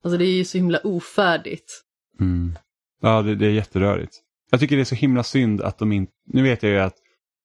Alltså 0.03 0.19
det 0.19 0.25
är 0.25 0.37
ju 0.37 0.45
så 0.45 0.59
himla 0.59 0.79
ofärdigt. 0.79 1.85
Mm. 2.21 2.53
Ja, 3.01 3.23
det, 3.23 3.35
det 3.35 3.47
är 3.47 3.51
jätterörigt. 3.51 4.21
Jag 4.51 4.61
tycker 4.61 4.77
det 4.77 4.83
är 4.83 4.85
så 4.85 4.95
himla 4.95 5.23
synd 5.23 5.61
att 5.61 5.79
de 5.79 5.93
inte... 5.93 6.13
Nu 6.27 6.43
vet 6.43 6.63
jag 6.63 6.73
ju 6.73 6.79
att 6.79 6.95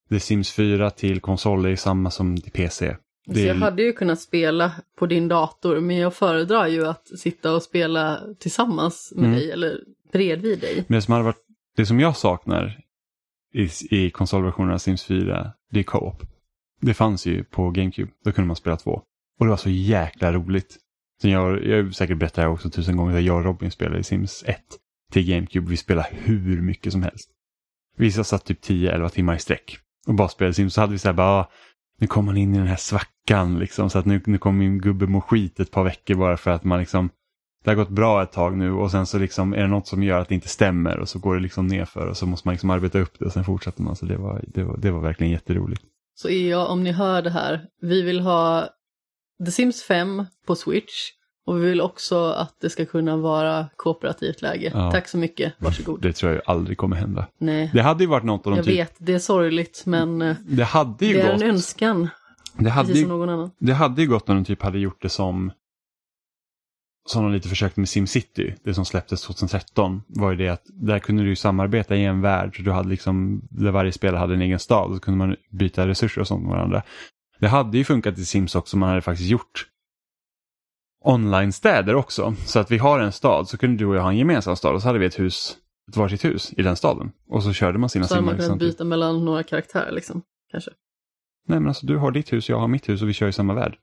The 0.10 0.20
Sims 0.20 0.52
4 0.52 0.90
till 0.90 1.20
konsoler 1.20 1.70
är 1.70 1.76
samma 1.76 2.12
som 2.12 2.38
till 2.38 2.52
PC. 2.52 2.96
Så 3.26 3.32
Det 3.34 3.42
jag 3.42 3.56
hade 3.56 3.84
ju 3.84 3.94
kunnat 3.94 4.22
spela 4.22 4.72
på 4.98 5.06
din 5.06 5.28
dator 5.28 5.80
men 5.80 5.98
jag 5.98 6.14
föredrar 6.14 6.68
ju 6.68 6.88
att 6.88 7.20
sitta 7.20 7.56
och 7.56 7.64
spela 7.64 8.20
tillsammans 8.40 9.14
med 9.16 9.26
Mm. 9.26 9.40
dig 9.40 9.52
eller 9.52 9.80
bredvid 10.12 10.60
dig. 10.60 10.86
men 10.88 10.96
det, 10.98 11.02
som 11.02 11.12
hade 11.12 11.26
varit, 11.26 11.46
det 11.76 11.86
som 11.86 12.00
jag 12.00 12.18
saknar 12.18 12.80
i, 13.54 13.70
i 13.90 14.10
konsolversionen 14.10 14.74
av 14.74 14.78
Sims 14.78 15.04
4, 15.04 15.52
det 15.72 15.80
är 15.80 15.84
co-op. 15.84 16.24
Det 16.82 16.94
fanns 16.94 17.26
ju 17.26 17.44
på 17.44 17.70
GameCube, 17.72 18.12
då 18.24 18.32
kunde 18.32 18.48
man 18.48 18.56
spela 18.56 18.78
två. 18.78 19.02
Och 19.40 19.46
det 19.46 19.50
var 19.50 19.58
så 19.58 19.70
jäkla 19.70 20.34
roligt. 20.34 20.78
Sen 21.22 21.32
jag, 21.32 21.66
jag 21.66 21.84
har 21.84 21.92
säkert 21.92 22.18
berättat 22.18 22.36
det 22.36 22.42
här 22.42 22.50
också 22.50 22.70
tusen 22.70 22.98
gånger, 22.98 23.18
att 23.18 23.24
jag 23.24 23.38
och 23.38 23.44
Robin 23.44 23.72
spelade 23.72 24.00
i 24.00 24.04
Sims 24.04 24.44
1 24.48 24.58
till 25.12 25.30
GameCube. 25.30 25.70
Vi 25.70 25.78
spelade 25.78 26.08
hur 26.12 26.62
mycket 26.62 26.92
som 26.92 27.04
helst. 27.04 27.30
Vissa 27.98 28.24
satt 28.24 28.46
typ 28.46 28.64
10-11 28.64 29.10
timmar 29.10 29.36
i 29.36 29.40
sträck 29.40 29.78
och 30.08 30.14
bara 30.14 30.28
spelade 30.28 30.54
Sims. 30.54 30.74
Så 30.74 30.82
hade 30.82 30.94
vi 30.94 31.00
så 31.00 31.08
här 31.08 31.14
bara, 31.14 31.28
ah, 31.28 31.50
nu 32.00 32.08
kommer 32.08 32.26
man 32.26 32.38
in 32.38 32.56
i 32.56 32.58
den 32.58 32.68
här 32.68 32.76
svackan 32.76 33.60
liksom. 33.60 33.90
Så 33.90 34.00
att 34.00 34.06
nu, 34.06 34.22
nu 34.26 34.38
kommer 34.38 34.60
min 34.60 34.82
gubbe 34.82 35.08
må 35.08 35.22
skit 35.22 35.60
ett 35.60 35.72
par 35.72 35.84
veckor 35.84 36.16
bara 36.16 36.38
för 36.38 36.52
att 36.52 36.64
man 36.64 36.80
liksom, 36.80 37.10
det 37.64 37.70
har 37.70 37.76
gått 37.76 37.90
bra 37.90 38.24
ett 38.24 38.32
tag 38.32 38.58
nu 38.58 38.72
och 38.72 38.92
sen 38.92 39.06
så 39.06 39.18
liksom 39.18 39.54
är 39.54 39.62
det 39.62 39.68
något 39.68 39.88
som 39.88 40.04
gör 40.04 40.20
att 40.20 40.30
det 40.30 40.36
inte 40.36 40.48
stämmer 40.48 41.00
och 41.00 41.10
så 41.10 41.20
går 41.20 41.36
det 41.36 41.42
liksom 41.42 41.68
nerför 41.68 42.08
och 42.08 42.18
så 42.18 42.26
måste 42.26 42.48
man 42.48 42.54
liksom 42.54 42.70
arbeta 42.70 43.00
upp 43.00 43.20
det 43.20 43.26
och 43.26 43.32
sen 43.32 43.44
fortsätter 43.44 43.84
man. 43.84 43.96
Så 43.96 44.06
det 44.06 44.18
var, 44.18 44.44
det 44.48 44.64
var, 44.64 44.78
det 44.78 44.92
var 44.92 45.02
verkligen 45.02 45.32
jätteroligt. 45.32 45.82
Så 46.16 46.30
är 46.30 46.68
om 46.68 46.84
ni 46.84 46.92
hör 46.92 47.22
det 47.22 47.30
här, 47.30 47.66
vi 47.82 48.02
vill 48.02 48.20
ha 48.20 48.70
The 49.46 49.52
Sims 49.52 49.84
5 49.84 50.26
på 50.48 50.56
Switch 50.56 51.12
och 51.46 51.58
vi 51.58 51.62
vill 51.70 51.82
också 51.82 52.26
att 52.32 52.56
det 52.62 52.70
ska 52.70 52.86
kunna 52.86 53.18
vara 53.18 53.70
kooperativt 53.76 54.42
läge. 54.42 54.72
Ja. 54.74 54.92
Tack 54.92 55.08
så 55.08 55.18
mycket, 55.18 55.54
varsågod. 55.58 56.02
Det 56.02 56.14
tror 56.14 56.34
jag 56.34 56.42
aldrig 56.46 56.78
kommer 56.78 56.96
hända. 56.96 57.28
Nej, 57.38 57.70
Det 57.74 57.82
hade 57.82 58.04
ju 58.04 58.10
varit 58.10 58.24
något 58.24 58.48
av 58.48 58.52
de 58.52 58.58
jag 58.58 58.66
typ, 58.66 58.76
vet, 58.76 58.94
det 58.98 59.14
är 59.14 59.20
sorgligt 59.20 59.84
men 59.86 60.22
eh, 60.22 60.36
det 60.48 60.64
hade 60.64 61.06
ju 61.06 61.14
det 61.14 61.22
är 61.22 61.32
gått. 61.34 61.42
en 61.42 61.50
önskan, 61.50 62.10
Det 62.58 62.70
hade, 62.70 62.88
precis 62.88 63.02
ju, 63.02 63.08
som 63.08 63.18
någon 63.20 63.30
annan. 63.30 63.52
det 63.60 63.74
hade 63.74 64.02
ju 64.02 64.08
gått 64.08 64.30
om 64.30 64.36
de 64.36 64.46
typ 64.46 64.62
hade 64.62 64.80
gjort 64.80 65.02
det 65.02 65.10
som 65.10 65.52
som 67.10 67.24
de 67.24 67.34
lite 67.34 67.50
försökte 67.50 67.80
med 67.80 67.90
SimCity, 67.90 68.54
det 68.64 68.74
som 68.74 68.86
släpptes 68.86 69.22
2013, 69.22 70.02
var 70.08 70.32
ju 70.32 70.38
det 70.38 70.50
att 70.50 70.64
där 70.66 71.00
kunde 71.00 71.24
du 71.24 71.30
ju 71.30 71.36
samarbeta 71.36 71.96
i 71.96 72.06
en 72.06 72.22
värld. 72.22 72.56
Så 72.58 72.62
du 72.62 72.72
hade 72.72 72.90
liksom, 72.90 73.42
där 73.50 73.72
varje 73.72 73.92
spelare 73.92 74.20
hade 74.20 74.34
en 74.34 74.42
egen 74.42 74.60
stad 74.60 74.94
så 74.94 75.00
kunde 75.00 75.18
man 75.18 75.36
byta 75.50 75.88
resurser 75.88 76.22
och 76.22 76.28
sånt 76.28 76.44
med 76.44 76.52
varandra. 76.52 76.84
Det 77.40 77.48
hade 77.48 77.78
ju 77.78 77.84
funkat 77.84 78.18
i 78.18 78.26
Sims 78.26 78.56
också, 78.56 78.78
man 78.78 78.90
hade 78.90 79.02
faktiskt 79.02 79.30
gjort 79.30 79.66
online-städer 81.06 81.96
också. 81.96 82.36
Så 82.46 82.60
att 82.60 82.72
vi 82.72 82.78
har 82.78 83.00
en 83.00 83.12
stad, 83.12 83.48
så 83.50 83.58
kunde 83.58 83.78
du 83.78 83.86
och 83.86 83.96
jag 83.96 84.02
ha 84.02 84.10
en 84.10 84.18
gemensam 84.18 84.56
stad 84.56 84.76
och 84.76 84.82
så 84.82 84.88
hade 84.88 85.00
vi 85.00 85.06
ett 85.06 85.20
hus, 85.20 85.58
ett 85.90 85.98
varsitt 85.98 86.26
hus 86.26 86.54
i 86.58 86.62
den 86.62 86.76
staden. 86.76 87.12
Och 87.30 87.44
så 87.44 87.54
körde 87.54 87.78
man 87.78 87.90
sina 87.90 88.08
Så 88.08 88.14
man 88.16 88.22
simmar 88.22 88.32
kunnat 88.34 88.48
samtidigt. 88.48 88.74
byta 88.78 88.84
mellan 88.84 89.26
några 89.26 89.44
karaktärer 89.44 89.92
liksom, 89.92 90.22
kanske. 90.52 90.72
Nej 91.48 91.60
men 91.60 91.68
alltså 91.68 91.86
du 91.86 91.98
har 91.98 92.12
ditt 92.12 92.34
hus 92.34 92.50
och 92.50 92.54
jag 92.54 92.60
har 92.60 92.68
mitt 92.68 92.90
hus 92.90 93.02
och 93.02 93.10
vi 93.10 93.14
kör 93.14 93.28
i 93.28 93.34
samma 93.34 93.54
värld. 93.54 93.76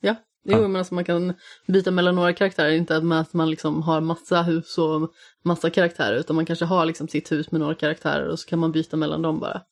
Ja, 0.00 0.14
jo, 0.44 0.56
Ja. 0.56 0.68
men 0.68 0.76
alltså 0.76 0.94
man 0.94 1.04
kan 1.04 1.34
byta 1.66 1.90
mellan 1.90 2.14
några 2.14 2.32
karaktärer, 2.32 2.70
inte 2.72 2.96
att 2.96 3.32
man 3.32 3.50
liksom 3.50 3.82
har 3.82 4.00
massa 4.00 4.42
hus 4.42 4.78
och 4.78 5.10
massa 5.44 5.70
karaktärer, 5.70 6.16
utan 6.16 6.36
man 6.36 6.46
kanske 6.46 6.64
har 6.64 6.86
liksom 6.86 7.08
sitt 7.08 7.32
hus 7.32 7.50
med 7.52 7.60
några 7.60 7.74
karaktärer 7.74 8.28
och 8.28 8.38
så 8.38 8.48
kan 8.48 8.58
man 8.58 8.72
byta 8.72 8.96
mellan 8.96 9.22
dem 9.22 9.40
bara. 9.40 9.62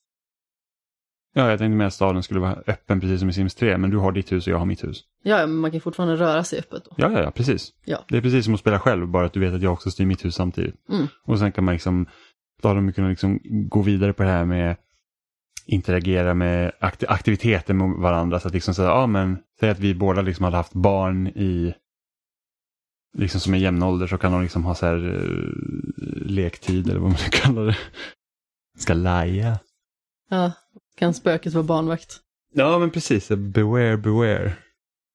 Ja, 1.39 1.51
jag 1.51 1.59
tänkte 1.59 1.77
med 1.77 1.87
att 1.87 1.95
staden 1.95 2.23
skulle 2.23 2.41
vara 2.41 2.63
öppen 2.67 3.01
precis 3.01 3.21
som 3.21 3.29
i 3.29 3.33
Sims 3.33 3.55
3, 3.55 3.79
men 3.79 3.91
du 3.91 3.97
har 3.97 4.13
ditt 4.13 4.33
hus 4.33 4.47
och 4.47 4.53
jag 4.53 4.59
har 4.59 4.67
mitt 4.67 4.85
hus. 4.85 5.05
Ja, 5.23 5.37
men 5.37 5.57
man 5.57 5.71
kan 5.71 5.81
fortfarande 5.81 6.17
röra 6.17 6.45
sig 6.45 6.59
öppet 6.59 6.85
då. 6.85 6.91
Ja, 6.97 7.11
ja, 7.13 7.23
ja, 7.23 7.31
precis. 7.31 7.73
Ja. 7.85 8.05
Det 8.09 8.17
är 8.17 8.23
precis 8.23 8.45
som 8.45 8.55
att 8.55 8.61
spela 8.61 8.81
själv, 8.81 9.09
bara 9.09 9.27
att 9.27 9.33
du 9.33 9.41
vet 9.41 9.55
att 9.55 9.63
jag 9.63 9.73
också 9.73 9.91
styr 9.91 10.07
mitt 10.07 10.25
hus 10.25 10.35
samtidigt. 10.35 10.75
Mm. 10.89 11.07
Och 11.25 11.39
sen 11.39 11.53
kan 11.53 11.65
man 11.65 11.75
liksom, 11.75 12.07
då 12.63 12.69
hade 12.69 12.81
de 12.81 12.93
kunnat 12.93 13.11
liksom 13.11 13.41
gå 13.45 13.83
vidare 13.83 14.13
på 14.13 14.23
det 14.23 14.29
här 14.29 14.45
med 14.45 14.77
interagera 15.67 16.35
med 16.35 16.73
akti- 16.81 17.09
aktiviteter 17.09 17.75
med 17.75 17.91
varandra. 17.91 18.41
Så 18.41 18.49
att 18.49 18.55
liksom 18.55 18.75
säga, 18.75 18.89
ja 18.89 19.07
men, 19.07 19.39
säg 19.61 19.71
att 19.71 19.79
vi 19.81 19.95
båda 19.95 20.23
liksom 20.23 20.45
hade 20.45 20.57
haft 20.57 20.73
barn 20.73 21.27
i, 21.27 21.75
liksom 23.19 23.41
som 23.41 23.55
är 23.55 23.59
jämn 23.59 23.83
ålder 23.83 24.07
så 24.07 24.19
kan 24.19 24.33
de 24.33 24.43
liksom 24.43 24.65
ha 24.65 24.75
så 24.75 24.87
här 24.87 25.07
uh, 25.07 25.53
lektid 26.27 26.89
eller 26.89 27.01
vad 27.01 27.11
man 27.11 27.19
ska 27.19 27.31
kalla 27.31 27.63
det. 27.63 27.77
Ska 28.79 28.95
laja. 28.95 29.59
Ja, 30.31 30.53
kan 30.99 31.15
spöket 31.15 31.55
vara 31.55 31.65
barnvakt? 31.65 32.17
Ja 32.55 32.79
men 32.79 32.91
precis, 32.91 33.29
beware 33.29 33.97
beware. 33.97 34.53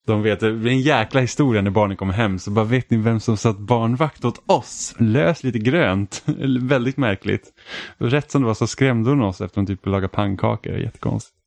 De 0.08 0.22
vet, 0.22 0.40
det 0.40 0.54
blir 0.54 0.72
en 0.72 0.82
jäkla 0.82 1.22
historia 1.22 1.62
när 1.62 1.72
barnen 1.72 1.98
kommer 1.98 2.14
hem 2.14 2.40
så 2.40 2.52
bara 2.52 2.66
vet 2.66 2.90
ni 2.90 2.98
vem 2.98 3.20
som 3.20 3.38
satt 3.38 3.58
barnvakt 3.58 4.26
åt 4.26 4.44
oss? 4.46 4.96
Lös 5.00 5.44
lite 5.44 5.60
grönt. 5.60 6.24
Väldigt 6.62 6.98
märkligt. 6.98 7.54
Och 7.98 8.12
rätt 8.12 8.32
som 8.32 8.42
det 8.42 8.48
var 8.48 8.54
så 8.54 8.68
skrämde 8.68 9.10
hon 9.10 9.22
oss 9.22 9.36
efter 9.36 9.46
att 9.46 9.56
hon 9.56 9.66
typ 9.66 9.86
lagade 9.86 10.08
pannkakor. 10.08 10.78
Jättekonstigt. 10.78 11.38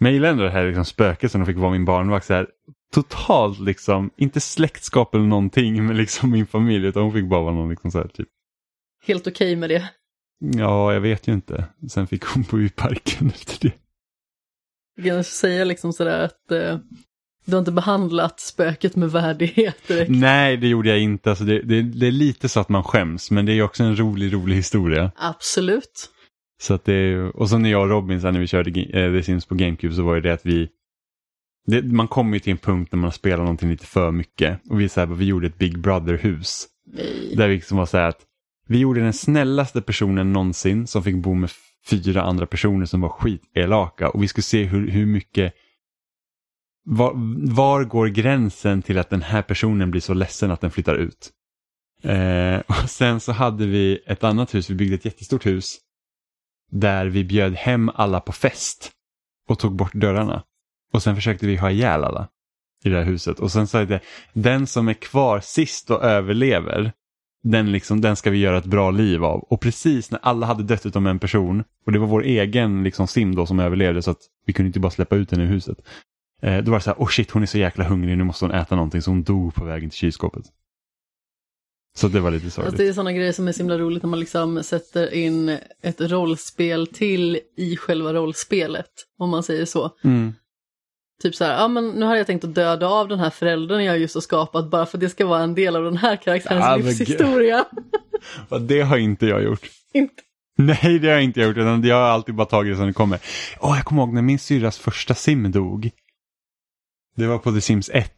Men 0.00 0.06
jag 0.06 0.14
gillar 0.14 0.28
ändå 0.28 0.44
det 0.44 0.50
här 0.50 0.66
liksom 0.66 0.84
spöket 0.84 1.32
som 1.32 1.40
de 1.40 1.46
fick 1.46 1.56
vara 1.56 1.72
min 1.72 1.84
barnvakt. 1.84 2.26
Så 2.26 2.34
här, 2.34 2.46
totalt 2.94 3.60
liksom, 3.60 4.10
inte 4.16 4.40
släktskap 4.40 5.14
eller 5.14 5.24
någonting 5.24 5.86
med 5.86 5.96
liksom 5.96 6.30
min 6.30 6.46
familj 6.46 6.86
utan 6.86 7.02
hon 7.02 7.12
fick 7.12 7.28
bara 7.28 7.42
vara 7.42 7.54
någon 7.54 7.70
liksom 7.70 7.90
så 7.90 7.98
här, 7.98 8.08
typ. 8.08 8.28
Helt 9.06 9.26
okej 9.26 9.56
med 9.56 9.70
det. 9.70 9.88
Ja, 10.38 10.92
jag 10.92 11.00
vet 11.00 11.28
ju 11.28 11.32
inte. 11.32 11.64
Sen 11.88 12.06
fick 12.06 12.24
hon 12.24 12.44
bo 12.50 12.60
i 12.60 12.68
parken 12.68 13.26
efter 13.34 13.68
det. 13.68 13.74
Jag 14.96 15.06
kan 15.06 15.24
säga 15.24 15.64
liksom 15.64 15.92
sådär 15.92 16.24
att 16.24 16.52
eh, 16.52 16.78
du 17.44 17.52
har 17.52 17.58
inte 17.58 17.72
behandlat 17.72 18.40
spöket 18.40 18.96
med 18.96 19.10
värdighet 19.10 19.88
direkt. 19.88 20.10
Nej, 20.10 20.56
det 20.56 20.68
gjorde 20.68 20.88
jag 20.88 21.00
inte. 21.00 21.30
Alltså 21.30 21.44
det, 21.44 21.62
det, 21.62 21.82
det 21.82 22.06
är 22.06 22.10
lite 22.10 22.48
så 22.48 22.60
att 22.60 22.68
man 22.68 22.84
skäms, 22.84 23.30
men 23.30 23.46
det 23.46 23.52
är 23.52 23.62
också 23.62 23.82
en 23.82 23.98
rolig, 23.98 24.32
rolig 24.32 24.56
historia. 24.56 25.10
Absolut. 25.16 26.10
Så 26.60 26.74
att 26.74 26.84
det 26.84 27.18
och 27.18 27.48
så 27.48 27.58
när 27.58 27.70
jag 27.70 27.82
och 27.82 27.88
Robin, 27.88 28.18
när 28.18 28.40
vi 28.40 28.46
körde 28.46 28.80
äh, 28.80 29.12
The 29.12 29.22
Sims 29.22 29.46
på 29.46 29.54
GameCube 29.54 29.94
så 29.94 30.02
var 30.02 30.14
det 30.14 30.20
det 30.20 30.34
att 30.34 30.46
vi 30.46 30.68
det, 31.66 31.82
man 31.82 32.08
kommer 32.08 32.34
ju 32.34 32.40
till 32.40 32.50
en 32.50 32.58
punkt 32.58 32.92
när 32.92 32.98
man 32.98 33.12
spelar 33.12 33.38
någonting 33.38 33.70
lite 33.70 33.86
för 33.86 34.10
mycket. 34.10 34.60
Och 34.70 34.80
vi, 34.80 34.88
så 34.88 35.00
här, 35.00 35.06
vi 35.06 35.24
gjorde 35.24 35.46
ett 35.46 35.58
Big 35.58 35.78
Brother-hus. 35.78 36.66
Där 37.36 37.48
vi 37.48 37.54
liksom 37.54 37.78
var 37.78 37.86
så 37.86 37.96
här 37.96 38.08
att 38.08 38.20
vi 38.68 38.78
gjorde 38.78 39.00
den 39.00 39.12
snällaste 39.12 39.82
personen 39.82 40.32
någonsin 40.32 40.86
som 40.86 41.02
fick 41.02 41.16
bo 41.16 41.34
med 41.34 41.50
fyra 41.86 42.22
andra 42.22 42.46
personer 42.46 42.86
som 42.86 43.00
var 43.00 43.08
skitelaka. 43.08 44.08
Och 44.08 44.22
vi 44.22 44.28
skulle 44.28 44.42
se 44.42 44.64
hur, 44.64 44.90
hur 44.90 45.06
mycket 45.06 45.54
var, 46.84 47.12
var 47.54 47.84
går 47.84 48.06
gränsen 48.06 48.82
till 48.82 48.98
att 48.98 49.10
den 49.10 49.22
här 49.22 49.42
personen 49.42 49.90
blir 49.90 50.00
så 50.00 50.14
ledsen 50.14 50.50
att 50.50 50.60
den 50.60 50.70
flyttar 50.70 50.94
ut? 50.94 51.30
Eh, 52.02 52.58
och 52.58 52.90
sen 52.90 53.20
så 53.20 53.32
hade 53.32 53.66
vi 53.66 54.02
ett 54.06 54.24
annat 54.24 54.54
hus, 54.54 54.70
vi 54.70 54.74
byggde 54.74 54.94
ett 54.94 55.04
jättestort 55.04 55.46
hus 55.46 55.78
där 56.70 57.06
vi 57.06 57.24
bjöd 57.24 57.54
hem 57.54 57.90
alla 57.94 58.20
på 58.20 58.32
fest 58.32 58.90
och 59.48 59.58
tog 59.58 59.76
bort 59.76 59.94
dörrarna. 59.94 60.42
Och 60.92 61.02
sen 61.02 61.14
försökte 61.14 61.46
vi 61.46 61.56
ha 61.56 61.70
ihjäl 61.70 62.04
alla 62.04 62.28
i 62.84 62.88
det 62.88 62.96
här 62.96 63.04
huset. 63.04 63.40
Och 63.40 63.52
sen 63.52 63.66
sa 63.66 63.78
jag 63.78 63.88
det, 63.88 64.00
den 64.32 64.66
som 64.66 64.88
är 64.88 64.94
kvar 64.94 65.40
sist 65.40 65.90
och 65.90 66.02
överlever, 66.02 66.92
den, 67.42 67.72
liksom, 67.72 68.00
den 68.00 68.16
ska 68.16 68.30
vi 68.30 68.38
göra 68.38 68.58
ett 68.58 68.64
bra 68.64 68.90
liv 68.90 69.24
av. 69.24 69.40
Och 69.40 69.60
precis 69.60 70.10
när 70.10 70.20
alla 70.22 70.46
hade 70.46 70.62
dött 70.62 70.86
utom 70.86 71.06
en 71.06 71.18
person, 71.18 71.64
och 71.86 71.92
det 71.92 71.98
var 71.98 72.06
vår 72.06 72.22
egen 72.22 72.84
liksom, 72.84 73.06
sim 73.08 73.34
då 73.34 73.46
som 73.46 73.60
överlevde 73.60 74.02
så 74.02 74.10
att 74.10 74.20
vi 74.46 74.52
kunde 74.52 74.66
inte 74.66 74.80
bara 74.80 74.90
släppa 74.90 75.16
ut 75.16 75.30
henne 75.30 75.44
i 75.44 75.46
huset. 75.46 75.78
Eh, 76.42 76.64
då 76.64 76.70
var 76.70 76.78
det 76.78 76.84
så 76.84 76.90
här, 76.90 76.98
oh 76.98 77.08
shit 77.08 77.30
hon 77.30 77.42
är 77.42 77.46
så 77.46 77.58
jäkla 77.58 77.84
hungrig, 77.84 78.18
nu 78.18 78.24
måste 78.24 78.44
hon 78.44 78.54
äta 78.54 78.74
någonting 78.74 79.02
så 79.02 79.10
hon 79.10 79.22
dog 79.22 79.54
på 79.54 79.64
vägen 79.64 79.90
till 79.90 79.98
kylskåpet. 79.98 80.44
Så 81.96 82.08
det 82.08 82.20
var 82.20 82.30
lite 82.30 82.50
sorgligt. 82.50 82.66
Alltså 82.66 82.82
det 82.82 82.88
är 82.88 82.92
sådana 82.92 83.12
grejer 83.12 83.32
som 83.32 83.48
är 83.48 83.52
så 83.52 83.58
himla 83.58 83.78
roligt 83.78 84.02
när 84.02 84.10
man 84.10 84.20
liksom 84.20 84.62
sätter 84.62 85.14
in 85.14 85.58
ett 85.82 86.00
rollspel 86.00 86.86
till 86.86 87.40
i 87.56 87.76
själva 87.76 88.12
rollspelet, 88.12 88.90
om 89.18 89.30
man 89.30 89.42
säger 89.42 89.64
så. 89.64 89.90
Mm. 90.04 90.32
Typ 91.22 91.34
så 91.34 91.44
här, 91.44 91.52
ja 91.52 91.68
men 91.68 91.88
nu 91.90 92.06
har 92.06 92.16
jag 92.16 92.26
tänkt 92.26 92.44
att 92.44 92.54
döda 92.54 92.86
av 92.86 93.08
den 93.08 93.18
här 93.18 93.30
föräldern 93.30 93.84
jag 93.84 93.98
just 93.98 94.14
har 94.14 94.20
skapat 94.20 94.70
bara 94.70 94.86
för 94.86 94.96
att 94.96 95.00
det 95.00 95.08
ska 95.08 95.26
vara 95.26 95.42
en 95.42 95.54
del 95.54 95.76
av 95.76 95.84
den 95.84 95.96
här 95.96 96.16
karaktärens 96.16 96.64
Ja, 96.64 96.76
livshistoria. 96.76 97.64
Det 98.60 98.80
har 98.80 98.96
inte 98.96 99.26
jag 99.26 99.42
gjort. 99.42 99.70
Inte. 99.94 100.22
Nej, 100.56 100.98
det 100.98 101.08
har 101.08 101.14
jag 101.14 101.22
inte 101.22 101.40
gjort. 101.40 101.56
Utan 101.56 101.82
jag 101.82 101.96
har 101.96 102.02
alltid 102.02 102.34
bara 102.34 102.46
tagit 102.46 102.72
det 102.72 102.76
som 102.76 102.86
det 102.86 102.92
kommer. 102.92 103.18
Åh, 103.60 103.76
jag 103.76 103.84
kommer 103.84 104.02
ihåg 104.02 104.14
när 104.14 104.22
min 104.22 104.38
syrras 104.38 104.78
första 104.78 105.14
sim 105.14 105.52
dog. 105.52 105.90
Det 107.16 107.26
var 107.26 107.38
på 107.38 107.52
The 107.52 107.60
Sims 107.60 107.90
1. 107.94 108.12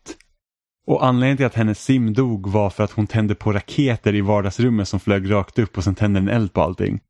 Och 0.86 1.04
anledningen 1.06 1.36
till 1.36 1.46
att 1.46 1.54
hennes 1.54 1.84
sim 1.84 2.12
dog 2.12 2.46
var 2.46 2.70
för 2.70 2.84
att 2.84 2.92
hon 2.92 3.06
tände 3.06 3.34
på 3.34 3.52
raketer 3.52 4.14
i 4.14 4.20
vardagsrummet 4.20 4.88
som 4.88 5.00
flög 5.00 5.30
rakt 5.30 5.58
upp 5.58 5.76
och 5.76 5.84
sen 5.84 5.94
tände 5.94 6.18
en 6.18 6.28
eld 6.28 6.52
på 6.52 6.62
allting. 6.62 7.00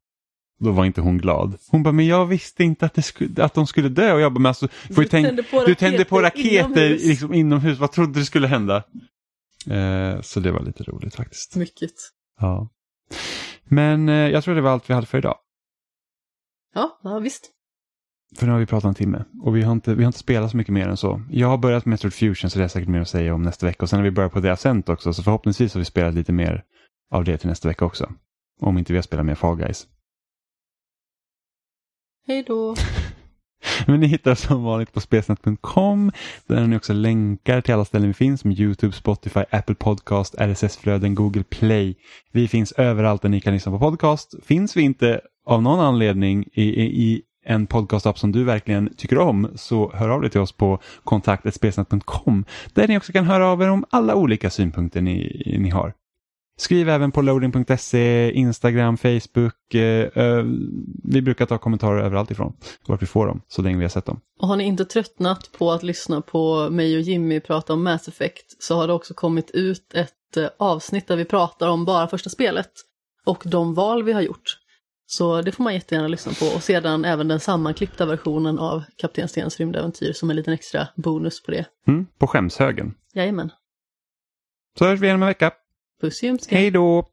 Då 0.61 0.73
var 0.73 0.85
inte 0.85 1.01
hon 1.01 1.19
glad. 1.19 1.59
Hon 1.71 1.83
bara, 1.83 1.93
men 1.93 2.07
jag 2.07 2.27
visste 2.27 2.65
inte 2.65 2.87
att, 2.87 3.05
skulle, 3.05 3.45
att 3.45 3.55
de 3.55 3.67
skulle 3.67 3.89
dö. 3.89 4.13
Och 4.13 4.21
jag 4.21 4.33
bara, 4.33 4.41
men 4.41 4.47
alltså, 4.51 4.69
Du 4.89 4.95
tänk, 4.95 5.27
tände 5.27 5.43
på 5.43 5.65
du 5.67 5.75
tände 5.75 6.05
på 6.05 6.21
raketer 6.23 6.49
raketer 6.49 6.85
inomhus. 6.87 7.05
liksom, 7.05 7.35
inomhus. 7.35 7.79
Vad 7.79 7.93
trodde 7.93 8.19
du 8.19 8.25
skulle 8.25 8.47
hända? 8.47 8.77
Eh, 9.71 10.21
så 10.21 10.41
det 10.41 10.53
var 10.53 10.63
lite 10.63 10.85
roligt 10.85 11.15
faktiskt. 11.15 11.57
Mycket. 11.57 11.93
Ja. 12.41 12.69
Men 13.65 14.09
eh, 14.09 14.15
jag 14.15 14.45
tror 14.45 14.55
det 14.55 14.61
var 14.61 14.71
allt 14.71 14.91
vi 14.91 14.95
hade 14.95 15.07
för 15.07 15.19
idag. 15.19 15.37
Ja, 16.75 17.01
ja 17.03 17.19
visst. 17.19 17.51
För 18.37 18.47
nu 18.47 18.53
har 18.53 18.59
vi 18.59 18.67
pratat 18.67 18.89
en 18.89 18.95
timme 18.95 19.25
och 19.43 19.57
vi 19.57 19.63
har, 19.63 19.73
inte, 19.73 19.95
vi 19.95 20.03
har 20.03 20.09
inte 20.09 20.19
spelat 20.19 20.51
så 20.51 20.57
mycket 20.57 20.75
mer 20.75 20.89
än 20.89 20.97
så. 20.97 21.23
Jag 21.31 21.49
har 21.49 21.59
börjat 21.59 21.85
med 21.85 21.91
Metroid 21.91 22.15
Fusion 22.15 22.51
så 22.51 22.59
det 22.59 22.65
är 22.65 22.69
säkert 22.69 22.89
mer 22.89 23.01
att 23.01 23.09
säga 23.09 23.35
om 23.35 23.43
nästa 23.43 23.67
vecka. 23.67 23.83
Och 23.83 23.91
sen 23.91 23.99
har 23.99 24.05
vi 24.05 24.11
börjat 24.11 24.33
på 24.33 24.41
The 24.43 24.49
Ascent 24.49 24.89
också 24.89 25.13
så 25.13 25.23
förhoppningsvis 25.23 25.75
har 25.75 25.79
vi 25.79 25.85
spelat 25.85 26.15
lite 26.15 26.33
mer 26.33 26.65
av 27.11 27.25
det 27.25 27.39
till 27.39 27.49
nästa 27.49 27.69
vecka 27.69 27.85
också. 27.85 28.13
Om 28.61 28.79
inte 28.79 28.93
vi 28.93 28.97
har 28.99 29.03
spelat 29.03 29.27
mer 29.27 29.35
Fall 29.35 29.57
Guys. 29.57 29.87
Hej 32.27 32.45
då! 32.47 32.75
Men 33.87 34.01
ni 34.01 34.07
hittar 34.07 34.35
som 34.35 34.65
vanligt 34.65 34.93
på 34.93 35.01
spelsnack.com. 35.01 36.13
Där 36.47 36.61
har 36.61 36.67
ni 36.67 36.77
också 36.77 36.93
länkar 36.93 37.61
till 37.61 37.75
alla 37.75 37.85
ställen 37.85 38.09
vi 38.09 38.15
finns 38.15 38.41
som 38.41 38.51
Youtube, 38.51 38.93
Spotify, 38.93 39.41
Apple 39.51 39.75
Podcast, 39.75 40.35
RSS-flöden, 40.39 41.15
Google 41.15 41.45
Play. 41.45 41.97
Vi 42.33 42.49
finns 42.49 42.73
överallt 42.73 43.23
där 43.23 43.29
ni 43.29 43.41
kan 43.41 43.53
lyssna 43.55 43.73
på 43.73 43.79
podcast. 43.79 44.35
Finns 44.43 44.77
vi 44.77 44.83
inte 44.83 45.21
av 45.47 45.63
någon 45.63 45.81
anledning 45.81 46.45
i, 46.53 46.63
i, 46.63 47.03
i 47.03 47.23
en 47.45 47.67
podcastapp 47.67 48.19
som 48.19 48.33
du 48.33 48.45
verkligen 48.45 48.95
tycker 48.97 49.19
om 49.19 49.49
så 49.55 49.93
hör 49.95 50.09
av 50.09 50.21
dig 50.21 50.31
till 50.31 50.41
oss 50.41 50.53
på 50.53 50.79
kontaktetspelsnack.com 51.05 52.45
där 52.75 52.89
ni 52.89 52.99
också 52.99 53.13
kan 53.13 53.25
höra 53.25 53.47
av 53.47 53.63
er 53.63 53.71
om 53.71 53.85
alla 53.91 54.15
olika 54.15 54.51
synpunkter 54.51 55.01
ni, 55.01 55.43
ni 55.59 55.71
har. 55.71 55.95
Skriv 56.61 56.89
även 56.89 57.13
på 57.13 57.23
loading.se, 57.23 58.31
Instagram, 58.31 58.97
Facebook. 58.97 59.75
Eh, 59.75 60.45
vi 61.05 61.23
brukar 61.23 61.47
ta 61.47 61.59
kommentarer 61.59 62.03
överallt 62.03 62.31
ifrån, 62.31 62.57
vart 62.87 63.03
vi 63.03 63.07
får 63.07 63.27
dem, 63.27 63.43
så 63.49 63.63
länge 63.63 63.77
vi 63.77 63.85
har 63.85 63.89
sett 63.89 64.07
dem. 64.07 64.21
Och 64.41 64.49
har 64.49 64.57
ni 64.57 64.65
inte 64.65 64.85
tröttnat 64.85 65.53
på 65.59 65.73
att 65.73 65.83
lyssna 65.83 66.21
på 66.21 66.71
mig 66.71 66.97
och 66.97 67.03
Jimmy 67.03 67.41
prata 67.41 67.73
om 67.73 67.85
Mass 67.85 68.09
Effect 68.09 68.63
så 68.63 68.77
har 68.77 68.87
det 68.87 68.93
också 68.93 69.15
kommit 69.15 69.51
ut 69.51 69.95
ett 69.95 70.37
eh, 70.37 70.49
avsnitt 70.59 71.09
där 71.09 71.17
vi 71.17 71.25
pratar 71.25 71.69
om 71.69 71.85
bara 71.85 72.09
första 72.09 72.31
spelet 72.31 72.71
och 73.27 73.43
de 73.47 73.75
val 73.75 74.03
vi 74.03 74.13
har 74.13 74.21
gjort. 74.21 74.59
Så 75.07 75.43
det 75.43 75.53
får 75.53 75.65
man 75.65 75.75
jättegärna 75.75 76.09
lyssna 76.09 76.33
på 76.33 76.47
och 76.57 76.63
sedan 76.63 77.05
även 77.05 77.29
den 77.29 77.41
sammanklippta 77.41 78.07
versionen 78.07 78.59
av 78.59 78.83
Kapten 78.97 79.29
Stens 79.29 79.61
rymdäventyr 79.61 80.13
som 80.13 80.31
en 80.31 80.37
liten 80.37 80.55
extra 80.55 80.89
bonus 80.97 81.43
på 81.43 81.51
det. 81.51 81.65
Mm, 81.87 82.07
på 82.19 82.27
skämshögen. 82.27 82.95
Jajamän. 83.15 83.51
Så 84.79 84.85
hörs 84.85 85.01
vi 85.01 85.07
igen 85.07 85.17
om 85.17 85.23
en 85.23 85.29
vecka. 85.29 85.53
Puss 86.01 86.23
i. 86.23 86.37
Hej 86.49 86.71
då! 86.71 87.10